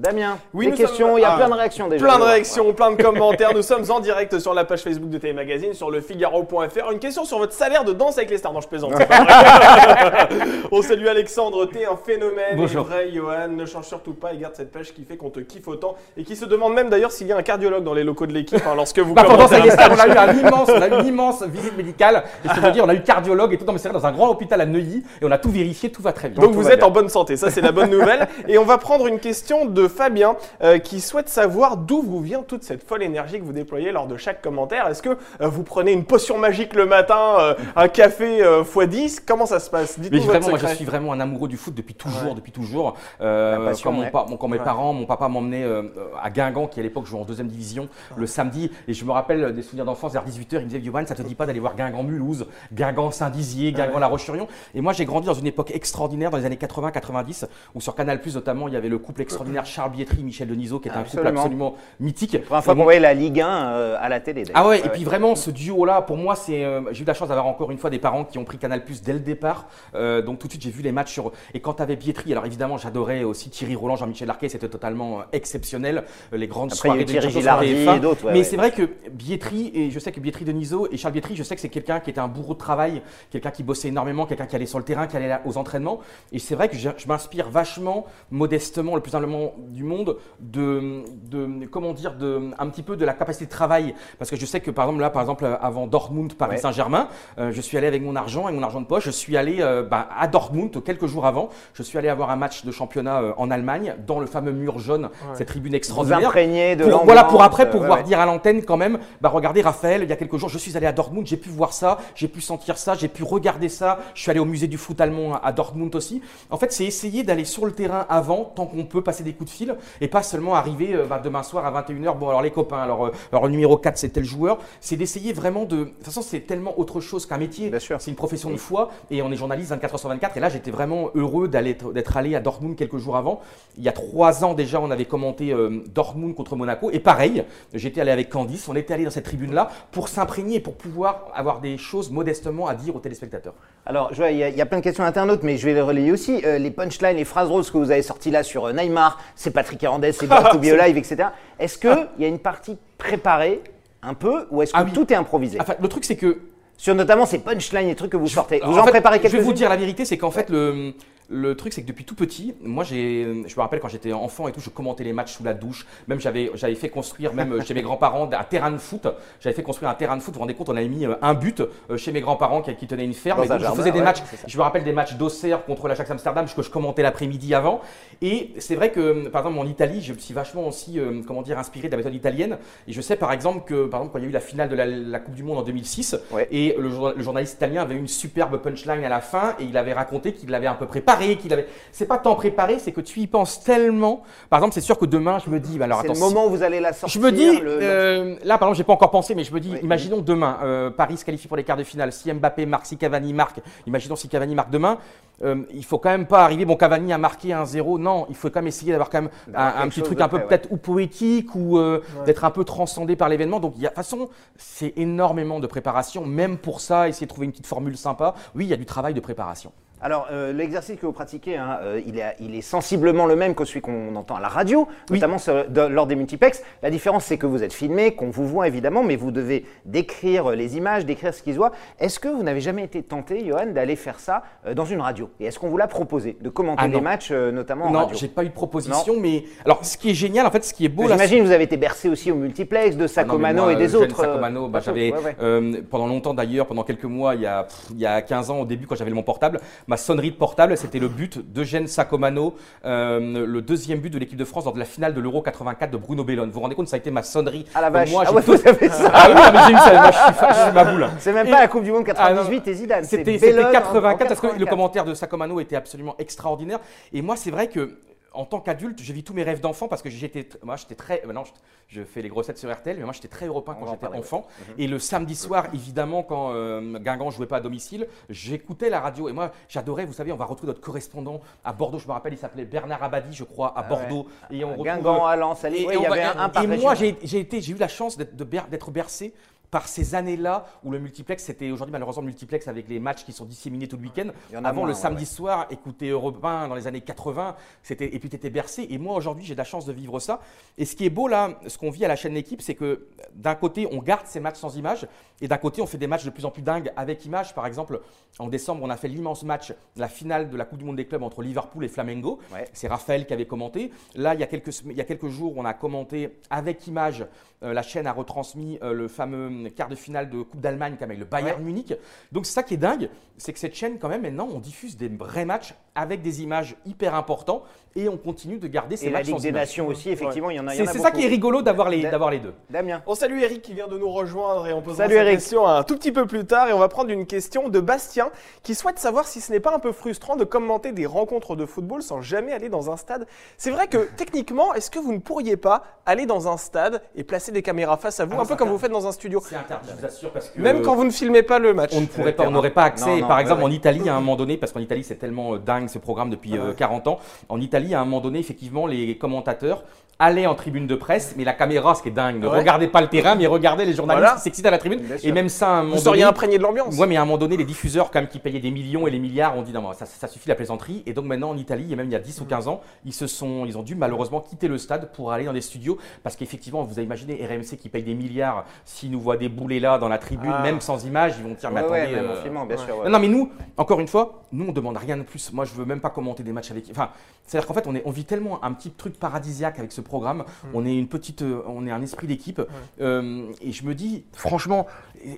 Damien, 0.00 0.38
Oui, 0.54 0.70
des 0.70 0.72
questions, 0.78 1.08
sommes- 1.08 1.18
il 1.18 1.20
y 1.20 1.24
a 1.24 1.32
ah, 1.32 1.36
plein 1.36 1.48
de 1.50 1.54
réactions 1.54 1.86
déjà. 1.86 2.06
Plein 2.06 2.18
de 2.18 2.22
Ouais. 2.24 2.30
réactions, 2.32 2.72
plein 2.72 2.92
de 2.92 3.02
commentaires. 3.02 3.52
Nous 3.54 3.60
sommes 3.60 3.84
en 3.90 4.00
direct 4.00 4.38
sur 4.38 4.54
la 4.54 4.64
page 4.64 4.80
Facebook 4.80 5.10
de 5.10 5.18
TV 5.18 5.34
Magazine, 5.34 5.74
sur 5.74 5.90
le 5.90 6.00
Figaro.fr. 6.00 6.90
Une 6.90 6.98
question 6.98 7.26
sur 7.26 7.36
votre 7.38 7.52
salaire 7.52 7.84
de 7.84 7.92
danse 7.92 8.16
avec 8.16 8.30
les 8.30 8.38
stars. 8.38 8.54
Non, 8.54 8.62
je 8.62 8.68
plaisante. 8.68 8.92
pas 8.92 9.04
vrai. 9.04 10.28
On 10.72 10.80
salue 10.80 11.06
Alexandre, 11.06 11.66
t'es 11.66 11.84
un 11.84 11.96
phénomène. 11.96 12.56
Bonjour. 12.56 12.84
Vrai, 12.86 13.10
Johan, 13.12 13.48
ne 13.48 13.66
change 13.66 13.84
surtout 13.84 14.14
pas 14.14 14.32
et 14.32 14.38
garde 14.38 14.54
cette 14.56 14.72
page 14.72 14.94
qui 14.94 15.04
fait 15.04 15.18
qu'on 15.18 15.28
te 15.28 15.40
kiffe 15.40 15.68
autant 15.68 15.96
et 16.16 16.24
qui 16.24 16.34
se 16.34 16.46
demande 16.46 16.72
même 16.72 16.88
d'ailleurs 16.88 17.12
s'il 17.12 17.26
y 17.26 17.32
a 17.32 17.36
un 17.36 17.42
cardiologue 17.42 17.84
dans 17.84 17.92
les 17.94 18.04
locaux 18.04 18.26
de 18.26 18.32
l'équipe 18.32 18.62
hein, 18.66 18.72
lorsque 18.74 19.00
vous 19.00 19.12
Bah, 19.12 19.24
pendant 19.24 19.48
les 19.48 19.70
stars, 19.70 19.90
on 19.92 19.98
a 20.00 20.06
eu 20.08 20.16
un 20.16 20.32
immense, 20.32 20.70
on 20.74 20.80
a 20.80 20.88
eu 20.88 21.00
une 21.00 21.06
immense 21.08 21.42
visite 21.42 21.76
médicale. 21.76 22.24
Et 22.44 22.48
je 22.54 22.58
peux 22.58 22.70
dire, 22.70 22.84
on 22.86 22.88
a 22.88 22.94
eu 22.94 23.02
cardiologue 23.02 23.52
et 23.52 23.58
tout. 23.58 23.66
Non, 23.66 23.74
mais 23.74 23.78
c'est 23.78 23.88
vrai, 23.90 23.98
dans 24.00 24.06
un 24.06 24.12
grand 24.12 24.30
hôpital 24.30 24.62
à 24.62 24.66
Neuilly. 24.66 25.04
Et 25.20 25.26
on 25.26 25.30
a 25.30 25.36
tout 25.36 25.50
vérifié, 25.50 25.92
tout 25.92 26.00
va 26.00 26.14
très 26.14 26.30
bien. 26.30 26.42
Donc 26.42 26.54
vous 26.54 26.68
êtes 26.70 26.78
bien. 26.78 26.86
en 26.88 26.90
bonne 26.90 27.10
santé, 27.10 27.36
ça 27.36 27.50
c'est 27.50 27.60
la 27.60 27.72
bonne 27.72 27.90
nouvelle. 27.90 28.28
Et 28.48 28.56
on 28.56 28.64
va 28.64 28.78
prendre 28.78 29.06
une 29.06 29.18
question 29.18 29.66
de 29.66 29.89
Fabien 29.90 30.36
euh, 30.62 30.78
qui 30.78 31.00
souhaite 31.00 31.28
savoir 31.28 31.76
d'où 31.76 32.00
vous 32.02 32.20
vient 32.20 32.42
toute 32.42 32.62
cette 32.64 32.82
folle 32.82 33.02
énergie 33.02 33.38
que 33.38 33.44
vous 33.44 33.52
déployez 33.52 33.92
lors 33.92 34.06
de 34.06 34.16
chaque 34.16 34.40
commentaire. 34.40 34.86
Est-ce 34.88 35.02
que 35.02 35.10
euh, 35.10 35.48
vous 35.48 35.62
prenez 35.62 35.92
une 35.92 36.04
potion 36.04 36.38
magique 36.38 36.74
le 36.74 36.86
matin, 36.86 37.36
euh, 37.40 37.54
un 37.76 37.88
café 37.88 38.42
euh, 38.42 38.62
x10 38.62 39.20
Comment 39.26 39.44
ça 39.46 39.60
se 39.60 39.68
passe? 39.68 39.98
Mais 39.98 40.04
Dites-nous 40.04 40.18
votre 40.20 40.30
vraiment, 40.40 40.48
moi, 40.58 40.58
je 40.70 40.74
suis 40.76 40.84
vraiment 40.84 41.12
un 41.12 41.20
amoureux 41.20 41.48
du 41.48 41.56
foot 41.56 41.74
depuis 41.74 41.94
toujours, 41.94 42.34
depuis 42.34 42.52
toujours. 42.52 42.96
Euh, 43.20 43.58
La 43.58 43.64
passion, 43.70 43.90
quand 43.90 43.96
mon 43.96 44.02
ouais. 44.04 44.10
pa- 44.10 44.26
mon- 44.28 44.36
quand 44.36 44.48
mes 44.48 44.58
Ouais. 44.58 44.64
parents, 44.64 44.92
mon 44.92 45.04
papa 45.06 45.28
m'emmenait 45.28 45.64
euh, 45.64 45.82
à 46.22 46.30
Guingamp, 46.30 46.66
qui 46.68 46.80
à 46.80 46.82
l'époque 46.82 47.06
jouait 47.06 47.20
en 47.20 47.24
deuxième 47.24 47.48
division, 47.48 47.88
le 48.16 48.26
samedi. 48.26 48.70
Et 48.88 48.94
je 48.94 49.04
me 49.04 49.10
rappelle 49.12 49.52
des 49.54 49.62
souvenirs 49.62 49.84
d'enfance 49.84 50.12
vers 50.12 50.24
18h. 50.24 50.58
Il 50.60 50.60
me 50.60 50.64
disait, 50.70 50.82
Johan, 50.82 51.04
ça 51.06 51.14
te 51.14 51.22
dit 51.22 51.34
pas 51.34 51.46
d'aller 51.46 51.60
voir 51.60 51.74
Guingamp-Mulhouse, 51.76 52.46
Guingamp-Saint-Dizier, 52.72 53.72
Guingamp-La 53.72 54.06
Roche-sur-Yon? 54.06 54.46
Et 54.74 54.80
moi, 54.80 54.92
j'ai 54.92 55.04
grandi 55.04 55.26
dans 55.26 55.34
une 55.34 55.46
époque 55.46 55.70
extraordinaire, 55.72 56.30
dans 56.30 56.38
les 56.38 56.44
années 56.46 56.56
80-90, 56.56 57.46
où 57.74 57.80
sur 57.80 57.94
Canal 57.94 58.20
notamment, 58.34 58.68
il 58.68 58.74
y 58.74 58.76
avait 58.76 58.88
le 58.88 58.98
couple 58.98 59.22
extraordinaire 59.22 59.64
Charles 59.70 59.92
Bietri, 59.92 60.22
Michel 60.22 60.48
Denisot, 60.48 60.80
qui 60.80 60.88
était 60.88 60.96
un 60.96 61.04
couple 61.04 61.26
Absolument. 61.26 61.76
mythique. 61.98 62.32
La 62.34 62.40
première 62.40 62.64
fois 62.64 62.74
qu'on 62.74 62.82
voyait 62.82 63.00
la 63.00 63.14
Ligue 63.14 63.40
1 63.40 63.48
euh, 63.48 63.96
à 64.00 64.08
la 64.08 64.20
télé. 64.20 64.44
Ah 64.54 64.66
ouais, 64.66 64.80
et 64.80 64.88
puis 64.88 65.04
vraiment 65.04 65.34
ce 65.34 65.50
duo-là, 65.50 66.02
pour 66.02 66.16
moi, 66.16 66.34
c'est, 66.36 66.64
euh, 66.64 66.82
j'ai 66.92 67.02
eu 67.02 67.06
la 67.06 67.14
chance 67.14 67.28
d'avoir 67.28 67.46
encore 67.46 67.70
une 67.70 67.78
fois 67.78 67.90
des 67.90 67.98
parents 67.98 68.24
qui 68.24 68.38
ont 68.38 68.44
pris 68.44 68.58
Canal 68.58 68.84
Plus 68.84 69.02
dès 69.02 69.12
le 69.12 69.20
départ. 69.20 69.66
Euh, 69.94 70.22
donc 70.22 70.38
tout 70.38 70.46
de 70.46 70.52
suite, 70.52 70.62
j'ai 70.62 70.70
vu 70.70 70.82
les 70.82 70.92
matchs 70.92 71.12
sur. 71.12 71.32
Et 71.54 71.60
quand 71.60 71.74
t'avais 71.74 71.96
Bietri, 71.96 72.32
alors 72.32 72.46
évidemment, 72.46 72.78
j'adorais 72.78 73.24
aussi 73.24 73.50
Thierry 73.50 73.74
Roland, 73.76 73.96
Jean-Michel 73.96 74.28
Larquet, 74.28 74.48
c'était 74.48 74.68
totalement 74.68 75.20
euh, 75.20 75.22
exceptionnel. 75.32 76.04
Euh, 76.32 76.36
les 76.36 76.46
grandes 76.48 76.72
Après, 76.72 76.88
soirées 76.88 77.04
de 77.04 77.10
Thierry 77.10 77.30
Gilardi 77.30 77.74
TF1. 77.74 77.96
et 77.96 78.00
d'autres, 78.00 78.24
ouais, 78.26 78.32
Mais 78.32 78.44
c'est 78.44 78.56
vrai 78.56 78.70
que 78.70 78.88
Bietri, 79.12 79.70
et 79.74 79.90
je 79.90 79.98
sais 79.98 80.12
que 80.12 80.20
Bietri 80.20 80.44
Denisot 80.44 80.88
et 80.90 80.96
Charles 80.96 81.12
Bietri, 81.12 81.36
je 81.36 81.42
sais 81.42 81.54
que 81.54 81.60
c'est 81.60 81.68
quelqu'un 81.68 82.00
qui 82.00 82.10
était 82.10 82.20
un 82.20 82.28
bourreau 82.28 82.54
de 82.54 82.58
travail, 82.58 83.02
quelqu'un 83.30 83.50
qui 83.50 83.62
bossait 83.62 83.88
énormément, 83.88 84.26
quelqu'un 84.26 84.46
qui 84.46 84.56
allait 84.56 84.66
sur 84.66 84.78
le 84.78 84.84
terrain, 84.84 85.06
qui 85.06 85.16
allait 85.16 85.38
aux 85.44 85.56
entraînements. 85.56 86.00
Et 86.32 86.38
c'est 86.38 86.54
vrai 86.54 86.68
que 86.68 86.76
je, 86.76 86.90
je 86.96 87.06
m'inspire 87.06 87.48
vachement, 87.48 88.06
modestement, 88.30 88.94
le 88.94 89.02
plus 89.02 89.14
humblement 89.14 89.52
du 89.68 89.84
monde, 89.84 90.16
de, 90.40 91.02
de 91.30 91.66
comment 91.66 91.92
dire, 91.92 92.14
de, 92.16 92.50
un 92.58 92.68
petit 92.68 92.82
peu 92.82 92.96
de 92.96 93.04
la 93.04 93.12
capacité 93.14 93.44
de 93.46 93.50
travail. 93.50 93.94
Parce 94.18 94.30
que 94.30 94.36
je 94.36 94.46
sais 94.46 94.60
que 94.60 94.70
par 94.70 94.86
exemple 94.86 95.00
là, 95.00 95.10
par 95.10 95.22
exemple, 95.22 95.46
avant 95.60 95.86
Dortmund, 95.86 96.34
Paris 96.34 96.50
Ouais. 96.50 96.56
Saint-Germain, 96.56 97.08
euh, 97.38 97.52
je 97.52 97.60
suis 97.60 97.76
allé 97.78 97.86
avec 97.86 98.02
mon 98.02 98.16
argent 98.16 98.48
et 98.48 98.52
mon 98.52 98.62
argent 98.62 98.80
de 98.80 98.86
poche, 98.86 99.04
je 99.04 99.10
suis 99.10 99.36
allé 99.36 99.58
euh, 99.60 99.84
bah, 99.84 100.08
à 100.18 100.26
Dortmund 100.26 100.82
quelques 100.82 101.06
jours 101.06 101.26
avant. 101.26 101.48
Je 101.74 101.82
suis 101.84 101.96
allé 101.96 102.08
avoir 102.08 102.30
un 102.30 102.36
match 102.36 102.64
de 102.64 102.72
championnat 102.72 103.20
euh, 103.20 103.32
en 103.36 103.50
Allemagne, 103.52 103.94
dans 104.06 104.18
le 104.18 104.26
fameux 104.26 104.50
mur 104.52 104.78
jaune, 104.80 105.10
cette 105.34 105.48
tribune 105.48 105.70
Vous 105.72 105.76
extraordinaire 105.76 106.28
imprégnez 106.28 106.74
de 106.76 106.84
pour, 106.86 107.04
voilà, 107.04 107.24
pour 107.24 107.42
après 107.42 107.70
pouvoir 107.70 107.98
ouais, 107.98 108.04
dire 108.04 108.18
à 108.18 108.26
l'antenne 108.26 108.62
quand 108.64 108.76
même, 108.76 108.98
bah 109.20 109.28
regardez 109.28 109.60
Raphaël, 109.62 110.02
il 110.02 110.08
y 110.10 110.12
a 110.12 110.16
quelques 110.16 110.36
jours, 110.38 110.48
je 110.48 110.58
suis 110.58 110.76
allé 110.76 110.86
à 110.86 110.92
Dortmund, 110.92 111.26
j'ai 111.26 111.36
pu 111.36 111.50
voir 111.50 111.72
ça, 111.72 111.98
j'ai 112.16 112.26
pu 112.28 112.40
sentir 112.40 112.76
ça, 112.78 112.94
j'ai 112.94 113.08
pu 113.08 113.22
regarder 113.22 113.68
ça, 113.68 114.00
je 114.14 114.22
suis 114.22 114.30
allé 114.30 114.40
au 114.40 114.44
musée 114.44 114.66
du 114.66 114.76
foot 114.78 115.00
allemand 115.00 115.34
à- 115.34 115.46
à 115.46 115.52
Dortmund 115.52 115.94
aussi. 115.94 116.20
En 116.50 116.56
fait, 116.56 116.72
c'est 116.72 116.84
essayer 116.84 117.22
d'aller 117.22 117.44
sur 117.44 117.64
le 117.66 117.72
terrain 117.72 118.06
avant, 118.08 118.44
tant 118.56 118.66
qu'on 118.66 118.84
peut 118.84 119.02
passer 119.02 119.22
des 119.22 119.32
coups 119.34 119.49
de 119.49 119.49
fil, 119.50 119.76
et 120.00 120.08
pas 120.08 120.22
seulement 120.22 120.54
arriver 120.54 120.94
euh, 120.94 121.04
bah, 121.06 121.20
demain 121.22 121.42
soir 121.42 121.64
à 121.66 121.82
21h, 121.82 122.16
bon 122.18 122.28
alors 122.28 122.42
les 122.42 122.50
copains, 122.50 122.78
alors, 122.78 123.06
euh, 123.06 123.12
alors 123.32 123.44
le 123.44 123.50
numéro 123.50 123.76
4 123.76 123.96
c'est 123.98 124.08
tel 124.10 124.24
joueur, 124.24 124.58
c'est 124.80 124.96
d'essayer 124.96 125.32
vraiment 125.32 125.64
de... 125.64 125.76
De 125.80 125.84
toute 125.84 126.04
façon, 126.04 126.22
c'est 126.22 126.40
tellement 126.40 126.78
autre 126.78 127.00
chose 127.00 127.26
qu'un 127.26 127.38
métier, 127.38 127.70
Bien 127.70 127.78
sûr. 127.78 128.00
c'est 128.00 128.10
une 128.10 128.16
profession 128.16 128.50
de 128.50 128.56
foi, 128.56 128.90
et 129.10 129.22
on 129.22 129.30
est 129.32 129.36
journaliste 129.36 129.70
24 129.70 129.94
h 129.94 129.98
sur 129.98 130.08
24, 130.08 130.36
et 130.36 130.40
là 130.40 130.48
j'étais 130.48 130.70
vraiment 130.70 131.10
heureux 131.14 131.48
d'être 131.48 132.16
allé 132.16 132.34
à 132.34 132.40
Dortmund 132.40 132.76
quelques 132.76 132.98
jours 132.98 133.16
avant. 133.16 133.40
Il 133.76 133.82
y 133.84 133.88
a 133.88 133.92
trois 133.92 134.44
ans 134.44 134.54
déjà, 134.54 134.80
on 134.80 134.90
avait 134.90 135.04
commenté 135.04 135.52
euh, 135.52 135.82
Dortmund 135.94 136.34
contre 136.34 136.56
Monaco. 136.56 136.90
Et 136.92 137.00
pareil, 137.00 137.44
j'étais 137.74 138.00
allé 138.00 138.10
avec 138.10 138.28
Candice, 138.30 138.68
on 138.68 138.76
était 138.76 138.94
allé 138.94 139.04
dans 139.04 139.10
cette 139.10 139.24
tribune-là 139.24 139.70
pour 139.90 140.08
s'imprégner 140.08 140.60
pour 140.60 140.74
pouvoir 140.74 141.26
avoir 141.34 141.60
des 141.60 141.78
choses 141.78 142.10
modestement 142.10 142.66
à 142.68 142.74
dire 142.74 142.94
aux 142.96 143.00
téléspectateurs. 143.00 143.54
Alors, 143.86 144.10
il 144.12 144.36
y, 144.36 144.42
a- 144.42 144.48
il 144.48 144.56
y 144.56 144.60
a 144.60 144.66
plein 144.66 144.78
de 144.78 144.84
questions 144.84 145.04
internautes, 145.04 145.42
mais 145.42 145.56
je 145.56 145.66
vais 145.66 145.74
les 145.74 145.80
relayer 145.80 146.12
aussi. 146.12 146.42
Euh, 146.44 146.58
les 146.58 146.70
punchlines, 146.70 147.16
les 147.16 147.24
phrases 147.24 147.48
roses 147.48 147.70
que 147.70 147.78
vous 147.78 147.90
avez 147.90 148.02
sorties 148.02 148.30
là 148.30 148.42
sur 148.42 148.72
Neymar, 148.72 149.18
c'est 149.40 149.52
Patrick 149.52 149.82
Hernandez, 149.82 150.12
c'est 150.12 150.26
Born 150.26 150.50
to 150.50 150.58
be 150.58 150.66
alive, 150.66 150.98
etc. 150.98 151.28
Est-ce 151.58 151.78
qu'il 151.78 152.08
y 152.18 152.24
a 152.24 152.28
une 152.28 152.38
partie 152.38 152.76
préparée 152.98 153.62
un 154.02 154.12
peu 154.12 154.46
ou 154.50 154.60
est-ce 154.60 154.72
que 154.74 154.78
Ah 154.78 154.84
oui. 154.84 154.92
tout 154.92 155.10
est 155.10 155.16
improvisé 155.16 155.58
Enfin, 155.58 155.74
le 155.80 155.88
truc, 155.88 156.04
c'est 156.04 156.16
que 156.16 156.40
Sur 156.76 156.94
notamment 156.94 157.24
ces 157.24 157.38
punchlines 157.38 157.88
et 157.88 157.94
trucs 157.94 158.12
que 158.12 158.18
vous 158.18 158.28
sortez. 158.28 158.60
Vous 158.62 158.76
En 158.76 158.82
en, 158.82 158.84
fait, 158.84 158.90
préparez 158.90 159.18
Je 159.24 159.28
vais 159.28 159.40
vous 159.40 159.54
dire 159.54 159.70
la 159.70 159.78
vérité, 159.78 160.04
c'est 160.04 160.18
qu'en 160.18 160.30
fait, 160.30 160.50
le, 160.50 160.92
le 161.30 161.54
truc, 161.54 161.72
c'est 161.72 161.82
que 161.82 161.86
depuis 161.86 162.04
tout 162.04 162.14
petit, 162.16 162.54
moi, 162.60 162.82
j'ai, 162.84 163.22
je 163.46 163.54
me 163.56 163.60
rappelle 163.60 163.78
quand 163.80 163.88
j'étais 163.88 164.12
enfant 164.12 164.48
et 164.48 164.52
tout, 164.52 164.60
je 164.60 164.68
commentais 164.68 165.04
les 165.04 165.12
matchs 165.12 165.34
sous 165.36 165.44
la 165.44 165.54
douche. 165.54 165.86
Même 166.08 166.20
j'avais, 166.20 166.50
j'avais 166.54 166.74
fait 166.74 166.88
construire, 166.88 167.32
même 167.34 167.62
chez 167.64 167.72
mes 167.72 167.82
grands-parents, 167.82 168.28
un 168.32 168.44
terrain 168.44 168.70
de 168.72 168.78
foot. 168.78 169.06
J'avais 169.40 169.54
fait 169.54 169.62
construire 169.62 169.90
un 169.90 169.94
terrain 169.94 170.16
de 170.16 170.22
foot. 170.22 170.34
Vous 170.34 170.38
vous 170.38 170.40
rendez 170.40 170.54
compte, 170.54 170.68
on 170.68 170.76
avait 170.76 170.88
mis 170.88 171.06
euh, 171.06 171.14
un 171.22 171.34
but 171.34 171.60
euh, 171.90 171.96
chez 171.96 172.10
mes 172.12 172.20
grands-parents 172.20 172.62
qui, 172.62 172.74
qui 172.74 172.86
tenaient 172.86 173.04
une 173.04 173.14
ferme. 173.14 173.46
Dans 173.46 173.56
Et 173.56 173.60
je 173.60 173.64
faisais 173.66 173.92
des 173.92 173.98
ouais, 174.00 174.04
matchs. 174.04 174.22
Je 174.46 174.56
me 174.58 174.62
rappelle 174.62 174.82
des 174.84 174.92
matchs 174.92 175.14
d'Auxerre 175.14 175.64
contre 175.64 175.86
l'Ajax 175.88 176.10
Amsterdam 176.10 176.46
que 176.54 176.62
je 176.62 176.70
commentais 176.70 177.02
l'après-midi 177.02 177.54
avant. 177.54 177.80
Et 178.22 178.50
c'est 178.58 178.74
vrai 178.74 178.90
que, 178.90 179.28
par 179.28 179.42
exemple, 179.46 179.60
en 179.64 179.66
Italie, 179.68 180.00
je 180.02 180.12
me 180.12 180.18
suis 180.18 180.34
vachement 180.34 180.66
aussi, 180.66 180.98
euh, 180.98 181.22
comment 181.26 181.42
dire, 181.42 181.58
inspiré 181.58 181.86
de 181.88 181.92
la 181.92 181.98
méthode 181.98 182.14
italienne. 182.14 182.58
Et 182.88 182.92
je 182.92 183.00
sais, 183.00 183.14
par 183.16 183.32
exemple, 183.32 183.64
que, 183.66 183.86
par 183.86 184.00
exemple, 184.00 184.12
quand 184.14 184.18
il 184.18 184.22
y 184.24 184.26
a 184.26 184.30
eu 184.30 184.32
la 184.32 184.40
finale 184.40 184.68
de 184.68 184.74
la, 184.74 184.86
la 184.86 185.20
Coupe 185.20 185.34
du 185.34 185.42
Monde 185.44 185.58
en 185.58 185.62
2006, 185.62 186.16
Ouais. 186.32 186.48
et 186.50 186.74
le, 186.78 186.90
jour- 186.90 187.12
le 187.16 187.22
journaliste 187.22 187.54
italien 187.54 187.82
avait 187.82 187.94
une 187.94 188.08
superbe 188.08 188.56
punchline 188.60 189.04
à 189.04 189.08
la 189.08 189.20
fin, 189.20 189.54
et 189.60 189.64
il 189.64 189.76
avait 189.76 189.92
raconté 189.92 190.32
qu'il 190.32 190.50
l'avait 190.50 190.66
un 190.66 190.74
peu 190.74 190.86
préparé, 190.86 191.19
qu'il 191.28 191.52
avait. 191.52 191.66
C'est 191.92 192.06
pas 192.06 192.18
tant 192.18 192.34
préparé, 192.34 192.78
c'est 192.78 192.92
que 192.92 193.00
tu 193.00 193.20
y 193.20 193.26
penses 193.26 193.62
tellement. 193.62 194.22
Par 194.48 194.58
exemple, 194.58 194.74
c'est 194.74 194.80
sûr 194.80 194.98
que 194.98 195.06
demain, 195.06 195.38
je 195.44 195.50
me 195.50 195.60
dis, 195.60 195.78
bah 195.78 195.84
alors 195.86 196.00
C'est 196.00 196.08
le 196.08 196.12
attends, 196.12 196.20
moment 196.20 196.46
où 196.46 196.50
vous 196.50 196.62
allez 196.62 196.80
la 196.80 196.92
je 196.92 196.98
sortir. 196.98 197.20
me 197.20 197.30
dis, 197.32 197.58
le- 197.60 197.78
euh, 197.82 198.36
là 198.44 198.58
par 198.58 198.68
exemple, 198.68 198.76
j'ai 198.78 198.84
pas 198.84 198.92
encore 198.92 199.10
pensé, 199.10 199.34
mais 199.34 199.44
je 199.44 199.52
me 199.54 199.60
dis, 199.60 199.70
Oui. 199.72 199.78
imaginons 199.82 200.20
demain, 200.20 200.58
euh, 200.62 200.90
Paris 200.90 201.16
se 201.18 201.24
qualifie 201.24 201.48
pour 201.48 201.56
les 201.56 201.64
quarts 201.64 201.76
de 201.76 201.84
finale. 201.84 202.12
Si 202.12 202.32
Mbappé 202.32 202.66
marque, 202.66 202.86
si 202.86 202.96
Cavani 202.96 203.32
marque, 203.32 203.60
imaginons 203.86 204.16
si 204.16 204.28
Cavani 204.28 204.54
marque 204.54 204.70
demain, 204.70 204.98
euh, 205.42 205.62
il 205.72 205.84
faut 205.84 205.98
quand 205.98 206.10
même 206.10 206.26
pas 206.26 206.44
arriver. 206.44 206.64
Bon, 206.64 206.76
Cavani 206.76 207.12
a 207.12 207.18
marqué 207.18 207.52
un 207.52 207.64
0 207.64 207.98
non, 207.98 208.26
il 208.28 208.34
faut 208.34 208.48
quand 208.50 208.60
même 208.60 208.66
essayer 208.66 208.92
d'avoir 208.92 209.08
quand 209.08 209.22
même 209.22 209.30
un, 209.54 209.88
petit 209.88 210.02
truc 210.02 210.20
un 210.20 210.28
peu 210.28 210.38
peut-être 210.40 210.68
ou 210.70 210.76
poétique 210.76 211.54
ou 211.54 211.78
euh, 211.78 212.02
d'être 212.26 212.44
un 212.44 212.50
peu 212.50 212.64
transcendé 212.64 213.16
par 213.16 213.28
l'événement. 213.28 213.58
Donc, 213.60 213.72
il 213.76 213.82
y 213.82 213.86
a, 213.86 213.90
de 213.90 213.94
toute 213.94 214.04
façon, 214.04 214.28
c'est 214.56 214.92
énormément 214.96 215.58
de 215.60 215.66
préparation, 215.66 216.26
même 216.26 216.58
pour 216.58 216.80
ça, 216.80 217.08
essayer 217.08 217.26
de 217.26 217.30
trouver 217.30 217.46
une 217.46 217.52
petite 217.52 217.66
formule 217.66 217.96
sympa. 217.96 218.34
Oui, 218.54 218.64
il 218.66 218.68
y 218.70 218.74
a 218.74 218.76
du 218.76 218.86
travail 218.86 219.14
de 219.14 219.20
préparation. 219.20 219.72
Alors, 220.02 220.28
euh, 220.32 220.52
l'exercice 220.52 220.98
que 220.98 221.04
vous 221.06 221.12
pratiquez, 221.12 221.56
hein, 221.56 221.78
euh, 221.82 222.00
il, 222.06 222.18
est, 222.18 222.34
il 222.40 222.54
est 222.54 222.62
sensiblement 222.62 223.26
le 223.26 223.36
même 223.36 223.54
que 223.54 223.64
celui 223.64 223.80
qu'on 223.82 224.14
entend 224.16 224.36
à 224.36 224.40
la 224.40 224.48
radio, 224.48 224.88
Oui. 225.10 225.16
notamment 225.18 225.36
sur- 225.38 225.68
de- 225.68 225.82
lors 225.82 226.06
des 226.06 226.14
multiplex. 226.16 226.62
La 226.82 226.88
différence, 226.90 227.24
c'est 227.26 227.36
que 227.36 227.46
vous 227.46 227.62
êtes 227.62 227.72
filmé, 227.74 228.14
qu'on 228.14 228.30
vous 228.30 228.46
voit 228.46 228.66
évidemment, 228.66 229.02
mais 229.02 229.16
vous 229.16 229.30
devez 229.30 229.66
décrire 229.84 230.50
les 230.50 230.76
images, 230.76 231.04
décrire 231.04 231.34
ce 231.34 231.42
qui 231.42 231.52
se 231.52 231.58
voit. 231.58 231.72
Est-ce 231.98 232.18
que 232.18 232.28
vous 232.28 232.42
n'avez 232.42 232.60
jamais 232.60 232.84
été 232.84 233.02
tenté, 233.02 233.44
Johan, 233.46 233.66
d'aller 233.66 233.96
faire 233.96 234.20
ça 234.20 234.42
euh, 234.66 234.72
dans 234.74 234.84
une 234.86 235.00
radio? 235.02 235.28
Et 235.38 235.44
est-ce 235.46 235.58
qu'on 235.58 235.68
vous 235.68 235.76
l'a 235.76 235.86
proposé, 235.88 236.36
de 236.40 236.48
commenter 236.48 236.82
Ah 236.84 236.88
des 236.88 236.94
non. 236.94 237.02
matchs, 237.02 237.28
euh, 237.30 237.52
notamment 237.52 237.86
en 237.86 237.90
non, 237.90 237.98
radio? 238.00 238.16
j'ai 238.16 238.28
pas 238.28 238.44
eu 238.44 238.48
de 238.48 238.54
proposition, 238.54 239.20
mais 239.20 239.44
alors, 239.64 239.84
ce 239.84 239.98
qui 239.98 240.10
est 240.10 240.14
génial, 240.14 240.46
en 240.46 240.50
fait, 240.50 240.64
ce 240.64 240.72
qui 240.72 240.86
est 240.86 240.88
beau 240.88 241.08
J'imagine 241.08 241.40
que 241.40 241.44
vous 241.44 241.52
avez 241.52 241.64
été 241.64 241.76
bercé 241.76 242.08
aussi 242.08 242.30
au 242.32 242.36
multiplex 242.36 242.96
de 242.96 243.00
Ah 243.00 243.02
non, 243.02 243.08
Sacomano 243.08 243.62
moi, 243.64 243.72
et 243.72 243.76
des 243.76 243.94
autres. 243.94 244.18
euh, 244.20 244.24
Sacomano, 244.24 244.68
bah, 244.68 244.80
j'avais 244.82 245.12
Ouais, 245.12 245.18
ouais. 245.22 245.36
euh, 245.42 245.82
pendant 245.90 246.06
longtemps 246.06 246.32
d'ailleurs, 246.34 246.66
pendant 246.66 246.84
quelques 246.84 247.04
mois, 247.04 247.34
il 247.34 247.42
y, 247.42 247.46
a, 247.46 247.64
pff, 247.64 247.88
il 247.90 248.00
y 248.00 248.06
a 248.06 248.22
15 248.22 248.50
ans 248.50 248.60
au 248.60 248.64
début 248.64 248.86
quand 248.86 248.94
j'avais 248.94 249.10
mon 249.10 249.22
portable, 249.22 249.60
ma 249.90 249.96
sonnerie 249.96 250.30
de 250.30 250.36
portable, 250.36 250.76
c'était 250.76 251.00
le 251.00 251.08
but 251.08 251.52
d'Eugène 251.52 251.88
Sacomano, 251.88 252.54
euh, 252.84 253.44
le 253.44 253.60
deuxième 253.60 253.98
but 253.98 254.10
de 254.10 254.18
l'équipe 254.20 254.38
de 254.38 254.44
France 254.44 254.64
lors 254.64 254.72
de 254.72 254.78
la 254.78 254.84
finale 254.84 255.14
de 255.14 255.20
l'Euro 255.20 255.42
84 255.42 255.90
de 255.90 255.96
Bruno 255.96 256.22
Bellone. 256.22 256.46
Vous 256.48 256.54
vous 256.54 256.60
rendez 256.60 256.76
compte, 256.76 256.86
ça 256.86 256.94
a 256.94 256.98
été 257.00 257.10
ma 257.10 257.24
sonnerie. 257.24 257.66
Ah 257.74 257.80
la 257.80 257.90
vache, 257.90 258.08
moi, 258.12 258.22
ah 258.24 258.32
ouais, 258.32 258.40
vous 258.40 258.52
avez 258.68 258.88
ça 258.88 259.10
Ah 259.12 259.24
oui, 259.28 259.34
non, 259.34 259.40
mais 259.52 259.58
j'ai 259.66 259.72
eu 259.72 259.76
ça, 259.78 259.92
moi 259.92 260.10
je 260.50 260.54
suis 260.62 260.72
ma 260.72 260.84
boule. 260.84 261.08
C'est 261.18 261.32
même 261.32 261.46
Et- 261.48 261.50
pas 261.50 261.60
la 261.60 261.66
Coupe 261.68 261.82
du 261.82 261.90
Monde 261.90 262.04
Ah, 262.16 262.30
non. 262.30 262.36
98 262.36 262.68
et 262.68 262.74
Zidane, 262.74 263.04
C'était 263.04 263.32
c'était 263.36 263.46
Bellone 263.52 263.64
en- 263.66 263.68
en 263.68 263.72
84 263.72 264.28
parce 264.28 264.40
que 264.40 264.46
le 264.46 264.52
84. 264.52 264.70
commentaire 264.70 265.04
de 265.04 265.14
Sacomano 265.14 265.58
était 265.58 265.74
absolument 265.76 266.14
extraordinaire. 266.20 266.78
Et 267.12 267.20
moi, 267.20 267.34
c'est 267.34 267.50
vrai 267.50 267.66
que 267.66 267.90
en 268.32 268.44
tant 268.44 268.60
qu'adulte, 268.60 269.00
je 269.02 269.12
vis 269.12 269.24
tous 269.24 269.34
mes 269.34 269.42
rêves 269.42 269.60
d'enfant 269.60 269.88
parce 269.88 270.02
que 270.02 270.10
j'étais, 270.10 270.48
moi, 270.62 270.76
j'étais 270.76 270.94
très, 270.94 271.22
maintenant, 271.26 271.44
je, 271.44 271.50
je 271.88 272.04
fais 272.04 272.22
les 272.22 272.28
grossettes 272.28 272.58
sur 272.58 272.72
RTL, 272.72 272.96
mais 272.98 273.04
moi, 273.04 273.12
j'étais 273.12 273.26
très 273.28 273.46
européen 273.46 273.74
quand 273.78 273.86
j'étais 273.86 273.96
parler, 273.98 274.18
Mhm. 274.18 274.24
enfant. 274.24 274.46
Et 274.78 274.86
le 274.86 274.98
samedi 275.00 275.34
soir, 275.34 275.66
évidemment, 275.74 276.22
quand 276.22 276.52
euh, 276.54 276.98
Guingamp 276.98 277.30
jouait 277.30 277.46
pas 277.46 277.56
à 277.56 277.60
domicile, 277.60 278.06
j'écoutais 278.28 278.88
la 278.90 279.00
radio. 279.00 279.28
Et 279.28 279.32
moi, 279.32 279.50
j'adorais, 279.68 280.04
vous 280.04 280.12
savez, 280.12 280.30
on 280.32 280.36
va 280.36 280.44
retrouver 280.44 280.68
notre 280.68 280.80
correspondant 280.80 281.40
à 281.64 281.72
Bordeaux. 281.72 281.98
Je 281.98 282.06
me 282.06 282.12
rappelle, 282.12 282.32
il 282.34 282.38
s'appelait 282.38 282.64
Bernard 282.64 283.02
Abadi, 283.02 283.34
je 283.34 283.44
crois, 283.44 283.68
à 283.76 283.80
Ah 283.80 283.82
Bordeaux. 283.88 284.28
Et 284.50 284.64
on 284.64 284.70
retrouve- 284.70 284.84
Guingamp, 284.84 285.26
Alens, 285.26 285.64
Alès, 285.64 285.80
et, 285.80 285.86
ouais, 285.86 285.94
et 285.94 285.98
il 285.98 286.02
y 286.02 286.06
va- 286.06 286.12
avait 286.12 286.22
un, 286.58 286.62
et 286.62 286.76
moi, 286.78 286.94
j'ai 286.94 287.08
été, 287.40 287.60
j'ai 287.60 287.72
eu 287.72 287.76
la 287.76 287.88
chance 287.88 288.16
d'être 288.16 288.90
bercé 288.92 289.34
par 289.70 289.86
ces 289.88 290.14
années-là 290.14 290.66
où 290.84 290.90
le 290.90 290.98
multiplex, 290.98 291.44
c'était 291.44 291.70
aujourd'hui 291.70 291.92
malheureusement 291.92 292.22
le 292.22 292.26
multiplex 292.26 292.66
avec 292.68 292.88
les 292.88 292.98
matchs 292.98 293.24
qui 293.24 293.32
sont 293.32 293.44
disséminés 293.44 293.86
tout 293.88 293.96
le 293.96 294.02
week-end. 294.02 294.28
Avant 294.64 294.80
moins, 294.80 294.88
le 294.88 294.94
samedi 294.94 295.20
ouais. 295.22 295.26
soir, 295.26 295.66
écouter 295.70 296.08
Europe 296.08 296.44
1 296.44 296.68
dans 296.68 296.74
les 296.74 296.86
années 296.86 297.00
80, 297.00 297.54
c'était 297.82 298.14
et 298.14 298.18
puis 298.18 298.28
tu 298.28 298.36
étais 298.36 298.50
bercé. 298.50 298.86
Et 298.90 298.98
moi 298.98 299.14
aujourd'hui, 299.16 299.44
j'ai 299.44 299.54
de 299.54 299.58
la 299.58 299.64
chance 299.64 299.86
de 299.86 299.92
vivre 299.92 300.18
ça. 300.18 300.40
Et 300.78 300.84
ce 300.84 300.96
qui 300.96 301.04
est 301.06 301.10
beau 301.10 301.28
là, 301.28 301.50
ce 301.66 301.78
qu'on 301.78 301.90
vit 301.90 302.04
à 302.04 302.08
la 302.08 302.16
chaîne 302.16 302.34
L'équipe, 302.34 302.62
c'est 302.62 302.74
que 302.74 303.06
d'un 303.34 303.54
côté, 303.54 303.86
on 303.92 303.98
garde 303.98 304.26
ces 304.26 304.40
matchs 304.40 304.56
sans 304.58 304.76
images 304.76 305.06
et 305.40 305.48
d'un 305.48 305.56
côté, 305.58 305.80
on 305.82 305.86
fait 305.86 305.98
des 305.98 306.06
matchs 306.06 306.24
de 306.24 306.30
plus 306.30 306.44
en 306.44 306.50
plus 306.50 306.62
dingues 306.62 306.92
avec 306.96 307.24
images. 307.24 307.54
Par 307.54 307.66
exemple, 307.66 308.00
en 308.38 308.48
décembre, 308.48 308.82
on 308.84 308.90
a 308.90 308.96
fait 308.96 309.08
l'immense 309.08 309.42
match, 309.42 309.72
la 309.96 310.08
finale 310.08 310.50
de 310.50 310.56
la 310.56 310.64
Coupe 310.64 310.78
du 310.78 310.84
Monde 310.84 310.96
des 310.96 311.06
clubs 311.06 311.22
entre 311.22 311.42
Liverpool 311.42 311.84
et 311.84 311.88
Flamengo. 311.88 312.38
Ouais. 312.52 312.64
C'est 312.72 312.88
Raphaël 312.88 313.26
qui 313.26 313.32
avait 313.32 313.46
commenté. 313.46 313.90
Là, 314.14 314.34
il 314.34 314.40
y 314.40 314.42
a 314.42 314.46
quelques, 314.46 314.68
sem- 314.72 314.90
il 314.90 314.96
y 314.96 315.00
a 315.00 315.04
quelques 315.04 315.28
jours, 315.28 315.54
on 315.56 315.64
a 315.64 315.72
commenté 315.74 316.38
avec 316.50 316.86
images. 316.86 317.24
euh, 317.62 317.72
la 317.74 317.82
chaîne 317.82 318.06
a 318.06 318.12
retransmis 318.12 318.78
euh, 318.82 318.92
le 318.94 319.06
fameux 319.08 319.48
quart 319.68 319.88
de 319.88 319.94
finale 319.94 320.30
de 320.30 320.42
Coupe 320.42 320.60
d'Allemagne 320.60 320.94
quand 320.98 321.06
même, 321.06 321.10
avec 321.10 321.18
le 321.20 321.24
Bayern 321.26 321.58
Ouais. 321.60 321.64
Munich. 321.64 321.94
Donc, 322.32 322.46
c'est 322.46 322.52
ça 322.52 322.62
qui 322.62 322.74
est 322.74 322.78
dingue, 322.78 323.08
c'est 323.36 323.52
que 323.52 323.58
cette 323.58 323.74
chaîne, 323.74 323.98
quand 323.98 324.08
même, 324.08 324.22
maintenant, 324.22 324.48
on 324.52 324.58
diffuse 324.58 324.96
des 324.96 325.08
vrais 325.08 325.44
matchs 325.44 325.74
avec 325.94 326.22
des 326.22 326.42
images 326.42 326.76
hyper 326.86 327.14
importants 327.14 327.62
et 327.96 328.08
on 328.08 328.16
continue 328.16 328.58
de 328.58 328.68
garder 328.68 328.96
ces 328.96 329.06
Et 329.06 329.10
la 329.10 329.18
matchs 329.18 329.26
Ligue 329.26 329.36
sans 329.36 329.42
des 329.42 329.48
images. 329.48 329.60
Nations 329.62 329.86
aussi, 329.88 330.10
effectivement, 330.10 330.50
il 330.50 330.56
y 330.56 330.60
en 330.60 330.68
a, 330.68 330.74
il 330.74 330.78
y 330.78 330.82
en 330.82 330.84
C'est 330.84 330.90
a 330.90 330.92
c'est 330.94 330.98
ça 331.00 331.10
qui 331.10 331.24
est 331.24 331.28
rigolo 331.28 331.60
d'avoir 331.60 331.88
les, 331.90 332.02
Da- 332.02 332.10
d'avoir 332.12 332.30
les 332.30 332.38
deux. 332.38 332.54
Damien. 332.70 333.02
On 333.06 333.14
salue 333.16 333.40
Eric 333.42 333.62
qui 333.62 333.74
vient 333.74 333.88
de 333.88 333.98
nous 333.98 334.08
rejoindre 334.10 334.66
et 334.68 334.72
on 334.72 334.80
posera 334.80 335.04
Salut, 335.04 335.16
sa 335.16 335.22
Eric. 335.22 335.34
question 335.38 335.66
un 335.66 335.82
tout 335.82 335.96
petit 335.96 336.12
peu 336.12 336.26
plus 336.26 336.44
tard 336.44 336.68
et 336.68 336.72
on 336.72 336.78
va 336.78 336.88
prendre 336.88 337.10
une 337.10 337.26
question 337.26 337.68
de 337.68 337.80
Bastien 337.80 338.30
qui 338.62 338.76
souhaite 338.76 338.98
savoir 339.00 339.26
si 339.26 339.40
ce 339.40 339.50
n'est 339.50 339.58
pas 339.60 339.74
un 339.74 339.80
peu 339.80 339.90
frustrant 339.90 340.36
de 340.36 340.44
commenter 340.44 340.92
des 340.92 341.04
rencontres 341.06 341.56
de 341.56 341.66
football 341.66 342.02
sans 342.02 342.20
jamais 342.22 342.52
aller 342.52 342.68
dans 342.68 342.90
un 342.92 342.96
stade. 342.96 343.26
C'est 343.56 343.70
vrai 343.72 343.88
que 343.88 344.08
techniquement, 344.16 344.72
est-ce 344.74 344.90
que 344.90 345.00
vous 345.00 345.12
ne 345.12 345.18
pourriez 345.18 345.56
pas 345.56 345.82
aller 346.06 346.26
dans 346.26 346.46
un 346.46 346.56
stade 346.56 347.02
et 347.16 347.24
placer 347.24 347.50
des 347.50 347.62
caméras 347.62 347.96
face 347.96 348.20
à 348.20 348.24
vous, 348.24 348.34
Ah, 348.38 348.42
un 348.42 348.46
peu 348.46 348.54
comme 348.54 348.68
vous 348.68 348.78
faites 348.78 348.92
dans 348.92 349.08
un 349.08 349.12
studio? 349.12 349.40
C'est 349.50 349.56
interdit, 349.56 349.88
je 349.90 349.96
vous 350.00 350.06
assure, 350.06 350.30
parce 350.30 350.48
que. 350.48 350.60
Même 350.60 350.80
quand 350.80 350.94
vous 350.94 351.02
ne 351.02 351.10
filmez 351.10 351.42
pas 351.42 351.58
le 351.58 351.74
match 351.74 351.90
On 351.92 352.02
ne 352.02 352.06
pourrait 352.06 352.32
pas, 352.34 352.42
on 352.42 352.46
terrain. 352.46 352.50
n'aurait 352.52 352.70
pas 352.70 352.84
accès. 352.84 353.16
Non, 353.16 353.22
non, 353.22 353.26
Par 353.26 353.40
exemple, 353.40 353.62
ouais. 353.62 353.66
en 353.66 353.70
Italie, 353.72 354.08
à 354.08 354.14
un 354.14 354.20
moment 354.20 354.36
donné, 354.36 354.56
parce 354.56 354.70
qu'en 354.70 354.78
Italie, 354.78 355.02
c'est 355.02 355.16
tellement 355.16 355.54
euh, 355.54 355.58
dingue 355.58 355.88
ce 355.88 355.98
programme 355.98 356.30
depuis 356.30 356.56
euh, 356.56 356.72
40 356.72 357.08
ans. 357.08 357.18
En 357.48 357.60
Italie, 357.60 357.92
à 357.92 358.00
un 358.00 358.04
moment 358.04 358.20
donné, 358.20 358.38
effectivement, 358.38 358.86
les 358.86 359.18
commentateurs 359.18 359.82
allaient 360.20 360.46
en 360.46 360.54
tribune 360.54 360.86
de 360.86 360.94
presse, 360.94 361.34
mais 361.36 361.42
la 361.44 361.54
caméra, 361.54 361.94
ce 361.96 362.02
qui 362.02 362.08
est 362.08 362.12
dingue, 362.12 362.40
ne 362.40 362.46
Ouais. 362.46 362.58
regardait 362.58 362.86
pas 362.88 363.00
le 363.00 363.08
terrain, 363.08 363.34
mais 363.34 363.46
regardait 363.46 363.86
les 363.86 363.94
journalistes 363.94 364.20
Voilà. 364.22 364.36
qui 364.36 364.42
s'excitent 364.42 364.66
à 364.66 364.70
la 364.70 364.78
tribune. 364.78 365.00
Et 365.24 365.32
même 365.32 365.48
ça, 365.48 365.66
à 365.68 365.70
un 365.70 365.82
moment 365.82 365.96
Vous 365.96 366.02
seriez 366.02 366.20
donné, 366.20 366.30
imprégné 366.30 366.58
de 366.58 366.62
l'ambiance 366.62 366.96
Ouais, 366.98 367.06
mais 367.06 367.16
à 367.16 367.22
un 367.22 367.24
moment 367.24 367.38
donné, 367.38 367.56
les 367.56 367.64
diffuseurs, 367.64 368.10
quand 368.10 368.20
même, 368.20 368.28
qui 368.28 368.38
payaient 368.38 368.60
des 368.60 368.70
millions 368.70 369.06
et 369.06 369.10
les 369.10 369.18
milliards, 369.18 369.56
ont 369.56 369.62
dit 369.62 369.72
non, 369.72 369.92
ça, 369.94 370.04
ça 370.06 370.28
suffit 370.28 370.48
la 370.48 370.54
plaisanterie. 370.54 371.02
Et 371.06 371.14
donc 371.14 371.24
maintenant, 371.24 371.50
en 371.50 371.56
Italie, 371.56 371.92
et 371.92 371.96
même 371.96 372.06
il 372.06 372.12
y 372.12 372.16
a 372.16 372.20
10 372.20 372.40
ou 372.42 372.44
15 372.44 372.68
ans, 372.68 372.82
ils, 373.06 373.14
se 373.14 373.26
sont, 373.26 373.64
ils 373.64 373.78
ont 373.78 373.82
dû 373.82 373.94
malheureusement 373.94 374.40
quitter 374.40 374.68
le 374.68 374.76
stade 374.78 375.10
pour 375.12 375.32
aller 375.32 375.46
dans 375.46 375.52
des 375.54 375.60
studios. 375.62 375.96
Parce 376.22 376.36
qu'effectivement, 376.36 376.82
vous 376.82 376.92
avez 376.92 377.04
imaginé 377.04 377.34
RMC 377.44 377.76
qui 377.78 377.88
paye 377.88 378.02
des 378.02 378.14
milliards, 378.14 378.66
s'ils 378.84 379.10
nous 379.10 379.20
voient 379.20 379.38
débouler 379.38 379.80
là 379.80 379.96
dans 379.98 380.08
la 380.08 380.18
tribune, 380.18 380.52
Ah. 380.54 380.62
même 380.62 380.80
sans 380.82 381.04
image, 381.06 381.36
ils 381.38 381.44
vont 381.48 381.54
dire, 381.54 381.70
mais 381.70 381.80
Ouais, 381.82 382.00
attendez. 382.02 382.14
euh, 382.18 382.42
filmant, 382.42 382.66
bien 382.66 382.76
sûr. 382.76 382.98
ouais. 382.98 383.04
non, 383.06 383.10
non, 383.12 383.18
mais 383.20 383.28
nous, 383.28 383.50
encore 383.78 384.00
une 384.00 384.08
fois, 384.08 384.42
nous, 384.52 384.66
on 384.68 384.72
demande 384.72 384.98
rien 384.98 385.16
de 385.16 385.22
plus. 385.22 385.50
Moi, 385.52 385.64
je 385.64 385.72
veux 385.72 385.86
même 385.86 386.00
pas 386.00 386.10
commenter 386.10 386.42
des 386.42 386.52
matchs 386.52 386.70
avec. 386.70 386.84
Enfin, 386.90 387.08
c'est-à-dire 387.46 387.66
qu'en 387.66 387.74
fait, 387.74 387.86
on, 387.86 387.94
est, 387.94 388.02
on 388.04 388.10
vit 388.10 388.24
tellement 388.24 388.62
un 388.64 388.72
petit 388.72 388.90
truc 388.90 389.18
paradisiaque 389.18 389.78
avec 389.78 389.92
ce 389.92 390.00
programme. 390.10 390.44
On 390.74 390.84
est 390.84 390.96
une 390.96 391.06
petite, 391.06 391.42
euh, 391.42 391.62
on 391.66 391.86
est 391.86 391.90
un 391.92 392.02
esprit 392.02 392.26
d'équipe. 392.26 392.60
Euh, 393.00 393.44
et 393.62 393.70
je 393.70 393.84
me 393.84 393.94
dis, 393.94 394.24
franchement, 394.32 394.86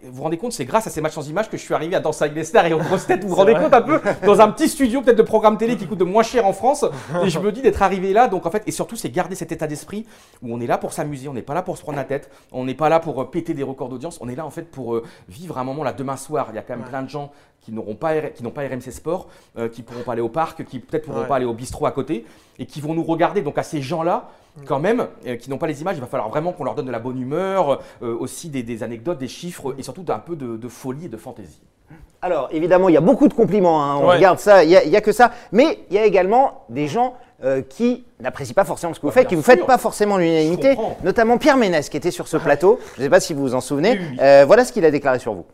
vous 0.04 0.12
vous 0.12 0.22
rendez 0.22 0.38
compte, 0.38 0.52
c'est 0.52 0.64
grâce 0.64 0.86
à 0.86 0.90
ces 0.90 1.00
matchs 1.00 1.12
sans 1.12 1.28
images 1.28 1.50
que 1.50 1.58
je 1.58 1.62
suis 1.62 1.74
arrivé 1.74 1.94
à 1.94 2.00
Danser 2.00 2.24
avec 2.24 2.36
les 2.36 2.44
stars 2.44 2.66
et 2.66 2.72
aux 2.72 2.78
grosses 2.78 3.06
têtes. 3.06 3.22
Vous 3.22 3.28
vous 3.28 3.34
rendez 3.34 3.54
compte 3.54 3.74
un 3.74 3.82
peu 3.82 4.00
dans 4.24 4.40
un 4.40 4.48
petit 4.50 4.68
studio, 4.68 5.02
peut-être 5.02 5.18
de 5.18 5.22
programme 5.22 5.58
télé 5.58 5.76
qui 5.76 5.86
coûte 5.86 5.98
de 5.98 6.04
moins 6.04 6.22
cher 6.22 6.46
en 6.46 6.54
France. 6.54 6.86
Et 7.22 7.28
je 7.28 7.38
me 7.38 7.52
dis 7.52 7.60
d'être 7.60 7.82
arrivé 7.82 8.12
là. 8.12 8.28
Donc 8.28 8.46
en 8.46 8.50
fait, 8.50 8.62
et 8.66 8.72
surtout, 8.72 8.96
c'est 8.96 9.10
garder 9.10 9.34
cet 9.34 9.52
état 9.52 9.66
d'esprit 9.66 10.06
où 10.42 10.54
on 10.54 10.60
est 10.60 10.66
là 10.66 10.78
pour 10.78 10.92
s'amuser, 10.92 11.28
on 11.28 11.34
n'est 11.34 11.42
pas 11.42 11.54
là 11.54 11.62
pour 11.62 11.76
se 11.76 11.82
prendre 11.82 11.98
la 11.98 12.04
tête, 12.04 12.30
on 12.50 12.64
n'est 12.64 12.74
pas 12.74 12.88
là 12.88 12.98
pour 12.98 13.20
euh, 13.20 13.30
péter 13.30 13.54
des 13.54 13.62
records 13.62 13.90
d'audience. 13.90 14.18
On 14.22 14.28
est 14.28 14.36
là 14.36 14.46
en 14.46 14.50
fait 14.50 14.70
pour 14.70 15.00
vivre 15.28 15.58
un 15.58 15.64
moment 15.64 15.84
là 15.84 15.92
demain 15.92 16.16
soir. 16.16 16.48
Il 16.50 16.56
y 16.56 16.58
a 16.58 16.62
quand 16.62 16.76
même 16.76 16.88
plein 16.88 17.02
de 17.02 17.10
gens 17.10 17.30
qui 17.62 17.72
n'auront 17.72 17.94
pas 17.94 18.20
qui 18.20 18.42
n'ont 18.42 18.50
pas 18.50 18.62
RMC 18.62 18.90
Sport, 18.90 19.28
euh, 19.56 19.68
qui 19.68 19.82
pourront 19.82 20.02
pas 20.02 20.12
aller 20.12 20.20
au 20.22 20.28
parc, 20.28 20.64
qui 20.64 20.78
peut-être 20.80 21.06
pourront 21.06 21.20
Ouais. 21.22 21.26
pas 21.26 21.36
aller 21.36 21.44
au 21.44 21.54
bistrot 21.54 21.86
à 21.86 21.92
côté 21.92 22.24
et 22.58 22.66
qui 22.66 22.80
vont 22.80 22.92
nous 22.94 23.04
regarder. 23.04 23.40
Donc 23.42 23.56
à 23.58 23.62
ces 23.62 23.80
gens-là, 23.80 24.28
quand 24.66 24.78
même, 24.80 25.06
euh, 25.26 25.36
qui 25.36 25.48
n'ont 25.48 25.58
pas 25.58 25.66
les 25.66 25.80
images, 25.80 25.96
il 25.96 26.00
va 26.00 26.06
falloir 26.06 26.28
vraiment 26.28 26.52
qu'on 26.52 26.64
leur 26.64 26.74
donne 26.74 26.86
de 26.86 26.90
la 26.92 26.98
bonne 26.98 27.18
humeur, 27.20 27.80
euh, 28.02 28.16
aussi 28.18 28.48
des, 28.48 28.62
des 28.62 28.82
anecdotes, 28.82 29.18
des 29.18 29.28
chiffres 29.28 29.74
et 29.78 29.82
surtout 29.82 30.04
un 30.08 30.18
peu 30.18 30.36
de, 30.36 30.56
de 30.56 30.68
folie 30.68 31.06
et 31.06 31.08
de 31.08 31.16
fantaisie. 31.16 31.60
Alors, 32.20 32.48
évidemment, 32.52 32.88
il 32.88 32.92
y 32.94 32.96
a 32.98 33.00
beaucoup 33.00 33.26
de 33.28 33.34
compliments, 33.34 33.82
hein, 33.82 33.96
on 33.96 34.08
Ouais. 34.08 34.16
regarde 34.16 34.38
ça, 34.38 34.62
il 34.64 34.68
n'y 34.68 34.76
a, 34.76 34.84
il 34.84 34.90
y 34.90 34.96
a 34.96 35.00
que 35.00 35.10
ça. 35.12 35.32
Mais 35.50 35.78
il 35.90 35.96
y 35.96 35.98
a 35.98 36.04
également 36.04 36.64
des 36.68 36.86
gens 36.86 37.14
euh, 37.44 37.62
qui 37.62 38.04
n'apprécient 38.20 38.54
pas 38.54 38.64
forcément 38.64 38.94
ce 38.94 39.00
que 39.00 39.02
vous 39.02 39.08
Ouais, 39.08 39.14
faites, 39.14 39.26
qui 39.28 39.34
ne 39.34 39.40
vous 39.40 39.44
faites 39.44 39.66
pas 39.66 39.76
forcément 39.78 40.16
l'unanimité, 40.16 40.76
notamment 41.02 41.38
Pierre 41.38 41.56
Ménès 41.56 41.88
qui 41.88 41.96
était 41.96 42.12
sur 42.12 42.28
ce 42.28 42.36
plateau. 42.36 42.78
Je 42.94 43.00
ne 43.00 43.06
sais 43.06 43.10
pas 43.10 43.18
si 43.20 43.34
vous 43.34 43.40
vous 43.42 43.54
en 43.54 43.60
souvenez. 43.60 43.92
Oui, 43.92 43.98
oui, 44.00 44.06
oui. 44.12 44.18
Euh, 44.20 44.44
voilà 44.46 44.64
ce 44.64 44.72
qu'il 44.72 44.84
a 44.84 44.90
déclaré 44.92 45.18
sur 45.18 45.34
vous. 45.34 45.44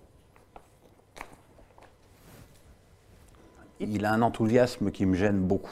Il 3.81 4.05
a 4.05 4.12
un 4.12 4.23
enthousiasme 4.23 4.91
qui 4.91 5.07
me 5.07 5.14
gêne 5.14 5.41
beaucoup. 5.41 5.71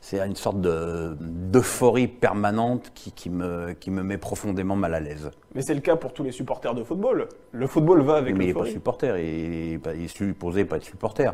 c'est 0.00 0.18
une 0.20 0.36
sorte 0.36 0.60
de- 0.60 1.16
d'euphorie 1.20 2.08
permanente 2.08 2.90
qui, 2.94 3.10
qui 3.12 3.30
me, 3.30 3.72
qui 3.72 3.90
me 3.90 4.02
met 4.02 4.18
profondément 4.18 4.76
mal 4.76 4.94
à 4.94 5.00
l'aise. 5.00 5.30
Mais 5.54 5.62
c'est 5.62 5.74
le 5.74 5.80
cas 5.80 5.96
pour 5.96 6.12
tous 6.12 6.22
les 6.24 6.32
supporters 6.32 6.74
de 6.74 6.84
football. 6.84 7.28
Le 7.52 7.66
football 7.66 8.02
va 8.02 8.16
avec 8.16 8.36
Mais 8.36 8.44
il 8.44 8.48
n'est 8.48 8.54
pas 8.54 8.66
supporter, 8.66 9.16
il 9.18 9.80
il 9.96 10.04
est 10.04 10.08
supposé 10.08 10.64
pas 10.66 10.76
être 10.76 10.84
supporter. 10.84 11.32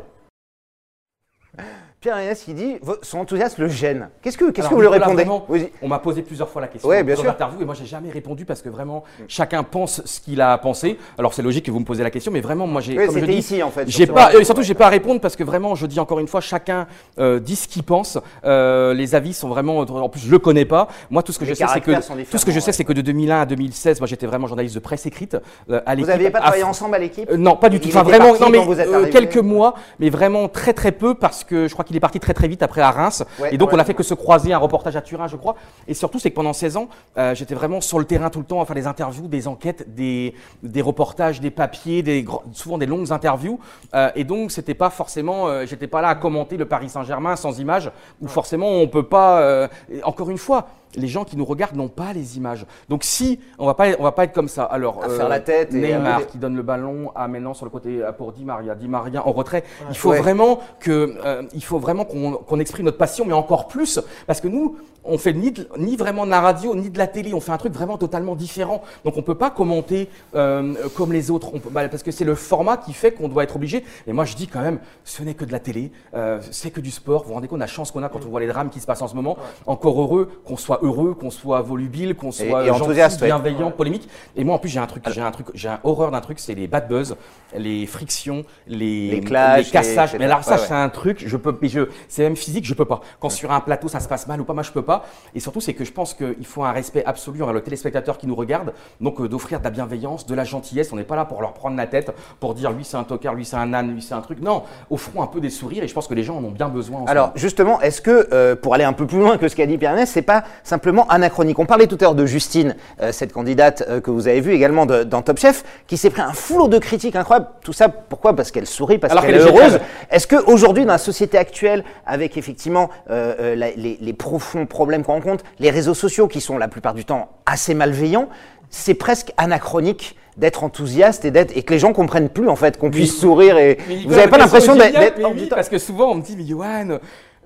Pierre 2.01 2.17
Ernest 2.17 2.45
qui 2.45 2.55
dit 2.55 2.77
son 3.03 3.19
enthousiasme 3.19 3.61
le 3.61 3.67
gêne. 3.67 4.09
Qu'est-ce 4.23 4.35
que, 4.35 4.45
qu'est-ce 4.45 4.61
Alors, 4.61 4.69
que 4.71 4.75
vous 4.75 4.81
lui 4.81 4.87
répondez 4.87 5.13
vraiment, 5.13 5.45
Oui. 5.47 5.69
On 5.83 5.87
m'a 5.87 5.99
posé 5.99 6.23
plusieurs 6.23 6.49
fois 6.49 6.59
la 6.59 6.67
question. 6.67 6.89
Ouais, 6.89 7.03
bien 7.03 7.13
dans 7.13 7.21
l'interview, 7.21 7.61
et 7.61 7.65
moi 7.65 7.75
j'ai 7.75 7.85
jamais 7.85 8.09
répondu 8.09 8.43
parce 8.43 8.63
que 8.63 8.69
vraiment 8.69 9.03
chacun 9.27 9.61
pense 9.61 10.01
ce 10.03 10.19
qu'il 10.19 10.41
a 10.41 10.57
pensé. 10.57 10.97
Alors 11.19 11.35
c'est 11.35 11.43
logique 11.43 11.63
que 11.63 11.69
vous 11.69 11.79
me 11.79 11.85
posez 11.85 12.01
la 12.01 12.09
question, 12.09 12.31
mais 12.31 12.41
vraiment 12.41 12.65
moi 12.65 12.81
j'ai. 12.81 12.97
Oui, 12.97 13.05
comme 13.05 13.13
je 13.13 13.19
c'était 13.19 13.31
dis, 13.33 13.37
ici, 13.37 13.61
en 13.61 13.69
fait, 13.69 13.87
J'ai 13.87 14.07
pas, 14.07 14.33
et 14.33 14.43
surtout 14.43 14.63
j'ai 14.63 14.73
pas 14.73 14.87
à 14.87 14.89
répondre 14.89 15.21
parce 15.21 15.35
que 15.35 15.43
vraiment 15.43 15.75
je 15.75 15.85
dis 15.85 15.99
encore 15.99 16.17
une 16.17 16.27
fois 16.27 16.41
chacun 16.41 16.87
euh, 17.19 17.39
dit 17.39 17.55
ce 17.55 17.67
qu'il 17.67 17.83
pense. 17.83 18.17
Euh, 18.45 18.95
les 18.95 19.13
avis 19.13 19.33
sont 19.33 19.49
vraiment. 19.49 19.77
En 19.77 20.09
plus 20.09 20.21
je 20.21 20.31
le 20.31 20.39
connais 20.39 20.65
pas. 20.65 20.87
Moi 21.11 21.21
tout 21.21 21.31
ce 21.31 21.37
que 21.37 21.45
Les 21.45 21.51
je 21.51 21.55
sais 21.55 21.65
c'est 21.71 21.81
que 21.81 21.91
tout 22.31 22.37
ce 22.39 22.45
que 22.45 22.51
je 22.51 22.59
sais 22.59 22.71
c'est 22.71 22.83
que 22.83 22.93
de 22.93 23.01
2001 23.01 23.41
à 23.41 23.45
2016 23.45 23.99
moi 23.99 24.07
j'étais 24.07 24.25
vraiment 24.25 24.47
journaliste 24.47 24.73
de 24.73 24.79
presse 24.79 25.05
écrite 25.05 25.37
euh, 25.69 25.81
à 25.85 25.91
Vous 25.91 25.97
l'équipe. 25.97 26.07
n'aviez 26.07 26.31
pas 26.31 26.39
travaillé 26.39 26.63
ensemble 26.63 26.95
à 26.95 26.97
l'équipe 26.97 27.31
non, 27.31 27.55
pas 27.57 27.69
du 27.69 27.79
tout. 27.79 27.89
Enfin, 27.89 28.01
vraiment, 28.01 28.33
non, 28.39 28.49
mais 28.49 28.57
vous 28.57 29.05
quelques 29.11 29.37
mois, 29.37 29.75
mais 29.99 30.09
vraiment 30.09 30.47
très 30.47 30.73
très 30.73 30.91
peu 30.91 31.13
parce 31.13 31.43
que 31.43 31.67
je 31.67 31.73
crois 31.73 31.85
qu'il 31.91 31.97
est 31.97 31.99
parti 31.99 32.19
très 32.19 32.33
très 32.33 32.47
vite 32.47 32.63
après 32.63 32.81
à 32.81 32.89
Reims. 32.91 33.23
Ouais, 33.39 33.53
et 33.53 33.57
donc, 33.57 33.71
on 33.73 33.77
a 33.79 33.83
fait 33.83 33.93
que 33.93 34.03
se 34.03 34.13
croiser 34.13 34.53
un 34.53 34.57
reportage 34.57 34.95
à 34.95 35.01
Turin, 35.01 35.27
je 35.27 35.35
crois. 35.35 35.55
Et 35.87 35.93
surtout, 35.93 36.19
c'est 36.19 36.29
que 36.29 36.35
pendant 36.35 36.53
16 36.53 36.77
ans, 36.77 36.87
euh, 37.17 37.35
j'étais 37.35 37.53
vraiment 37.55 37.81
sur 37.81 37.99
le 37.99 38.05
terrain 38.05 38.29
tout 38.29 38.39
le 38.39 38.45
temps 38.45 38.61
à 38.61 38.65
faire 38.65 38.75
des 38.75 38.87
interviews, 38.87 39.27
des 39.27 39.47
enquêtes, 39.47 39.93
des, 39.93 40.33
des 40.63 40.81
reportages, 40.81 41.41
des 41.41 41.51
papiers, 41.51 42.01
des, 42.01 42.25
souvent 42.53 42.77
des 42.77 42.85
longues 42.85 43.11
interviews. 43.11 43.59
Euh, 43.93 44.09
et 44.15 44.23
donc, 44.23 44.51
c'était 44.51 44.73
pas 44.73 44.89
forcément, 44.89 45.47
euh, 45.47 45.65
j'étais 45.65 45.87
pas 45.87 46.01
là 46.01 46.09
à 46.09 46.15
commenter 46.15 46.55
le 46.57 46.65
Paris 46.65 46.89
Saint-Germain 46.89 47.35
sans 47.35 47.59
images, 47.59 47.91
où 48.21 48.27
forcément 48.27 48.69
on 48.69 48.87
peut 48.87 49.03
pas. 49.03 49.67
encore 50.03 50.29
une 50.29 50.37
fois. 50.37 50.67
Les 50.97 51.07
gens 51.07 51.23
qui 51.23 51.37
nous 51.37 51.45
regardent 51.45 51.77
n'ont 51.77 51.87
pas 51.87 52.11
les 52.11 52.35
images. 52.35 52.65
Donc 52.89 53.05
si 53.05 53.39
on 53.57 53.65
va 53.65 53.75
pas, 53.75 53.85
on 53.97 54.03
va 54.03 54.11
pas 54.11 54.25
être 54.25 54.33
comme 54.33 54.49
ça. 54.49 54.65
Alors 54.65 55.01
À 55.01 55.07
faire 55.07 55.29
la 55.29 55.39
tête 55.39 55.73
et- 55.73 55.77
Neymar 55.79 56.27
qui 56.27 56.37
donne 56.37 56.53
le 56.57 56.63
ballon 56.63 57.13
à 57.15 57.29
maintenant 57.29 57.53
sur 57.53 57.63
le 57.65 57.71
côté 57.71 58.01
pour 58.17 58.33
Di 58.33 58.43
Maria, 58.43 58.75
Di 58.75 58.89
Maria 58.89 59.25
en 59.25 59.31
retrait. 59.31 59.63
Il 59.89 59.95
faut 59.95 60.09
Ouais. 60.09 60.19
vraiment 60.19 60.59
que, 60.81 61.15
euh, 61.25 61.43
il 61.53 61.63
faut 61.63 61.79
vraiment 61.81 62.05
qu'on 62.05 62.59
exprime 62.59 62.85
notre 62.85 62.97
passion, 62.97 63.25
mais 63.25 63.33
encore 63.33 63.67
plus 63.67 63.99
parce 64.27 64.39
que 64.39 64.47
nous, 64.47 64.77
on 65.03 65.17
fait 65.17 65.33
ni, 65.33 65.51
de- 65.51 65.67
ni 65.77 65.95
vraiment 65.95 66.25
de 66.25 66.31
la 66.31 66.41
radio 66.41 66.75
ni 66.75 66.89
de 66.89 66.97
la 66.97 67.07
télé. 67.07 67.33
On 67.33 67.39
fait 67.39 67.51
un 67.51 67.57
truc 67.57 67.73
vraiment 67.73 67.97
totalement 67.97 68.35
différent. 68.35 68.81
Donc 69.03 69.17
on 69.17 69.21
peut 69.21 69.35
pas 69.35 69.49
commenter 69.49 70.09
euh, 70.35 70.73
comme 70.95 71.11
les 71.13 71.31
autres, 71.31 71.49
on 71.53 71.59
peut, 71.59 71.69
bah, 71.71 71.87
parce 71.89 72.03
que 72.03 72.11
c'est 72.11 72.23
le 72.25 72.35
format 72.35 72.77
qui 72.77 72.93
fait 72.93 73.11
qu'on 73.11 73.27
doit 73.27 73.43
être 73.43 73.55
obligé. 73.55 73.83
Et 74.07 74.13
moi 74.13 74.25
je 74.25 74.35
dis 74.35 74.47
quand 74.47 74.61
même, 74.61 74.79
ce 75.03 75.23
n'est 75.23 75.33
que 75.33 75.45
de 75.45 75.51
la 75.51 75.59
télé, 75.59 75.91
euh, 76.13 76.39
c'est 76.51 76.71
que 76.71 76.81
du 76.81 76.91
sport. 76.91 77.23
Vous 77.23 77.29
vous 77.29 77.33
rendez 77.35 77.47
compte 77.47 77.57
de 77.59 77.63
la 77.63 77.67
chance 77.67 77.91
qu'on 77.91 78.03
a 78.03 78.09
quand 78.09 78.25
on 78.25 78.29
voit 78.29 78.39
les 78.39 78.47
drames 78.47 78.69
qui 78.69 78.79
se 78.79 78.85
passent 78.85 79.01
en 79.01 79.07
ce 79.07 79.15
moment. 79.15 79.37
Encore 79.65 79.99
heureux 80.01 80.29
qu'on 80.45 80.57
soit 80.57 80.79
heureux, 80.83 81.13
qu'on 81.13 81.31
soit 81.31 81.61
volubile, 81.61 82.15
qu'on 82.15 82.31
soit 82.31 82.63
et 82.63 82.67
gentil, 82.67 82.81
enthousiaste, 82.83 83.21
ouais. 83.21 83.27
bienveillant, 83.27 83.71
polémique. 83.71 84.07
Et 84.35 84.43
moi, 84.43 84.55
en 84.55 84.59
plus, 84.59 84.69
j'ai 84.69 84.79
un 84.79 84.87
truc, 84.87 85.03
j'ai 85.09 85.21
un 85.21 85.31
truc, 85.31 85.47
j'ai 85.53 85.69
un 85.69 85.79
horreur 85.83 86.11
d'un 86.11 86.21
truc, 86.21 86.39
c'est 86.39 86.53
les 86.55 86.67
bad 86.67 86.87
buzz, 86.87 87.15
les 87.57 87.85
frictions, 87.85 88.43
les, 88.67 89.11
Les 89.11 89.21
clashs, 89.21 89.65
les 89.65 89.71
cassages. 89.71 90.13
les- 90.13 90.19
mais 90.19 90.25
alors 90.25 90.43
ça, 90.43 90.55
ouais, 90.55 90.61
ouais. 90.61 90.67
c'est 90.67 90.73
un 90.73 90.89
truc, 90.89 91.23
je 91.25 91.37
peux, 91.37 91.57
je, 91.63 91.81
c'est 92.07 92.23
même 92.23 92.35
physique, 92.35 92.65
je 92.65 92.73
peux 92.73 92.85
pas. 92.85 93.01
Quand 93.19 93.29
sur 93.29 93.51
un 93.51 93.59
plateau, 93.61 93.87
ça 93.87 93.99
se 93.99 94.07
passe 94.07 94.27
mal 94.27 94.39
ou 94.41 94.45
pas, 94.45 94.53
moi, 94.53 94.63
je 94.63 94.71
peux 94.71 94.81
pas. 94.81 94.90
Et 95.35 95.39
surtout, 95.39 95.61
c'est 95.61 95.73
que 95.73 95.85
je 95.85 95.91
pense 95.91 96.13
qu'il 96.13 96.45
faut 96.45 96.63
un 96.63 96.71
respect 96.71 97.03
absolu 97.05 97.41
envers 97.43 97.53
le 97.53 97.61
téléspectateur 97.61 98.17
qui 98.17 98.27
nous 98.27 98.35
regarde. 98.35 98.73
Donc, 98.99 99.19
euh, 99.21 99.27
d'offrir 99.27 99.59
de 99.59 99.63
la 99.63 99.69
bienveillance, 99.69 100.25
de 100.25 100.35
la 100.35 100.43
gentillesse. 100.43 100.91
On 100.91 100.95
n'est 100.97 101.03
pas 101.03 101.15
là 101.15 101.25
pour 101.25 101.41
leur 101.41 101.53
prendre 101.53 101.77
la 101.77 101.87
tête, 101.87 102.11
pour 102.39 102.53
dire 102.53 102.71
lui 102.71 102.83
c'est 102.83 102.97
un 102.97 103.03
tocard, 103.03 103.33
lui 103.35 103.45
c'est 103.45 103.55
un 103.55 103.73
âne, 103.73 103.91
lui 103.93 104.01
c'est 104.01 104.13
un 104.13 104.21
truc. 104.21 104.39
Non, 104.41 104.63
offrons 104.89 105.21
un 105.21 105.27
peu 105.27 105.39
des 105.39 105.49
sourires. 105.49 105.83
Et 105.83 105.87
je 105.87 105.93
pense 105.93 106.07
que 106.07 106.13
les 106.13 106.23
gens 106.23 106.37
en 106.37 106.43
ont 106.43 106.51
bien 106.51 106.67
besoin. 106.69 107.01
en 107.01 107.05
Alors 107.05 107.31
justement, 107.35 107.79
est-ce 107.81 108.01
que, 108.01 108.27
euh, 108.33 108.55
pour 108.55 108.73
aller 108.73 108.83
un 108.83 108.93
peu 108.93 109.05
plus 109.07 109.19
loin 109.19 109.37
que 109.37 109.47
ce 109.47 109.55
qu'a 109.55 109.65
dit 109.65 109.77
Pierre 109.77 109.95
c'est 110.05 110.21
pas 110.21 110.43
simplement 110.63 111.07
anachronique? 111.07 111.59
On 111.59 111.65
parlait 111.65 111.87
tout 111.87 111.97
à 112.01 112.03
l'heure 112.03 112.15
de 112.15 112.25
Justine, 112.25 112.75
euh, 113.01 113.11
cette 113.11 113.31
candidate 113.33 114.01
que 114.01 114.11
vous 114.11 114.27
avez 114.27 114.41
vue 114.41 114.53
également 114.53 114.85
de- 114.85 115.03
dans 115.03 115.21
Top 115.21 115.37
Chef, 115.39 115.63
qui 115.87 115.97
s'est 115.97 116.09
pris 116.09 116.21
un 116.21 116.33
flot 116.33 116.67
de 116.67 116.77
critiques 116.77 117.15
incroyables. 117.15 117.47
Tout 117.61 117.73
ça, 117.73 117.89
pourquoi? 117.89 118.35
Parce 118.35 118.51
qu'elle 118.51 118.67
sourit, 118.67 118.97
parce 118.97 119.13
qu'elle 119.21 119.35
est 119.35 119.39
heureuse. 119.39 119.79
Est-ce 120.09 120.27
qu'aujourd'hui, 120.27 120.85
dans 120.85 120.93
la 120.93 120.97
société 120.97 121.37
actuelle, 121.37 121.83
avec 122.05 122.37
effectivement 122.37 122.89
la- 123.09 123.53
les, 123.55 123.97
les 124.01 124.13
profonds 124.13 124.65
problèmes 124.65 124.80
qu'on 124.85 125.13
rencontre, 125.13 125.43
les 125.59 125.69
réseaux 125.69 125.93
sociaux 125.93 126.27
qui 126.27 126.41
sont 126.41 126.57
la 126.57 126.67
plupart 126.67 126.93
du 126.93 127.05
temps 127.05 127.29
assez 127.45 127.73
malveillants, 127.73 128.29
c'est 128.69 128.93
presque 128.93 129.31
anachronique 129.37 130.15
d'être 130.37 130.63
enthousiaste 130.63 131.25
et 131.25 131.31
d'être 131.31 131.55
et 131.55 131.63
que 131.63 131.73
les 131.73 131.79
gens 131.79 131.93
comprennent 131.93 132.29
plus 132.29 132.47
en 132.47 132.55
fait 132.55 132.77
qu'on 132.77 132.89
puisse 132.89 133.19
sourire 133.19 133.57
et 133.57 133.77
Mais 133.87 134.03
vous 134.05 134.11
n'avez 134.11 134.29
pas 134.29 134.37
l'impression 134.37 134.75
d'être 134.75 134.97
oui. 135.33 135.47
Parce 135.49 135.69
que 135.69 135.77
souvent 135.77 136.11
on 136.11 136.15
me 136.15 136.21
dit, 136.21 136.35
mais 136.37 136.45
Johan, 136.45 136.99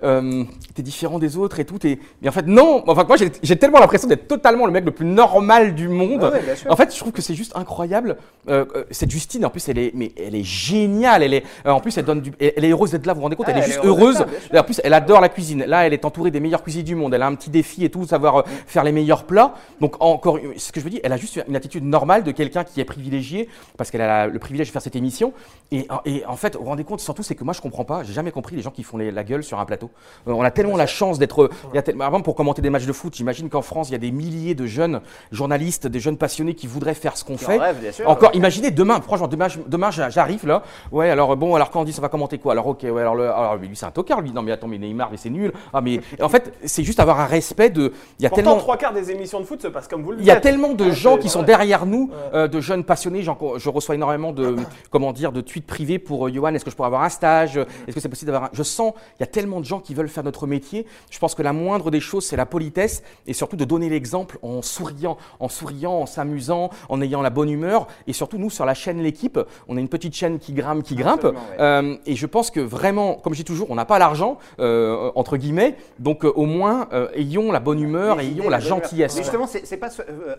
euh, 0.04 0.44
t'es 0.76 0.82
différent 0.84 1.20
des 1.20 1.38
autres 1.38 1.60
et 1.60 1.66
tout. 1.66 1.78
t'es- 1.80 2.00
Mais 2.22 2.30
en 2.30 2.32
fait, 2.32 2.46
non. 2.46 2.84
Enfin, 2.88 3.06
moi, 3.08 3.18
j'ai 3.18 3.56
tellement 3.56 3.80
l'impression 3.80 4.08
d'être 4.08 4.28
totalement 4.28 4.66
le 4.66 4.72
mec 4.72 4.84
le 4.86 4.92
plus 4.92 5.06
normal 5.06 5.74
du 5.74 5.88
monde. 5.88 6.24
Ouais, 6.24 6.56
sûr. 6.56 6.72
En 6.72 6.76
fait, 6.76 6.94
je 6.94 7.00
trouve 7.00 7.12
que 7.14 7.22
c'est 7.22 7.34
juste 7.36 7.54
incroyable. 7.56 8.18
Euh, 8.50 8.66
euh, 8.76 8.84
cette 8.92 9.10
Justine, 9.10 9.46
en 9.46 9.50
plus, 9.50 9.68
elle 9.70 9.78
est, 9.78 9.92
mais 9.96 10.12
elle 10.18 10.36
est 10.36 10.44
géniale. 10.44 11.24
Elle 11.24 11.34
est, 11.34 11.44
euh, 11.66 11.72
en 11.72 11.80
plus, 11.80 11.98
elle 11.98 12.06
donne 12.06 12.22
du, 12.22 12.32
elle, 12.40 12.66
est 12.66 12.70
heureuse 12.70 12.92
d'être 12.92 13.06
là. 13.06 13.14
Vous 13.14 13.20
vous 13.20 13.24
rendez 13.24 13.36
compte 13.36 13.46
Ah, 13.50 13.52
Elle 13.52 13.58
est 13.60 13.62
elle 13.64 13.70
est 13.70 13.74
juste 13.74 13.86
heureuse 13.86 14.20
là. 14.20 14.26
Et 14.54 14.60
en 14.60 14.64
plus, 14.64 14.82
elle 14.84 14.94
adore 14.94 15.22
la 15.22 15.30
cuisine. 15.30 15.64
Là, 15.66 15.88
elle 15.88 15.94
est 15.94 16.06
entourée 16.06 16.30
des 16.32 16.40
meilleurs 16.40 16.62
cuisiniers 16.64 16.84
du 16.84 16.96
monde. 16.96 17.14
Elle 17.14 17.22
a 17.22 17.28
un 17.28 17.36
petit 17.36 17.50
défi 17.50 17.84
et 17.86 17.90
tout, 17.90 18.06
savoir 18.06 18.38
euh, 18.40 18.44
faire 18.68 18.84
les 18.84 18.92
meilleurs 18.92 19.24
plats. 19.24 19.54
Donc, 19.82 19.96
encore, 20.02 20.40
ce 20.58 20.72
que 20.72 20.80
je 20.80 20.84
veux 20.86 20.92
dire, 20.92 21.00
elle 21.04 21.14
a 21.14 21.18
juste 21.18 21.40
une 21.48 21.56
attitude 21.56 21.84
normale 21.86 22.24
de 22.24 22.32
quelqu'un 22.32 22.64
qui 22.64 22.82
est 22.82 22.86
privilégié 22.86 23.48
parce 23.78 23.90
qu'elle 23.92 24.02
a 24.02 24.28
le 24.28 24.40
privilège 24.40 24.68
de 24.68 24.72
faire 24.74 24.82
cette 24.82 24.96
émission. 24.96 25.34
Et, 25.72 25.88
et 26.06 26.26
en 26.26 26.36
fait, 26.36 26.56
vous 26.56 26.64
vous 26.64 26.70
rendez 26.70 26.84
compte, 26.84 27.00
surtout, 27.00 27.24
c'est 27.24 27.36
que 27.36 27.44
moi, 27.44 27.54
je 27.54 27.62
comprends 27.62 27.86
pas. 27.86 28.04
J'ai 28.04 28.14
jamais 28.14 28.32
compris 28.32 28.56
les 28.56 28.62
gens 28.62 28.72
qui 28.72 28.84
font 28.84 28.98
les- 28.98 29.12
la 29.12 29.24
gueule 29.24 29.44
sur 29.44 29.60
un 29.60 29.66
plateau. 29.66 29.85
Euh, 30.28 30.32
on 30.34 30.42
a 30.44 30.52
tellement 30.52 30.78
la 30.78 30.88
chance 30.88 31.20
d'être. 31.20 31.50
tel- 31.84 32.02
Avant, 32.02 32.22
pour 32.22 32.36
commenter 32.36 32.62
des 32.62 32.70
matchs 32.70 32.86
de 32.86 32.94
foot, 32.94 33.14
j'imagine 33.16 33.50
qu'en 33.50 33.62
France, 33.62 33.90
il 33.90 33.94
y 33.94 33.96
a 33.96 34.00
des 34.00 34.12
milliers 34.12 34.56
de 34.56 34.66
jeunes 34.66 35.02
journalistes, 35.32 35.88
des 35.88 36.00
jeunes 36.00 36.18
passionnés 36.18 36.54
qui 36.56 36.68
voudraient 36.68 36.94
faire 36.94 37.18
ce 37.18 37.24
qu'on 37.24 37.36
en 37.36 37.38
fait. 37.38 37.58
rêvent, 37.58 37.80
bien 37.80 37.92
sûr. 37.92 38.10
Encore, 38.10 38.32
imaginez 38.34 38.72
demain, 38.72 39.02
franchement, 39.02 39.28
demain, 39.28 39.48
demain 39.68 39.92
j'a- 39.92 40.10
j'arrive 40.10 40.46
là. 40.48 40.64
Ouais, 40.92 41.10
alors 41.10 41.36
bon, 41.38 41.56
alors 41.56 41.70
quand 41.72 41.82
on 41.82 41.84
dit 41.84 41.94
ça 41.94 42.02
va 42.02 42.10
commenter 42.10 42.38
quoi? 42.38 42.54
Alors 42.54 42.68
ok, 42.68 42.84
ouais, 42.84 43.02
alors, 43.02 43.16
le, 43.16 43.24
alors 43.30 43.56
lui 43.58 43.70
c'est 43.74 43.86
un 43.86 43.92
tocard, 43.92 44.22
lui. 44.22 44.32
Non 44.32 44.42
mais 44.42 44.52
attends, 44.52 44.68
mais 44.68 44.78
Neymar, 44.78 45.10
mais 45.12 45.18
c'est 45.18 45.30
nul. 45.30 45.52
Ah 45.74 45.82
mais 45.82 46.00
en 46.22 46.30
fait, 46.30 46.54
c'est 46.66 46.84
juste 46.84 47.00
avoir 47.00 47.20
un 47.20 47.26
respect 47.26 47.70
de. 47.70 47.92
Il 48.20 48.24
y 48.24 48.26
a 48.26 48.30
Pourtant, 48.30 48.44
tellement. 48.44 48.58
trois 48.60 48.78
quarts 48.78 48.94
des 48.94 49.12
émissions 49.12 49.40
de 49.40 49.46
foot 49.46 49.62
se 49.62 49.68
passent 49.68 49.88
comme 49.88 50.04
vous 50.04 50.12
le 50.12 50.20
Il 50.20 50.26
y 50.26 50.32
a 50.32 50.38
tellement 50.40 50.74
de 50.74 50.86
Ouais, 50.86 50.92
gens 50.92 51.18
qui 51.18 51.30
sont 51.30 51.44
derrière 51.44 51.86
nous, 51.86 52.12
euh, 52.34 52.48
de 52.48 52.62
jeunes 52.62 52.84
passionnés. 52.84 53.22
Je 53.24 53.70
reçois 53.70 53.96
énormément 53.96 54.32
de, 54.32 54.56
comment 54.92 55.12
dire, 55.14 55.32
de 55.32 55.42
tweets 55.42 55.66
privés 55.66 56.00
pour 56.00 56.28
euh, 56.28 56.32
Johan. 56.32 56.54
Est-ce 56.54 56.64
que 56.66 56.72
je 56.72 56.76
pourrais 56.76 56.88
avoir 56.88 57.04
un 57.04 57.10
stage? 57.10 57.58
Est-ce 57.58 57.96
que 57.96 58.00
c'est 58.00 58.10
possible 58.10 58.32
d'avoir 58.32 58.50
un... 58.50 58.54
Je 58.54 58.64
sens, 58.64 58.94
il 59.20 59.22
y 59.22 59.24
a 59.24 59.28
tellement 59.28 59.60
de 59.60 59.66
gens 59.66 59.75
qui 59.80 59.94
veulent 59.94 60.10
faire 60.10 60.24
notre 60.24 60.48
métier. 60.48 60.86
Je 61.10 61.20
pense 61.20 61.36
que 61.36 61.42
la 61.42 61.54
moindre 61.54 61.92
des 61.92 62.00
choses, 62.00 62.26
c'est 62.26 62.36
la 62.36 62.46
politesse 62.46 63.04
et 63.28 63.34
surtout 63.34 63.56
de 63.56 63.66
donner 63.66 63.90
l'exemple 63.90 64.38
en 64.42 64.62
souriant, 64.62 65.18
en 65.40 65.50
souriant, 65.50 65.94
en 65.94 66.06
s'amusant, 66.06 66.70
en 66.90 67.02
ayant 67.02 67.22
la 67.22 67.30
bonne 67.30 67.50
humeur. 67.50 67.88
Et 68.08 68.14
surtout, 68.14 68.38
nous, 68.38 68.50
sur 68.50 68.66
la 68.66 68.74
chaîne 68.74 69.02
L'équipe, 69.02 69.40
on 69.68 69.78
a 69.78 69.80
une 69.80 69.90
petite 69.90 70.16
chaîne 70.16 70.40
qui 70.40 70.54
grimpe, 70.54 70.84
qui 70.84 70.96
grimpe. 70.96 71.26
Ouais. 71.26 71.34
Euh, 71.60 71.96
et 72.06 72.16
je 72.16 72.26
pense 72.26 72.50
que 72.50 72.60
vraiment, 72.60 73.16
comme 73.16 73.34
je 73.34 73.40
dis 73.40 73.46
toujours, 73.46 73.70
on 73.70 73.76
n'a 73.76 73.86
pas 73.86 74.00
l'argent, 74.00 74.38
euh, 74.60 75.12
entre 75.16 75.38
guillemets. 75.38 75.76
Donc, 76.00 76.26
euh, 76.26 76.32
au 76.36 76.46
moins, 76.46 76.88
ayons 77.14 77.52
la 77.52 77.60
bonne 77.60 77.80
humeur 77.80 78.20
et 78.20 78.26
idées, 78.26 78.42
ayons 78.42 78.50
la 78.50 78.60
gentillesse. 78.60 79.16
Mais 79.16 79.24
justement, 79.24 79.48
c'est 79.48 79.66
c'est 79.66 79.78
pas 79.78 79.90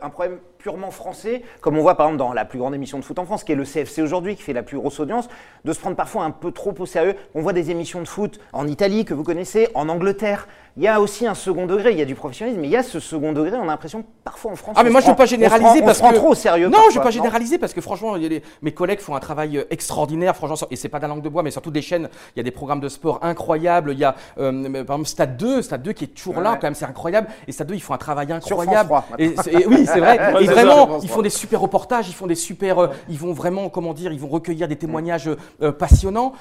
un 0.03 0.11
problème 0.11 0.39
purement 0.59 0.91
français, 0.91 1.43
comme 1.61 1.77
on 1.77 1.83
voit 1.83 1.95
par 1.97 2.07
exemple 2.07 2.19
dans 2.19 2.33
la 2.33 2.45
plus 2.45 2.59
grande 2.59 2.75
émission 2.75 2.99
de 2.99 3.05
foot 3.05 3.19
en 3.19 3.25
France, 3.25 3.45
qui 3.45 3.53
est 3.53 3.57
le 3.57 3.65
CFC 3.65 4.03
aujourd'hui, 4.03 4.37
qui 4.37 4.43
fait 4.43 4.53
la 4.53 4.63
plus 4.63 4.79
grosse 4.79 4.99
audience, 5.01 5.29
de 5.65 5.73
se 5.73 5.81
prendre 5.81 5.97
parfois 5.97 6.25
un 6.25 6.31
peu 6.31 6.53
trop 6.53 6.75
au 6.79 6.87
sérieux. 6.87 7.15
On 7.35 7.43
voit 7.43 7.53
des 7.53 7.71
émissions 7.71 8.01
de 8.01 8.09
foot 8.09 8.41
en 8.53 8.67
Italie 8.67 9.05
que 9.05 9.15
vous 9.15 9.25
connaissez, 9.27 9.69
en 9.75 9.89
Angleterre. 9.91 10.47
Il 10.79 10.83
y 10.83 10.89
a 10.89 11.01
aussi 11.01 11.27
un 11.27 11.35
second 11.35 11.65
degré, 11.65 11.93
il 11.93 11.99
y 11.99 12.03
a 12.03 12.05
du 12.05 12.15
professionnalisme, 12.15 12.61
mais 12.61 12.69
il 12.69 12.71
y 12.71 12.77
a 12.77 12.83
ce 12.83 13.01
second 13.01 13.33
degré, 13.33 13.57
on 13.57 13.63
a 13.63 13.67
l'impression 13.67 14.05
parfois 14.25 14.53
en 14.53 14.57
France. 14.57 14.77
Ah 14.79 14.85
mais 14.85 14.91
moi 14.91 15.01
je 15.01 15.07
veux 15.07 15.13
prend- 15.13 15.23
pas 15.23 15.27
généraliser 15.27 15.81
parce 15.83 16.01
que 16.03 16.15
trop 16.15 16.29
au 16.33 16.35
sérieux. 16.35 16.69
Non, 16.69 16.79
je 16.91 16.99
veux 16.99 17.03
pas 17.03 17.11
généraliser 17.11 17.57
parce 17.57 17.73
que 17.73 17.81
franchement, 17.81 18.15
y 18.17 18.27
a 18.27 18.41
mes 18.61 18.73
collègues 18.73 19.01
font 19.01 19.15
un 19.15 19.21
travail 19.21 19.57
euh, 19.57 19.65
extraordinaire, 19.71 20.37
franchement, 20.37 20.57
et 20.71 20.77
c'est 20.77 20.91
pas 20.91 20.99
de 20.99 21.03
la 21.03 21.09
langue 21.09 21.23
de 21.23 21.29
bois, 21.31 21.43
mais 21.43 21.51
surtout 21.51 21.71
des 21.71 21.81
chaînes. 21.81 22.11
Il 22.35 22.39
y 22.39 22.41
a 22.41 22.43
des 22.43 22.51
programmes 22.51 22.81
de 22.81 22.91
sport 22.91 23.21
incroyables. 23.23 23.93
Il 23.93 23.99
y 23.99 24.05
a 24.05 24.15
euh, 24.39 24.63
par 24.85 24.97
exemple 24.97 25.07
Stade 25.09 25.37
2, 25.39 25.63
Stade 25.63 25.83
2 25.83 25.93
qui 25.93 26.05
est 26.05 26.09
toujours 26.09 26.41
là 26.43 26.51
Ouais. 26.53 26.59
quand 26.61 26.67
même, 26.67 26.75
c'est 26.75 26.85
incroyable. 26.85 27.29
Et 27.49 27.53
Stade 27.53 27.69
2 27.69 27.75
ils 27.75 27.81
font 27.81 27.95
un 27.95 27.99
travail 27.99 28.31
incroyable. 28.31 28.89
3, 28.89 29.05
et, 29.19 29.35
oui, 29.67 29.87
c'est 29.87 30.01
vrai. 30.01 30.35
Et 30.43 30.45
vraiment, 30.45 30.99
ils 31.01 31.07
3. 31.07 31.17
font 31.17 31.23
des 31.23 31.31
super 31.31 31.61
reportages, 31.61 32.09
ils 32.09 32.15
font 32.15 32.27
des 32.27 32.35
super, 32.35 32.79
euh, 32.81 32.89
ils 33.09 33.19
vont 33.19 33.33
vraiment, 33.33 33.71
comment 33.71 33.95
dire, 33.95 34.13
ils 34.13 34.21
vont 34.21 34.29
recueillir 34.29 34.69
des 34.69 34.77
témoignages 34.77 35.31
euh, 35.63 35.73
passionnants. 35.73 36.33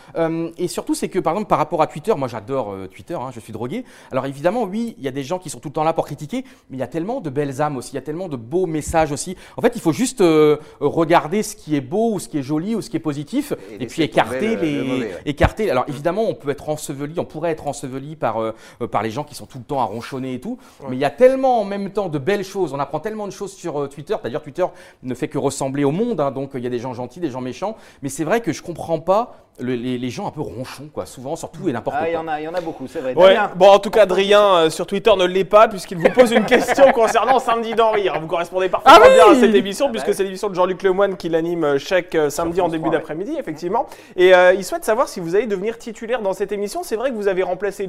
Et 0.58 0.68
surtout, 0.68 0.94
c'est 0.94 1.08
que 1.08 1.20
par 1.20 1.32
exemple 1.34 1.48
par 1.48 1.58
rapport 1.58 1.82
à 1.82 1.88
Twitter, 1.88 2.14
moi 2.18 2.28
j'adore 2.28 2.76
Twitter, 2.94 3.14
hein, 3.16 3.30
je 3.34 3.40
suis 3.40 3.54
drogué. 3.54 3.86
Alors 4.12 4.25
évidemment, 4.28 4.64
oui, 4.64 4.96
il 4.98 5.04
y 5.04 5.08
a 5.08 5.12
des 5.12 5.24
gens 5.24 5.40
qui 5.40 5.50
sont 5.50 5.60
tout 5.60 5.70
le 5.70 5.74
temps 5.74 5.84
là 5.84 5.94
pour 5.94 6.06
critiquer, 6.06 6.44
mais 6.70 6.78
il 6.78 6.80
y 6.80 6.84
a 6.84 6.88
tellement 6.88 7.22
de 7.22 7.30
belles 7.30 7.62
âmes 7.62 7.78
aussi, 7.78 7.92
il 7.92 7.96
y 7.96 7.98
a 7.98 8.02
tellement 8.02 8.28
de 8.30 8.36
beaux 8.36 8.66
messages 8.66 9.12
aussi. 9.12 9.36
En 9.58 9.62
fait, 9.62 9.74
il 9.76 9.82
faut 9.82 9.92
juste 9.94 10.22
euh, 10.22 10.58
regarder 10.80 11.44
ce 11.44 11.56
qui 11.56 11.76
est 11.76 11.82
beau 11.82 12.14
ou 12.14 12.20
ce 12.20 12.28
qui 12.30 12.38
est 12.38 12.44
joli 12.44 12.76
ou 12.76 12.82
ce 12.82 12.90
qui 12.90 12.98
est 12.98 13.00
positif, 13.02 13.54
Et 13.80 13.86
puis 13.88 14.02
écarter 14.04 14.56
le- 14.56 14.62
les, 14.62 14.78
le 14.78 14.84
mauvais, 14.84 15.06
ouais. 15.06 15.22
écarter. 15.26 15.70
Alors 15.72 15.86
évidemment, 15.88 16.24
on 16.30 16.34
peut 16.36 16.50
être 16.50 16.70
enseveli, 16.70 17.20
on 17.20 17.26
pourrait 17.26 17.52
être 17.52 17.68
enseveli 17.68 18.16
par 18.16 18.38
euh, 18.38 18.52
euh, 18.82 18.88
par 18.88 19.04
les 19.04 19.12
gens 19.12 19.24
qui 19.24 19.36
sont 19.36 19.46
tout 19.46 19.58
le 19.58 19.64
temps 19.64 19.80
à 19.80 19.84
ronchonner 19.86 20.34
et 20.34 20.40
tout. 20.42 20.58
Mais 20.90 20.96
il 20.96 21.00
y 21.00 21.06
a 21.06 21.10
tellement 21.10 21.62
en 21.62 21.66
même 21.66 21.92
temps 21.92 22.10
de 22.10 22.18
belles 22.20 22.44
choses. 22.44 22.74
On 22.74 22.80
apprend 22.80 23.00
tellement 23.00 23.28
de 23.28 23.32
choses 23.32 23.54
sur 23.54 23.82
euh, 23.82 23.88
Twitter. 23.88 24.16
D'ailleurs, 24.24 24.42
Twitter 24.44 24.66
ne 25.04 25.14
fait 25.14 25.28
que 25.28 25.38
ressembler 25.38 25.84
au 25.84 25.92
monde. 25.92 26.20
hein, 26.20 26.32
donc 26.32 26.52
il 26.56 26.64
y 26.64 26.68
a 26.68 26.70
des 26.70 26.80
gens 26.80 26.94
gentils, 26.94 27.20
des 27.20 27.30
gens 27.32 27.42
méchants. 27.42 27.76
Mais 28.02 28.10
c'est 28.10 28.24
vrai 28.24 28.42
que 28.42 28.52
je 28.54 28.62
comprends 28.62 29.00
pas 29.00 29.45
le- 29.60 29.76
les, 29.76 29.98
les 29.98 30.10
gens 30.10 30.28
un 30.28 30.32
peu 30.32 30.42
ronchons, 30.42 30.90
quoi, 30.94 31.06
souvent, 31.06 31.36
surtout 31.36 31.68
et 31.70 31.74
n'importe 31.74 31.98
Ah, 32.00 32.08
il 32.08 32.12
y 32.12 32.14
quoi. 32.14 32.22
en 32.24 32.28
a, 32.28 32.40
il 32.42 32.44
y 32.44 32.48
en 32.48 32.54
a 32.54 32.62
beaucoup, 32.62 32.88
c'est 32.88 33.00
vrai. 33.00 33.14
Ouais. 33.16 33.36
Bon, 33.56 33.70
en 33.70 33.80
tout 33.80 33.90
cas, 33.90 34.02
Adrien 34.04 34.42
euh, 34.56 34.70
sur 34.70 34.86
Twitter 34.86 35.12
ne 35.18 35.26
l'est 35.26 35.44
pas 35.46 35.68
puisqu'il 35.68 35.98
vous 35.98 36.10
pose 36.10 36.32
une 36.32 36.46
question 36.46 36.92
concernant 36.94 37.40
Samedi 37.40 37.74
d'en 37.74 37.92
rire. 37.92 38.20
Vous 38.22 38.28
correspondez 38.28 38.70
parfaitement 38.70 39.00
Ah 39.04 39.08
oui 39.10 39.14
bien 39.16 39.32
à 39.32 39.40
cette 39.40 39.56
émission 39.56 39.86
Ah 39.88 39.92
puisque 39.92 40.14
c'est 40.14 40.24
l'émission 40.24 40.50
de 40.50 40.56
Jean-Luc 40.56 40.84
Lemoyne 40.84 41.16
qui 41.18 41.30
l'anime 41.30 41.64
euh, 41.64 41.78
chaque 41.80 42.16
euh, 42.16 42.30
samedi 42.30 42.62
en 42.62 42.68
début 42.68 42.84
3, 42.84 42.90
ouais. 42.92 42.98
d'après-midi, 42.98 43.36
effectivement. 43.40 43.86
Et 44.16 44.34
euh, 44.36 44.54
il 44.54 44.64
souhaite 44.64 44.84
savoir 44.86 45.08
si 45.08 45.20
vous 45.20 45.36
allez 45.36 45.48
devenir 45.48 45.78
titulaire 45.78 46.22
dans 46.22 46.34
cette 46.34 46.52
émission. 46.52 46.82
C'est 46.84 46.96
vrai 46.96 47.12
que 47.12 47.16
vous 47.16 47.28
avez 47.28 47.44
remplacé 47.44 47.88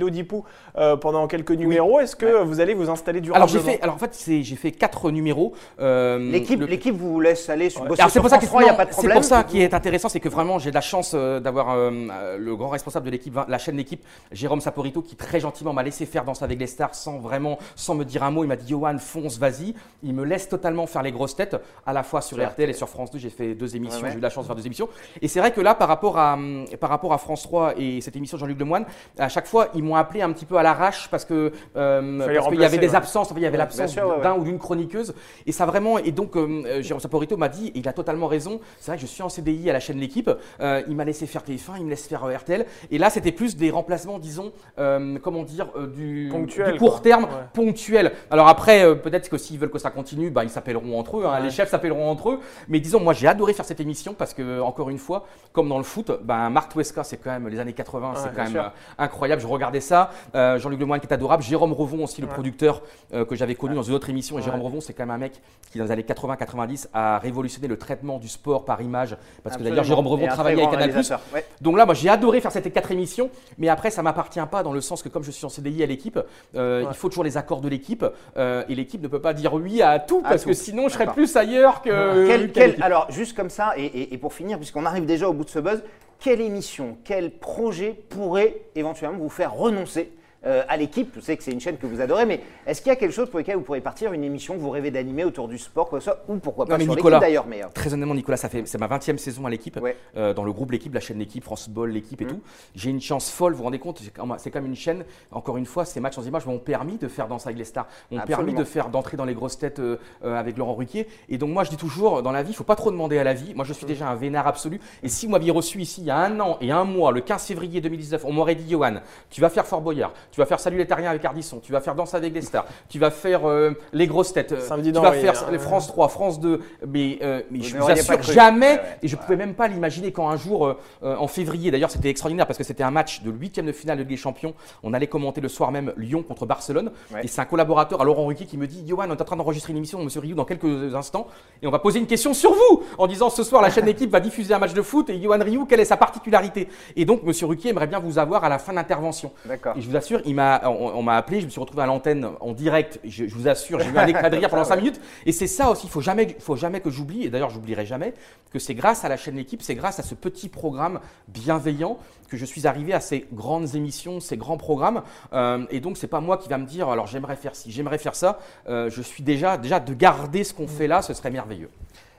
euh, 0.78 0.96
pendant 0.96 1.26
quelques 1.26 1.50
numéros. 1.52 2.00
Est-ce 2.00 2.16
que 2.16 2.42
vous 2.42 2.60
allez 2.60 2.74
vous 2.74 2.90
installer 2.90 3.20
durablement? 3.20 3.46
Alors 3.46 3.48
j'ai 3.48 3.72
fait, 3.72 3.80
alors 3.82 3.94
en 3.96 3.98
fait 3.98 4.14
c'est- 4.14 4.42
j'ai 4.42 4.56
fait 4.56 4.70
quatre 4.70 5.10
numéros. 5.10 5.52
euh, 5.80 6.18
l'équipe, 6.18 6.60
le- 6.60 6.66
l'équipe 6.66 6.94
vous 6.96 7.20
laisse 7.20 7.48
aller 7.48 7.70
sur, 7.70 7.84
bosser 7.84 8.00
Alors 8.00 8.10
c'est 8.10 8.20
pour 8.20 8.28
ça 8.28 8.36
France 8.36 8.44
que 8.44 8.50
3, 8.50 8.62
il 8.62 8.64
n'y 8.64 8.70
a 8.70 8.74
pas 8.74 8.84
de 8.84 8.90
c'est 8.90 8.96
problème. 8.96 9.14
pour 9.16 9.24
ça 9.24 9.44
qui 9.44 9.62
est 9.62 9.74
intéressant, 9.74 10.08
c'est 10.08 10.20
que 10.20 10.28
vraiment 10.28 10.58
j'ai 10.58 10.70
de 10.70 10.74
la 10.74 10.80
chance 10.80 11.12
euh, 11.14 11.40
d'avoir 11.56 11.74
euh, 11.74 11.90
euh, 11.90 12.38
le 12.38 12.56
grand 12.56 12.68
responsable 12.68 13.06
de 13.06 13.10
l'équipe, 13.10 13.38
la 13.48 13.58
chaîne 13.58 13.76
d'équipe, 13.76 14.04
Jérôme 14.32 14.60
Saporito, 14.60 15.02
qui 15.02 15.16
très 15.16 15.40
gentiment 15.40 15.72
m'a 15.72 15.82
laissé 15.82 16.06
faire 16.06 16.24
Danse 16.24 16.42
avec 16.42 16.58
les 16.58 16.66
stars 16.66 16.94
sans 16.94 17.18
vraiment, 17.18 17.58
sans 17.74 17.94
me 17.94 18.04
dire 18.04 18.22
un 18.22 18.30
mot. 18.30 18.44
Il 18.44 18.48
m'a 18.48 18.56
dit 18.56 18.68
Johan, 18.68 18.98
fonce, 18.98 19.38
vas-y. 19.38 19.74
Il 20.02 20.14
me 20.14 20.24
laisse 20.24 20.48
totalement 20.48 20.86
faire 20.86 21.02
les 21.02 21.12
grosses 21.12 21.34
têtes, 21.36 21.56
à 21.86 21.92
la 21.92 22.02
fois 22.02 22.20
sur 22.20 22.36
Sur 22.36 22.46
RTL 22.46 22.68
et 22.70 22.72
sur 22.74 22.88
France 22.88 23.10
2. 23.10 23.18
J'ai 23.18 23.30
fait 23.30 23.54
deux 23.54 23.74
émissions, 23.74 23.98
Ouais, 23.98 24.04
ouais. 24.04 24.10
j'ai 24.12 24.18
eu 24.18 24.20
la 24.20 24.30
chance 24.30 24.44
de 24.44 24.48
faire 24.48 24.56
deux 24.56 24.66
émissions. 24.66 24.88
Et 25.22 25.28
c'est 25.28 25.40
vrai 25.40 25.52
que 25.52 25.60
là, 25.60 25.74
par 25.74 25.88
rapport 25.88 26.18
à, 26.18 26.34
hum, 26.34 26.66
par 26.78 26.90
rapport 26.90 27.12
à 27.12 27.18
France 27.18 27.42
3 27.42 27.74
et 27.78 28.00
cette 28.00 28.16
émission 28.16 28.36
de 28.36 28.40
Jean-Luc 28.40 28.58
Lemoyne, 28.58 28.84
à 29.18 29.28
chaque 29.28 29.46
fois 29.46 29.68
ils 29.74 29.82
m'ont 29.82 29.96
appelé 29.96 30.20
un 30.22 30.32
petit 30.32 30.44
peu 30.44 30.56
à 30.56 30.62
l'arrache 30.62 31.08
parce 31.10 31.24
que 31.24 31.52
euh, 31.76 32.18
parce 32.18 32.48
qu'il 32.48 32.60
y 32.60 32.64
avait 32.64 32.78
des 32.78 32.94
absences, 32.94 33.30
enfin, 33.30 33.40
il 33.40 33.42
y 33.42 33.46
avait 33.46 33.56
l'absence 33.56 33.96
ouais, 33.96 34.20
d'un 34.22 34.34
ou 34.34 34.44
d'une 34.44 34.58
chroniqueuse. 34.58 35.14
Et 35.46 35.52
ça 35.52 35.64
vraiment, 35.64 35.98
et 35.98 36.12
donc 36.12 36.34
Jérôme 36.80 37.00
Saporito 37.00 37.36
m'a 37.36 37.48
dit, 37.48 37.68
et 37.68 37.78
il 37.78 37.88
a 37.88 37.92
totalement 37.92 38.26
raison, 38.26 38.60
c'est 38.78 38.90
vrai 38.90 38.96
que 38.96 39.02
je 39.02 39.06
suis 39.06 39.22
en 39.22 39.28
CDI 39.28 39.70
à 39.70 39.72
la 39.72 39.80
chaîne 39.80 39.96
L'équipe, 39.98 40.30
il 40.60 40.94
m'a 40.94 41.04
laissé 41.04 41.26
faire 41.26 41.42
TF1, 41.46 41.78
il 41.78 41.84
me 41.84 41.90
laisse 41.90 42.06
faire 42.06 42.24
RTL, 42.26 42.66
et 42.90 42.98
là 42.98 43.10
c'était 43.10 43.32
plus 43.32 43.56
des 43.56 43.70
remplacements, 43.70 44.18
disons, 44.18 44.52
euh, 44.78 45.18
comment 45.22 45.42
dire, 45.42 45.68
euh, 45.76 45.86
du, 45.86 46.28
Ponctuel, 46.30 46.72
du 46.72 46.78
court 46.78 46.92
quoi. 46.94 47.00
terme, 47.00 47.24
Ouais. 47.24 47.30
ponctuel. 47.52 48.12
Alors 48.30 48.48
après, 48.48 48.84
euh, 48.84 48.94
peut-être 48.94 49.28
que 49.28 49.38
s'ils 49.38 49.58
veulent 49.58 49.70
que 49.70 49.78
ça 49.78 49.90
continue, 49.90 50.30
bah, 50.30 50.44
ils 50.44 50.50
s'appelleront 50.50 50.98
entre 50.98 51.18
eux, 51.18 51.26
hein, 51.26 51.40
les 51.40 51.50
chefs 51.50 51.70
s'appelleront 51.70 52.08
entre 52.10 52.30
eux, 52.30 52.40
mais 52.68 52.80
disons, 52.80 53.00
moi 53.00 53.12
j'ai 53.12 53.26
adoré 53.28 53.52
faire 53.52 53.64
cette 53.64 53.80
émission 53.80 54.14
parce 54.14 54.34
que, 54.34 54.60
encore 54.60 54.90
une 54.90 54.98
fois, 54.98 55.26
comme 55.52 55.68
dans 55.68 55.78
le 55.78 55.84
foot, 55.84 56.10
bah, 56.22 56.48
Marc 56.50 56.72
Tuesca, 56.72 57.04
c'est 57.04 57.16
quand 57.16 57.30
même 57.30 57.48
les 57.48 57.58
années 57.58 57.72
80, 57.72 58.12
c'est 58.16 58.28
quand 58.34 58.42
même 58.44 58.52
sûr. 58.52 58.72
incroyable, 58.98 59.40
je 59.42 59.46
regardais 59.46 59.80
ça, 59.80 60.10
Euh, 60.34 60.58
Jean-Luc 60.58 60.80
Lemoyne 60.80 61.00
qui 61.00 61.06
est 61.06 61.12
adorable, 61.12 61.42
Jérôme 61.42 61.72
Revon 61.72 62.04
aussi, 62.04 62.20
le 62.20 62.26
producteur 62.26 62.82
euh, 63.14 63.24
que 63.24 63.34
j'avais 63.34 63.54
connu 63.54 63.74
dans 63.74 63.82
une 63.82 63.94
autre 63.94 64.10
émission, 64.10 64.38
et 64.38 64.42
Jérôme 64.42 64.60
Revon, 64.62 64.80
c'est 64.80 64.92
quand 64.92 65.04
même 65.04 65.14
un 65.14 65.18
mec 65.18 65.40
qui, 65.70 65.78
dans 65.78 65.84
les 65.84 65.90
années 65.90 66.02
80-90, 66.02 66.88
a 66.92 67.18
révolutionné 67.18 67.68
le 67.68 67.78
traitement 67.78 68.18
du 68.18 68.28
sport 68.28 68.64
par 68.64 68.80
image, 68.82 69.16
parce 69.42 69.56
que 69.56 69.62
d'ailleurs, 69.62 69.84
Jérôme 69.84 70.06
Revon 70.06 70.26
travaillait 70.26 70.62
avec 70.64 70.78
Canal+. 70.78 71.04
Ouais. 71.36 71.44
Donc 71.60 71.76
là, 71.76 71.84
moi, 71.84 71.94
j'ai 71.94 72.08
adoré 72.08 72.40
faire 72.40 72.50
ces 72.50 72.62
quatre 72.62 72.90
émissions, 72.90 73.30
mais 73.58 73.68
après, 73.68 73.90
ça 73.90 74.02
m'appartient 74.02 74.40
pas 74.50 74.62
dans 74.62 74.72
le 74.72 74.80
sens 74.80 75.02
que 75.02 75.08
comme 75.08 75.22
je 75.22 75.30
suis 75.30 75.44
en 75.44 75.48
CDI 75.50 75.82
à 75.82 75.86
l'équipe, 75.86 76.18
euh, 76.54 76.84
il 76.88 76.94
faut 76.94 77.08
toujours 77.08 77.24
les 77.24 77.36
accords 77.36 77.60
de 77.60 77.68
l'équipe, 77.68 78.04
euh, 78.36 78.64
et 78.68 78.74
l'équipe 78.74 79.02
ne 79.02 79.08
peut 79.08 79.20
pas 79.20 79.34
dire 79.34 79.52
oui 79.54 79.82
à 79.82 79.98
tout, 79.98 80.22
À 80.24 80.30
parce 80.30 80.42
tout. 80.42 80.48
que 80.48 80.54
sinon, 80.54 80.88
je 80.88 80.94
serais 80.94 81.06
plus 81.06 81.36
ailleurs 81.36 81.82
que. 81.82 82.26
Quel- 82.26 82.52
quel- 82.52 82.82
alors, 82.82 83.06
juste 83.10 83.36
comme 83.36 83.50
ça, 83.50 83.74
et, 83.76 83.84
et- 83.84 84.14
et 84.14 84.18
pour 84.18 84.32
finir, 84.32 84.56
puisqu'on 84.58 84.86
arrive 84.86 85.04
déjà 85.04 85.28
au 85.28 85.32
bout 85.34 85.44
de 85.44 85.50
ce 85.50 85.58
buzz, 85.58 85.82
quelle 86.18 86.40
émission, 86.40 86.96
quel 87.04 87.30
projet 87.30 87.94
pourrait 88.08 88.62
éventuellement 88.74 89.18
vous 89.18 89.28
faire 89.28 89.52
renoncer 89.54 90.10
euh, 90.44 90.62
à 90.68 90.76
l'équipe 90.76 91.12
Je 91.16 91.20
sais 91.20 91.36
que 91.36 91.42
c'est 91.42 91.50
une 91.52 91.60
chaîne 91.60 91.76
que 91.76 91.86
vous 91.86 92.00
adorez, 92.00 92.26
mais 92.26 92.40
est-ce 92.66 92.80
qu'il 92.82 92.90
y 92.90 92.92
a 92.92 92.96
quelque 92.96 93.12
chose 93.12 93.30
pour 93.30 93.38
lequel 93.38 93.56
vous 93.56 93.62
pourrez 93.62 93.80
partir, 93.80 94.12
une 94.12 94.24
émission 94.24 94.54
que 94.54 94.60
vous 94.60 94.70
rêvez 94.70 94.90
d'animer 94.90 95.24
autour 95.24 95.48
du 95.48 95.58
sport, 95.58 95.88
quoi 95.88 95.98
que 95.98 96.04
ce 96.04 96.10
soit, 96.10 96.24
ou 96.28 96.36
pourquoi 96.36 96.66
pas 96.66 96.76
Non, 96.78 96.84
sur 96.84 96.94
l'équipe 96.94 97.10
d'ailleurs 97.20 97.46
mais, 97.46 97.62
euh, 97.64 97.68
Très 97.74 97.92
honnêtement, 97.92 98.14
Nicolas, 98.14 98.36
ça 98.36 98.48
fait 98.48 98.62
c'est 98.66 98.78
ma 98.78 98.86
20e 98.88 99.18
saison 99.18 99.46
à 99.46 99.50
l'équipe, 99.50 99.78
Ouais. 99.80 99.96
euh, 100.16 100.34
dans 100.34 100.44
le 100.44 100.52
groupe 100.52 100.70
l'équipe, 100.72 100.92
la 100.94 101.00
chaîne 101.00 101.18
l'équipe, 101.18 101.42
France 101.44 101.68
Ball, 101.68 101.90
l'équipe 101.90 102.20
et 102.20 102.24
Mmh. 102.24 102.28
tout. 102.28 102.40
J'ai 102.74 102.90
une 102.90 103.00
chance 103.00 103.30
folle, 103.30 103.52
vous 103.52 103.58
vous 103.58 103.64
rendez 103.64 103.78
compte, 103.78 104.00
c'est 104.38 104.50
comme, 104.50 104.66
une 104.66 104.76
chaîne. 104.76 105.04
Encore 105.32 105.56
une 105.56 105.66
fois, 105.66 105.84
ces 105.84 106.00
matchs 106.00 106.14
sans 106.16 106.26
images 106.26 106.46
m'ont 106.46 106.58
permis 106.58 106.96
de 106.98 107.08
faire 107.08 107.28
Danse 107.28 107.46
avec 107.46 107.58
les 107.58 107.64
stars, 107.64 107.86
m'ont 108.10 108.20
permis 108.20 108.54
de 108.54 108.64
faire 108.64 108.88
d'entrer 108.88 109.16
dans 109.16 109.24
les 109.24 109.34
grosses 109.34 109.58
têtes 109.58 109.80
avec 110.22 110.56
Laurent 110.58 110.74
Ruquier. 110.74 111.06
Et 111.28 111.38
donc 111.38 111.50
moi, 111.50 111.64
je 111.64 111.70
dis 111.70 111.76
toujours, 111.76 112.22
dans 112.22 112.32
la 112.32 112.42
vie, 112.42 112.50
il 112.50 112.56
faut 112.56 112.64
pas 112.64 112.76
trop 112.76 112.90
demander 112.90 113.18
à 113.18 113.24
la 113.24 113.34
vie. 113.34 113.54
Moi, 113.54 113.64
je 113.64 113.72
Mmh. 113.72 113.74
suis 113.74 113.86
déjà 113.86 114.08
un 114.08 114.14
vénard 114.14 114.46
absolu. 114.46 114.80
Et 115.02 115.08
si 115.08 115.26
vous 115.26 115.32
m'aviez 115.32 115.50
reçu 115.50 115.80
ici 115.80 116.00
il 116.00 116.06
y 116.06 116.10
a 116.10 116.16
un 116.18 116.38
an 116.40 116.56
et 116.60 116.70
un 116.70 116.84
mois, 116.84 117.12
le 117.12 117.20
15 117.20 117.44
février 117.46 117.80
2019, 117.80 118.24
on 118.24 118.32
m'aurait 118.32 118.54
dit, 118.54 118.70
Johan, 118.70 118.96
tu 119.30 119.40
vas 119.40 119.48
faire 119.50 119.66
Fort 119.66 119.80
Boyard, 119.80 120.12
tu 120.36 120.42
vas 120.42 120.46
faire 120.46 120.60
Salut 120.60 120.76
les 120.76 120.86
Terriens 120.86 121.08
avec 121.08 121.24
Ardisson, 121.24 121.60
tu 121.60 121.72
vas 121.72 121.80
faire 121.80 121.94
Danse 121.94 122.12
avec 122.12 122.34
les 122.34 122.42
stars, 122.42 122.66
tu 122.90 122.98
vas 122.98 123.10
faire 123.10 123.48
euh, 123.48 123.70
les 123.94 124.06
grosses 124.06 124.34
têtes, 124.34 124.52
euh, 124.52 124.60
Samedi 124.60 124.92
tu 124.92 125.00
vas 125.00 125.12
faire 125.12 125.50
les 125.50 125.58
France 125.58 125.86
3, 125.86 126.08
France 126.10 126.40
2, 126.40 126.60
mais, 126.86 127.18
euh, 127.22 127.40
mais 127.50 127.62
je 127.62 127.74
vous 127.74 127.90
assure 127.90 128.20
jamais, 128.22 128.66
Ouais, 128.66 128.72
ouais. 128.74 128.98
et 129.02 129.08
je 129.08 129.16
pouvais 129.16 129.36
même 129.36 129.54
pas 129.54 129.66
l'imaginer 129.66 130.12
quand 130.12 130.28
un 130.28 130.36
jour, 130.36 130.66
euh, 130.66 130.74
en 131.02 131.26
février, 131.26 131.70
d'ailleurs 131.70 131.90
c'était 131.90 132.10
extraordinaire 132.10 132.46
parce 132.46 132.58
que 132.58 132.64
c'était 132.64 132.82
un 132.82 132.90
match 132.90 133.22
de 133.22 133.30
huitième 133.30 133.64
de 133.64 133.72
finale 133.72 133.96
de 133.96 134.02
Ligue 134.02 134.10
des 134.10 134.16
Champions, 134.18 134.52
on 134.82 134.92
allait 134.92 135.06
commenter 135.06 135.40
le 135.40 135.48
soir 135.48 135.72
même 135.72 135.94
Lyon 135.96 136.22
contre 136.22 136.44
Barcelone, 136.44 136.90
Ouais. 137.14 137.20
et 137.24 137.28
c'est 137.28 137.40
un 137.40 137.46
collaborateur 137.46 138.02
à 138.02 138.04
Laurent 138.04 138.26
Ruquier 138.26 138.44
qui 138.44 138.58
me 138.58 138.66
dit, 138.66 138.84
Johan, 138.86 139.06
on 139.08 139.14
est 139.14 139.22
en 139.22 139.24
train 139.24 139.36
d'enregistrer 139.36 139.70
une 139.72 139.78
émission, 139.78 140.02
Monsieur 140.04 140.20
Rioux, 140.20 140.34
dans 140.34 140.44
quelques 140.44 140.94
instants, 140.94 141.28
et 141.62 141.66
on 141.66 141.70
va 141.70 141.78
poser 141.78 141.98
une 141.98 142.06
question 142.06 142.34
sur 142.34 142.52
vous, 142.52 142.82
en 142.98 143.06
disant 143.06 143.30
ce 143.30 143.42
soir 143.42 143.62
la 143.62 143.70
chaîne 143.70 143.86
d'équipe 143.86 144.10
va 144.10 144.20
diffuser 144.20 144.52
un 144.52 144.58
match 144.58 144.74
de 144.74 144.82
foot, 144.82 145.08
et 145.08 145.18
Johan 145.18 145.38
Rioux, 145.40 145.64
quelle 145.64 145.80
est 145.80 145.86
sa 145.86 145.96
particularité? 145.96 146.68
Et 146.94 147.06
donc 147.06 147.22
Monsieur 147.22 147.46
Ruquier 147.46 147.70
aimerait 147.70 147.86
bien 147.86 148.00
vous 148.00 148.18
avoir 148.18 148.44
à 148.44 148.50
la 148.50 148.58
fin 148.58 148.72
de 148.72 148.76
l'intervention. 148.76 149.32
D'accord. 149.46 149.74
Et 149.78 149.80
je 149.80 149.88
vous 149.88 149.96
assure, 149.96 150.15
il 150.24 150.34
m'a, 150.34 150.62
on, 150.64 150.92
on 150.96 151.02
m'a 151.02 151.16
appelé, 151.16 151.40
je 151.40 151.46
me 151.46 151.50
suis 151.50 151.60
retrouvé 151.60 151.82
à 151.82 151.86
l'antenne 151.86 152.28
en 152.40 152.52
direct. 152.52 153.00
Je, 153.04 153.26
je 153.26 153.34
vous 153.34 153.48
assure, 153.48 153.80
j'ai 153.80 153.90
eu 153.90 153.98
un 153.98 154.06
éclat 154.08 154.30
de 154.30 154.36
rire 154.36 154.48
pendant 154.48 154.64
5 154.64 154.76
minutes. 154.76 155.00
Et 155.24 155.32
c'est 155.32 155.46
ça 155.46 155.70
aussi, 155.70 155.86
il 155.86 155.90
faut 155.90 156.00
jamais, 156.00 156.36
faut 156.40 156.56
jamais 156.56 156.80
que 156.80 156.90
j'oublie. 156.90 157.24
Et 157.24 157.28
d'ailleurs, 157.28 157.50
j'oublierai 157.50 157.86
jamais 157.86 158.14
que 158.52 158.58
c'est 158.58 158.74
grâce 158.74 159.04
à 159.04 159.08
la 159.08 159.16
chaîne 159.16 159.36
L'équipe, 159.36 159.60
c'est 159.62 159.74
grâce 159.74 159.98
à 159.98 160.02
ce 160.02 160.14
petit 160.14 160.48
programme 160.48 161.00
bienveillant 161.28 161.98
que 162.28 162.36
je 162.36 162.44
suis 162.44 162.66
arrivé 162.66 162.92
à 162.92 163.00
ces 163.00 163.26
grandes 163.32 163.74
émissions, 163.74 164.20
ces 164.20 164.36
grands 164.36 164.56
programmes. 164.56 165.02
Euh, 165.32 165.64
et 165.70 165.80
donc, 165.80 165.96
c'est 165.96 166.06
pas 166.06 166.20
moi 166.20 166.38
qui 166.38 166.48
va 166.48 166.58
me 166.58 166.66
dire, 166.66 166.88
alors 166.88 167.06
j'aimerais 167.06 167.36
faire 167.36 167.54
ci, 167.54 167.70
j'aimerais 167.70 167.98
faire 167.98 168.14
ça. 168.14 168.38
Euh, 168.68 168.90
je 168.90 169.02
suis 169.02 169.22
déjà, 169.22 169.56
déjà 169.56 169.78
de 169.78 169.94
garder 169.94 170.42
ce 170.44 170.54
qu'on 170.54 170.68
fait 170.68 170.86
là, 170.86 171.02
ce 171.02 171.14
serait 171.14 171.30
merveilleux. 171.30 171.70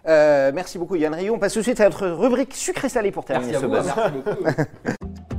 Euh, 0.08 0.52
merci 0.54 0.78
beaucoup 0.78 0.96
Yann 0.96 1.14
Rio. 1.14 1.34
On 1.34 1.40
passe 1.40 1.54
tout 1.54 1.60
de 1.60 1.64
suite 1.64 1.82
à 1.82 1.86
notre 1.86 2.08
rubrique 2.08 2.54
sucré-salé 2.54 3.12
pour 3.12 3.26
terminer 3.26 3.54
Merci 3.54 3.66
à 3.66 3.68
ce 3.68 3.74
vous. 3.74 3.84
buzz. 3.84 3.94
merci 3.96 4.12
beaucoup. 4.46 5.28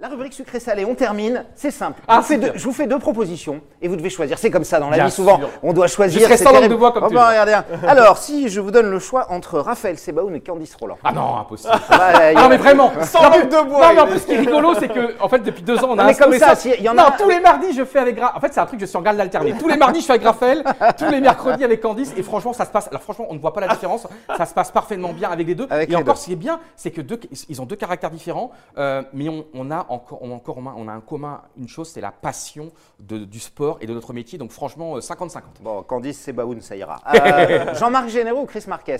La 0.00 0.08
rubrique 0.08 0.32
sucré-salé, 0.32 0.86
on 0.86 0.94
termine. 0.94 1.44
C'est 1.54 1.70
simple. 1.70 2.00
Ah, 2.08 2.14
je, 2.16 2.20
vous 2.20 2.26
fais 2.26 2.36
deux, 2.38 2.46
bien. 2.48 2.52
je 2.56 2.64
vous 2.64 2.72
fais 2.72 2.86
deux 2.86 2.98
propositions 2.98 3.60
et 3.82 3.88
vous 3.88 3.96
devez 3.96 4.08
choisir. 4.08 4.38
C'est 4.38 4.50
comme 4.50 4.64
ça 4.64 4.80
dans 4.80 4.88
la 4.88 4.96
Bien 4.96 5.04
vie 5.06 5.10
souvent. 5.10 5.36
sûr. 5.38 5.50
On 5.62 5.74
doit 5.74 5.88
choisir. 5.88 6.26
Je 6.26 6.36
sans 6.36 6.52
langue 6.52 6.68
de 6.70 6.74
bois 6.74 6.92
comme 6.92 7.04
Oh, 7.04 7.08
tu 7.10 7.14
bah, 7.14 7.24
veux. 7.24 7.28
regardez, 7.28 7.52
hein. 7.52 7.64
Alors, 7.86 8.16
si 8.16 8.48
je 8.48 8.60
vous 8.60 8.70
donne 8.70 8.90
le 8.90 8.98
choix 8.98 9.26
entre 9.30 9.58
Raphaël 9.60 9.98
Sebaoun 9.98 10.34
et 10.34 10.40
Candice 10.40 10.74
Roland. 10.74 10.96
Ah 11.04 11.12
non, 11.12 11.36
impossible. 11.36 11.74
Ah 11.90 12.16
a- 12.16 12.32
non 12.32 12.48
mais 12.48 12.56
vraiment 12.56 12.90
Sans 13.02 13.28
langue 13.28 13.48
de 13.50 13.68
bois, 13.68 13.88
Non 13.88 13.94
mais 13.94 14.00
en 14.00 14.06
plus 14.06 14.20
ce 14.20 14.26
qui 14.26 14.32
est 14.32 14.38
rigolo 14.38 14.74
c'est 14.78 14.88
que 14.88 15.20
en 15.22 15.28
fait 15.28 15.40
depuis 15.40 15.62
deux 15.62 15.76
ans 15.84 15.88
on 15.90 15.98
a 15.98 16.04
mais 16.04 16.14
comme 16.14 16.32
ça, 16.38 16.54
s'il 16.54 16.80
y 16.80 16.88
en 16.88 16.96
a 16.96 17.02
Non 17.10 17.16
tous 17.18 17.28
les 17.28 17.40
mardis 17.40 17.74
je 17.74 17.84
fais 17.84 17.98
avec 17.98 18.16
Gra... 18.16 18.32
En 18.36 18.40
fait 18.40 18.54
c'est 18.54 18.60
un 18.60 18.66
truc 18.66 18.80
je 18.80 18.86
suis 18.86 18.96
en 18.96 19.02
garde 19.02 19.20
alternée. 19.20 19.54
Tous 19.58 19.68
les 19.68 19.76
mardis 19.76 20.00
je 20.00 20.06
fais 20.06 20.12
avec 20.14 20.24
Raphaël, 20.26 20.64
tous 20.98 21.10
les 21.10 21.20
mercredis 21.20 21.62
avec 21.64 21.80
Candice 21.82 22.12
et 22.16 22.22
franchement 22.22 22.52
ça 22.54 22.64
se 22.64 22.70
passe. 22.70 22.88
Alors 22.88 23.02
franchement 23.02 23.26
on 23.28 23.34
ne 23.34 23.38
voit 23.38 23.52
pas 23.52 23.60
la 23.60 23.68
différence, 23.68 24.06
ça 24.36 24.46
se 24.46 24.54
passe 24.54 24.70
parfaitement 24.70 25.12
bien 25.12 25.30
avec 25.30 25.46
les 25.46 25.54
deux. 25.54 25.66
Avec 25.68 25.88
et 25.88 25.92
les 25.92 25.96
encore 25.96 26.14
deux. 26.14 26.20
ce 26.20 26.24
qui 26.26 26.32
est 26.32 26.36
bien 26.36 26.58
c'est 26.76 26.90
que 26.90 27.00
deux, 27.02 27.20
ils 27.48 27.60
ont 27.60 27.66
deux 27.66 27.76
caractères 27.76 28.10
différents, 28.10 28.50
euh, 28.78 29.02
mais 29.12 29.26
on 29.54 29.70
a 29.70 29.86
encore 29.90 30.18
on 30.22 30.30
a 30.30 30.34
encore 30.34 30.58
en 30.58 30.74
on 30.76 30.88
a 30.88 30.92
un 30.92 31.00
commun 31.00 31.42
une 31.58 31.68
chose 31.68 31.88
c'est 31.90 32.00
la 32.00 32.10
passion 32.12 32.70
de- 32.98 33.18
du 33.24 33.40
sport 33.40 33.78
et 33.80 33.86
de 33.86 33.92
notre 33.94 34.12
métier 34.12 34.38
donc 34.38 34.50
franchement 34.52 34.96
euh, 34.96 35.00
50-50. 35.00 35.40
Bon, 35.60 35.82
Candice 35.82 36.20
Sebaoun, 36.22 36.60
ça 36.60 36.76
ira. 36.76 36.96
Euh, 37.14 37.74
Jean-Marc 37.74 38.08
Généraux 38.08 38.42
ou 38.42 38.46
Chris 38.46 38.64
Marquez? 38.68 38.96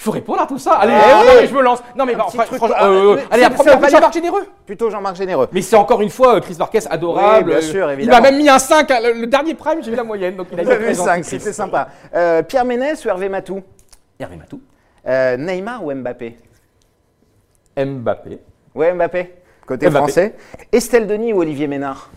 Il 0.00 0.02
faut 0.04 0.12
répondre 0.12 0.40
à 0.40 0.46
tout 0.46 0.58
ça. 0.58 0.74
Allez, 0.74 0.92
Eh 0.96 1.00
ah, 1.02 1.20
oui. 1.22 1.26
non, 1.26 1.32
mais 1.40 1.46
je 1.48 1.54
me 1.54 1.60
lance. 1.60 1.80
Non 1.96 2.06
mais 2.06 2.14
Un 2.14 2.18
bah, 2.18 2.24
enfin, 2.28 2.44
truc, 2.44 2.58
franchement, 2.58 2.76
ah, 2.78 2.86
euh, 2.88 3.16
mais 3.16 3.22
allez 3.22 3.28
c'est- 3.32 3.40
la 3.40 3.50
première 3.50 3.78
fois. 3.80 3.88
Jean-Marc 3.88 4.14
Généreux. 4.14 4.46
Plutôt 4.64 4.90
Jean-Marc 4.90 5.16
Généreux. 5.16 5.48
Mais 5.50 5.60
c'est 5.60 5.74
encore 5.74 6.00
une 6.02 6.10
fois 6.10 6.36
euh, 6.36 6.40
Chris 6.40 6.54
Marquez 6.56 6.86
adorable. 6.88 7.48
Oui, 7.50 7.56
bien 7.56 7.56
Euh, 7.56 7.60
sûr, 7.72 7.90
Il 7.90 7.94
évidemment. 7.94 8.20
m'a 8.22 8.30
même 8.30 8.40
mis 8.40 8.48
un 8.48 8.60
5. 8.60 8.88
hein, 8.92 9.00
Le, 9.02 9.12
le 9.22 9.26
dernier 9.26 9.54
prime, 9.54 9.82
j'ai 9.82 9.90
eu 9.90 9.96
la 9.96 10.04
moyenne. 10.04 10.36
Donc 10.36 10.46
il 10.52 10.60
a 10.60 10.62
Vous 10.62 10.70
avez 10.70 10.78
très 10.78 10.88
vu 10.90 10.94
gentil, 10.94 11.04
5, 11.08 11.22
Chris. 11.22 11.40
c'était 11.40 11.52
sympa. 11.52 11.88
Euh, 12.14 12.42
Pierre 12.44 12.64
Ménès 12.64 13.04
ou 13.04 13.08
Hervé 13.08 13.28
Matou? 13.28 13.60
Hervé 14.20 14.36
Matou. 14.36 14.60
Euh, 15.06 15.36
Neymar 15.36 15.84
ou 15.84 15.92
Mbappé? 15.92 16.36
Mbappé. 17.76 18.38
Ouais, 18.74 18.92
Mbappé. 18.94 19.34
Côté 19.68 19.86
Mbappé. 19.90 19.98
français. 20.12 20.34
Estelle 20.72 21.06
Denis 21.06 21.32
ou 21.34 21.40
Olivier 21.42 21.66
Ménard 21.68 22.08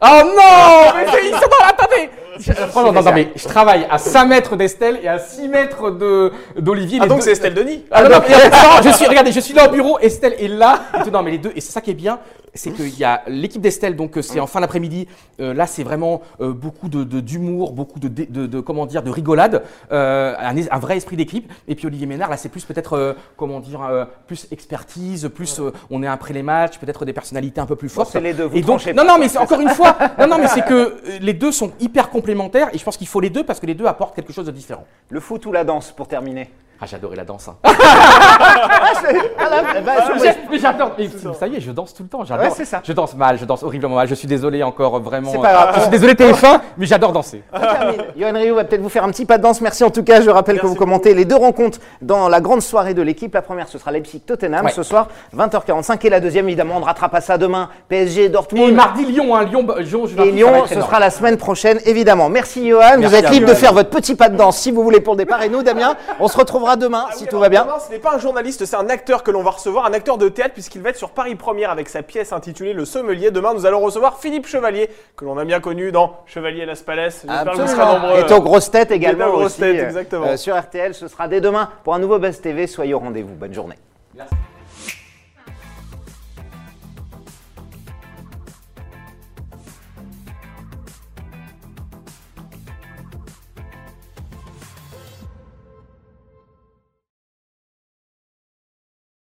Oh 0.00 0.06
non 0.24 0.92
Mais 0.96 1.06
c'est- 1.12 1.26
ils 1.26 1.32
sont 1.34 1.40
dans 1.40 1.64
la 1.64 1.68
attendez 1.68 2.10
Je- 2.38 2.52
Franchement, 2.52 2.92
non, 2.92 3.02
non, 3.02 3.12
mais 3.12 3.28
je 3.36 3.44
travaille 3.46 3.86
à 3.90 3.98
5 3.98 4.24
mètres 4.26 4.56
d'Estelle 4.56 4.98
et 5.02 5.08
à 5.08 5.18
6 5.18 5.48
mètres 5.48 5.90
de- 5.90 6.32
d'Olivier. 6.58 6.98
Ah 7.00 7.04
les 7.04 7.08
donc 7.08 7.18
deux- 7.18 7.24
c'est 7.24 7.32
Estelle 7.32 7.54
Denis 7.54 7.84
Ah 7.90 8.02
non, 8.04 8.08
non, 8.08 8.22
mais 8.26 8.34
attends, 8.34 8.82
je 8.82 8.88
suis, 8.90 9.06
regardez, 9.06 9.32
je 9.32 9.40
suis 9.40 9.52
là 9.54 9.68
au 9.68 9.70
bureau, 9.70 9.98
Estelle 10.00 10.34
est 10.38 10.48
là. 10.48 10.80
Non, 11.12 11.22
mais 11.22 11.32
les 11.32 11.38
deux, 11.38 11.52
et 11.54 11.60
c'est 11.60 11.72
ça 11.72 11.80
qui 11.80 11.90
est 11.90 11.94
bien, 11.94 12.18
c'est 12.54 12.70
qu'il 12.72 12.98
y 12.98 13.04
a 13.04 13.22
l'équipe 13.28 13.62
d'Estelle, 13.62 13.96
donc 13.96 14.16
euh, 14.18 14.22
c'est 14.22 14.40
en 14.40 14.46
fin 14.46 14.60
d'après-midi. 14.60 15.08
Euh, 15.40 15.54
là, 15.54 15.66
c'est 15.66 15.82
vraiment 15.84 16.20
euh, 16.40 16.52
beaucoup 16.52 16.88
de 16.88 17.02
de- 17.04 17.20
d'humour, 17.20 17.72
beaucoup 17.72 17.98
de, 17.98 18.08
de, 18.08 18.24
de- 18.28 18.46
de- 18.46 18.60
comment 18.60 18.86
dire, 18.86 19.02
de 19.02 19.10
rigolade, 19.10 19.62
euh, 19.90 20.34
un, 20.38 20.54
un 20.70 20.78
vrai 20.78 20.96
esprit 20.96 21.16
d'équipe. 21.16 21.50
Et 21.68 21.74
puis 21.74 21.86
Olivier 21.86 22.06
Ménard, 22.06 22.30
là, 22.30 22.36
c'est 22.36 22.48
plus 22.48 22.64
peut-être, 22.64 22.94
euh, 22.96 23.12
comment 23.36 23.60
dire, 23.60 23.82
euh, 23.82 24.04
plus 24.26 24.46
expertise, 24.50 25.30
plus 25.34 25.60
euh, 25.60 25.72
on 25.90 26.02
est 26.02 26.06
après 26.06 26.34
les 26.34 26.42
matchs, 26.42 26.78
peut-être 26.78 27.04
des 27.04 27.12
personnalités 27.12 27.60
un 27.60 27.66
peu 27.66 27.76
plus 27.76 27.88
fortes. 27.88 28.10
c'est 28.12 28.20
les 28.20 28.34
deux, 28.34 28.44
vous 28.44 28.56
Et 28.56 28.62
donc, 28.62 28.84
non, 28.86 29.04
non, 29.04 29.18
mais 29.18 29.28
c'est 29.28 29.38
encore 29.38 29.60
une 29.60 29.68
fois, 29.70 29.96
non, 30.18 30.26
non, 30.26 30.38
mais 30.38 30.48
c'est 30.48 30.64
que 30.64 31.00
les 31.20 31.32
deux 31.34 31.52
sont 31.52 31.72
hyper 31.80 32.10
complémentaires 32.10 32.68
et 32.72 32.78
je 32.78 32.84
pense 32.84 32.96
qu'il 32.96 33.06
faut 33.08 33.20
les 33.20 33.30
deux 33.30 33.44
parce 33.44 33.60
que 33.60 33.66
les 33.66 33.74
deux 33.74 33.86
apportent 33.86 34.14
quelque 34.14 34.32
chose 34.32 34.46
de 34.46 34.52
différent. 34.52 34.84
Le 35.08 35.20
foot 35.20 35.46
ou 35.46 35.52
la 35.52 35.64
danse 35.64 35.90
pour 35.92 36.06
terminer? 36.08 36.50
Ah, 36.82 36.86
j'adorais 36.90 37.14
la 37.14 37.24
danse. 37.24 37.46
hein. 37.48 37.54
Bah, 37.62 37.70
je- 40.16 40.22
J'ai- 40.22 40.34
mais 40.50 40.58
j'adore. 40.58 40.90
Ça 41.38 41.46
y 41.46 41.56
est, 41.56 41.60
je 41.60 41.70
danse 41.70 41.94
tout 41.94 42.02
le 42.02 42.08
temps. 42.08 42.24
J'adore. 42.24 42.46
Ouais, 42.46 42.52
c'est 42.54 42.64
ça. 42.64 42.80
Je 42.84 42.92
danse 42.92 43.14
mal, 43.14 43.38
je 43.38 43.44
danse 43.44 43.62
horriblement 43.62 43.96
mal. 43.96 44.08
Je 44.08 44.14
suis 44.14 44.26
désolé 44.28 44.62
encore 44.62 45.00
vraiment. 45.00 45.30
C'est 45.30 45.38
pas 45.40 45.52
grave. 45.52 45.72
Je 45.76 45.80
suis 45.82 45.90
désolé 45.90 46.14
TF1, 46.14 46.60
mais 46.78 46.86
j'adore 46.86 47.12
danser. 47.12 47.42
Johan 48.16 48.32
Rioux 48.34 48.54
va 48.56 48.64
peut-être 48.64 48.80
vous 48.82 48.88
faire 48.88 49.04
un 49.04 49.10
petit 49.10 49.24
pas 49.26 49.38
de 49.38 49.42
danse. 49.44 49.60
Merci 49.60 49.84
en 49.84 49.90
tout 49.90 50.02
cas. 50.02 50.20
Je 50.20 50.30
rappelle 50.30 50.58
que 50.60 50.66
vous 50.66 50.74
commentez 50.74 51.14
les 51.14 51.24
deux 51.24 51.36
rencontres 51.36 51.78
dans 52.00 52.28
la 52.28 52.40
grande 52.40 52.62
soirée 52.62 52.94
de 52.94 53.02
l'équipe. 53.02 53.32
La 53.34 53.42
première, 53.42 53.68
ce 53.68 53.78
sera 53.78 53.92
Leipzig-Tottenham 53.92 54.64
Ouais. 54.66 54.72
ce 54.72 54.82
soir, 54.82 55.06
20h45. 55.36 56.04
Et 56.04 56.10
la 56.10 56.18
deuxième, 56.20 56.46
évidemment, 56.48 56.76
on 56.76 56.80
ne 56.80 56.84
rattrape 56.84 57.12
pas 57.12 57.20
ça 57.20 57.38
demain. 57.38 57.68
PSG, 57.88 58.24
Et 58.24 58.28
Dortmund. 58.28 58.74
mardi 58.74 59.04
Lyon, 59.04 59.36
hein, 59.36 59.44
Lyon, 59.44 59.64
Lyon, 59.78 60.06
je 60.06 60.20
Et 60.22 60.32
Lyon, 60.32 60.64
ce 60.66 60.80
sera 60.80 60.98
la 60.98 61.10
semaine 61.10 61.36
prochaine, 61.36 61.78
évidemment. 61.86 62.28
Merci 62.28 62.68
Johan. 62.68 62.96
vous 62.98 63.14
êtes 63.14 63.30
libre 63.30 63.48
de 63.48 63.54
faire 63.54 63.72
votre 63.72 63.90
petit 63.90 64.14
pas 64.16 64.28
de 64.28 64.36
danse 64.36 64.56
si 64.58 64.70
vous 64.72 64.82
voulez 64.82 65.00
pour 65.00 65.14
le 65.14 65.18
départ. 65.18 65.42
Et 65.42 65.48
nous, 65.48 65.62
Damien, 65.62 65.94
on 66.18 66.26
se 66.28 66.36
retrouvera 66.36 66.71
demain 66.76 67.06
Ah 67.08 67.12
si 67.14 67.24
oui, 67.24 67.28
tout 67.30 67.38
va 67.38 67.48
bien. 67.48 67.64
demain, 67.64 67.78
ce 67.78 67.90
n'est 67.90 67.98
pas 67.98 68.14
un 68.14 68.18
journaliste, 68.18 68.64
c'est 68.64 68.76
un 68.76 68.88
acteur 68.88 69.22
que 69.22 69.30
l'on 69.30 69.42
va 69.42 69.50
recevoir, 69.50 69.86
un 69.86 69.92
acteur 69.92 70.18
de 70.18 70.28
théâtre, 70.28 70.54
puisqu'il 70.54 70.82
va 70.82 70.90
être 70.90 70.96
sur 70.96 71.10
Paris 71.10 71.34
Première 71.34 71.70
avec 71.70 71.88
sa 71.88 72.02
pièce 72.02 72.32
intitulée 72.32 72.72
Le 72.72 72.84
Sommelier. 72.84 73.30
Demain, 73.30 73.54
nous 73.54 73.66
allons 73.66 73.80
recevoir 73.80 74.18
Philippe 74.18 74.46
Chevalier, 74.46 74.90
que 75.16 75.24
l'on 75.24 75.38
a 75.38 75.44
bien 75.44 75.60
connu 75.60 75.92
dans 75.92 76.18
Chevalier 76.26 76.64
Las 76.66 76.82
Palais. 76.82 77.10
J'espère 77.10 77.44
que 77.52 77.60
vous 77.60 77.66
serez 77.66 77.84
nombreux. 77.84 78.18
Et 78.20 78.32
aux 78.32 78.40
grosses 78.42 78.70
têtes 78.70 78.90
également 78.90 79.24
Et 79.26 79.28
aux 79.28 79.32
grosses 79.32 79.46
aussi, 79.52 79.60
têtes, 79.60 79.80
euh, 79.80 79.86
exactement. 79.86 80.26
euh, 80.26 80.36
sur 80.36 80.58
RTL. 80.58 80.94
Ce 80.94 81.08
sera 81.08 81.28
dès 81.28 81.40
demain 81.40 81.70
pour 81.84 81.94
un 81.94 81.98
nouveau 81.98 82.18
Buzz 82.18 82.40
TV. 82.40 82.66
Soyez 82.66 82.94
au 82.94 82.98
rendez-vous. 82.98 83.34
Bonne 83.34 83.54
journée. 83.54 83.76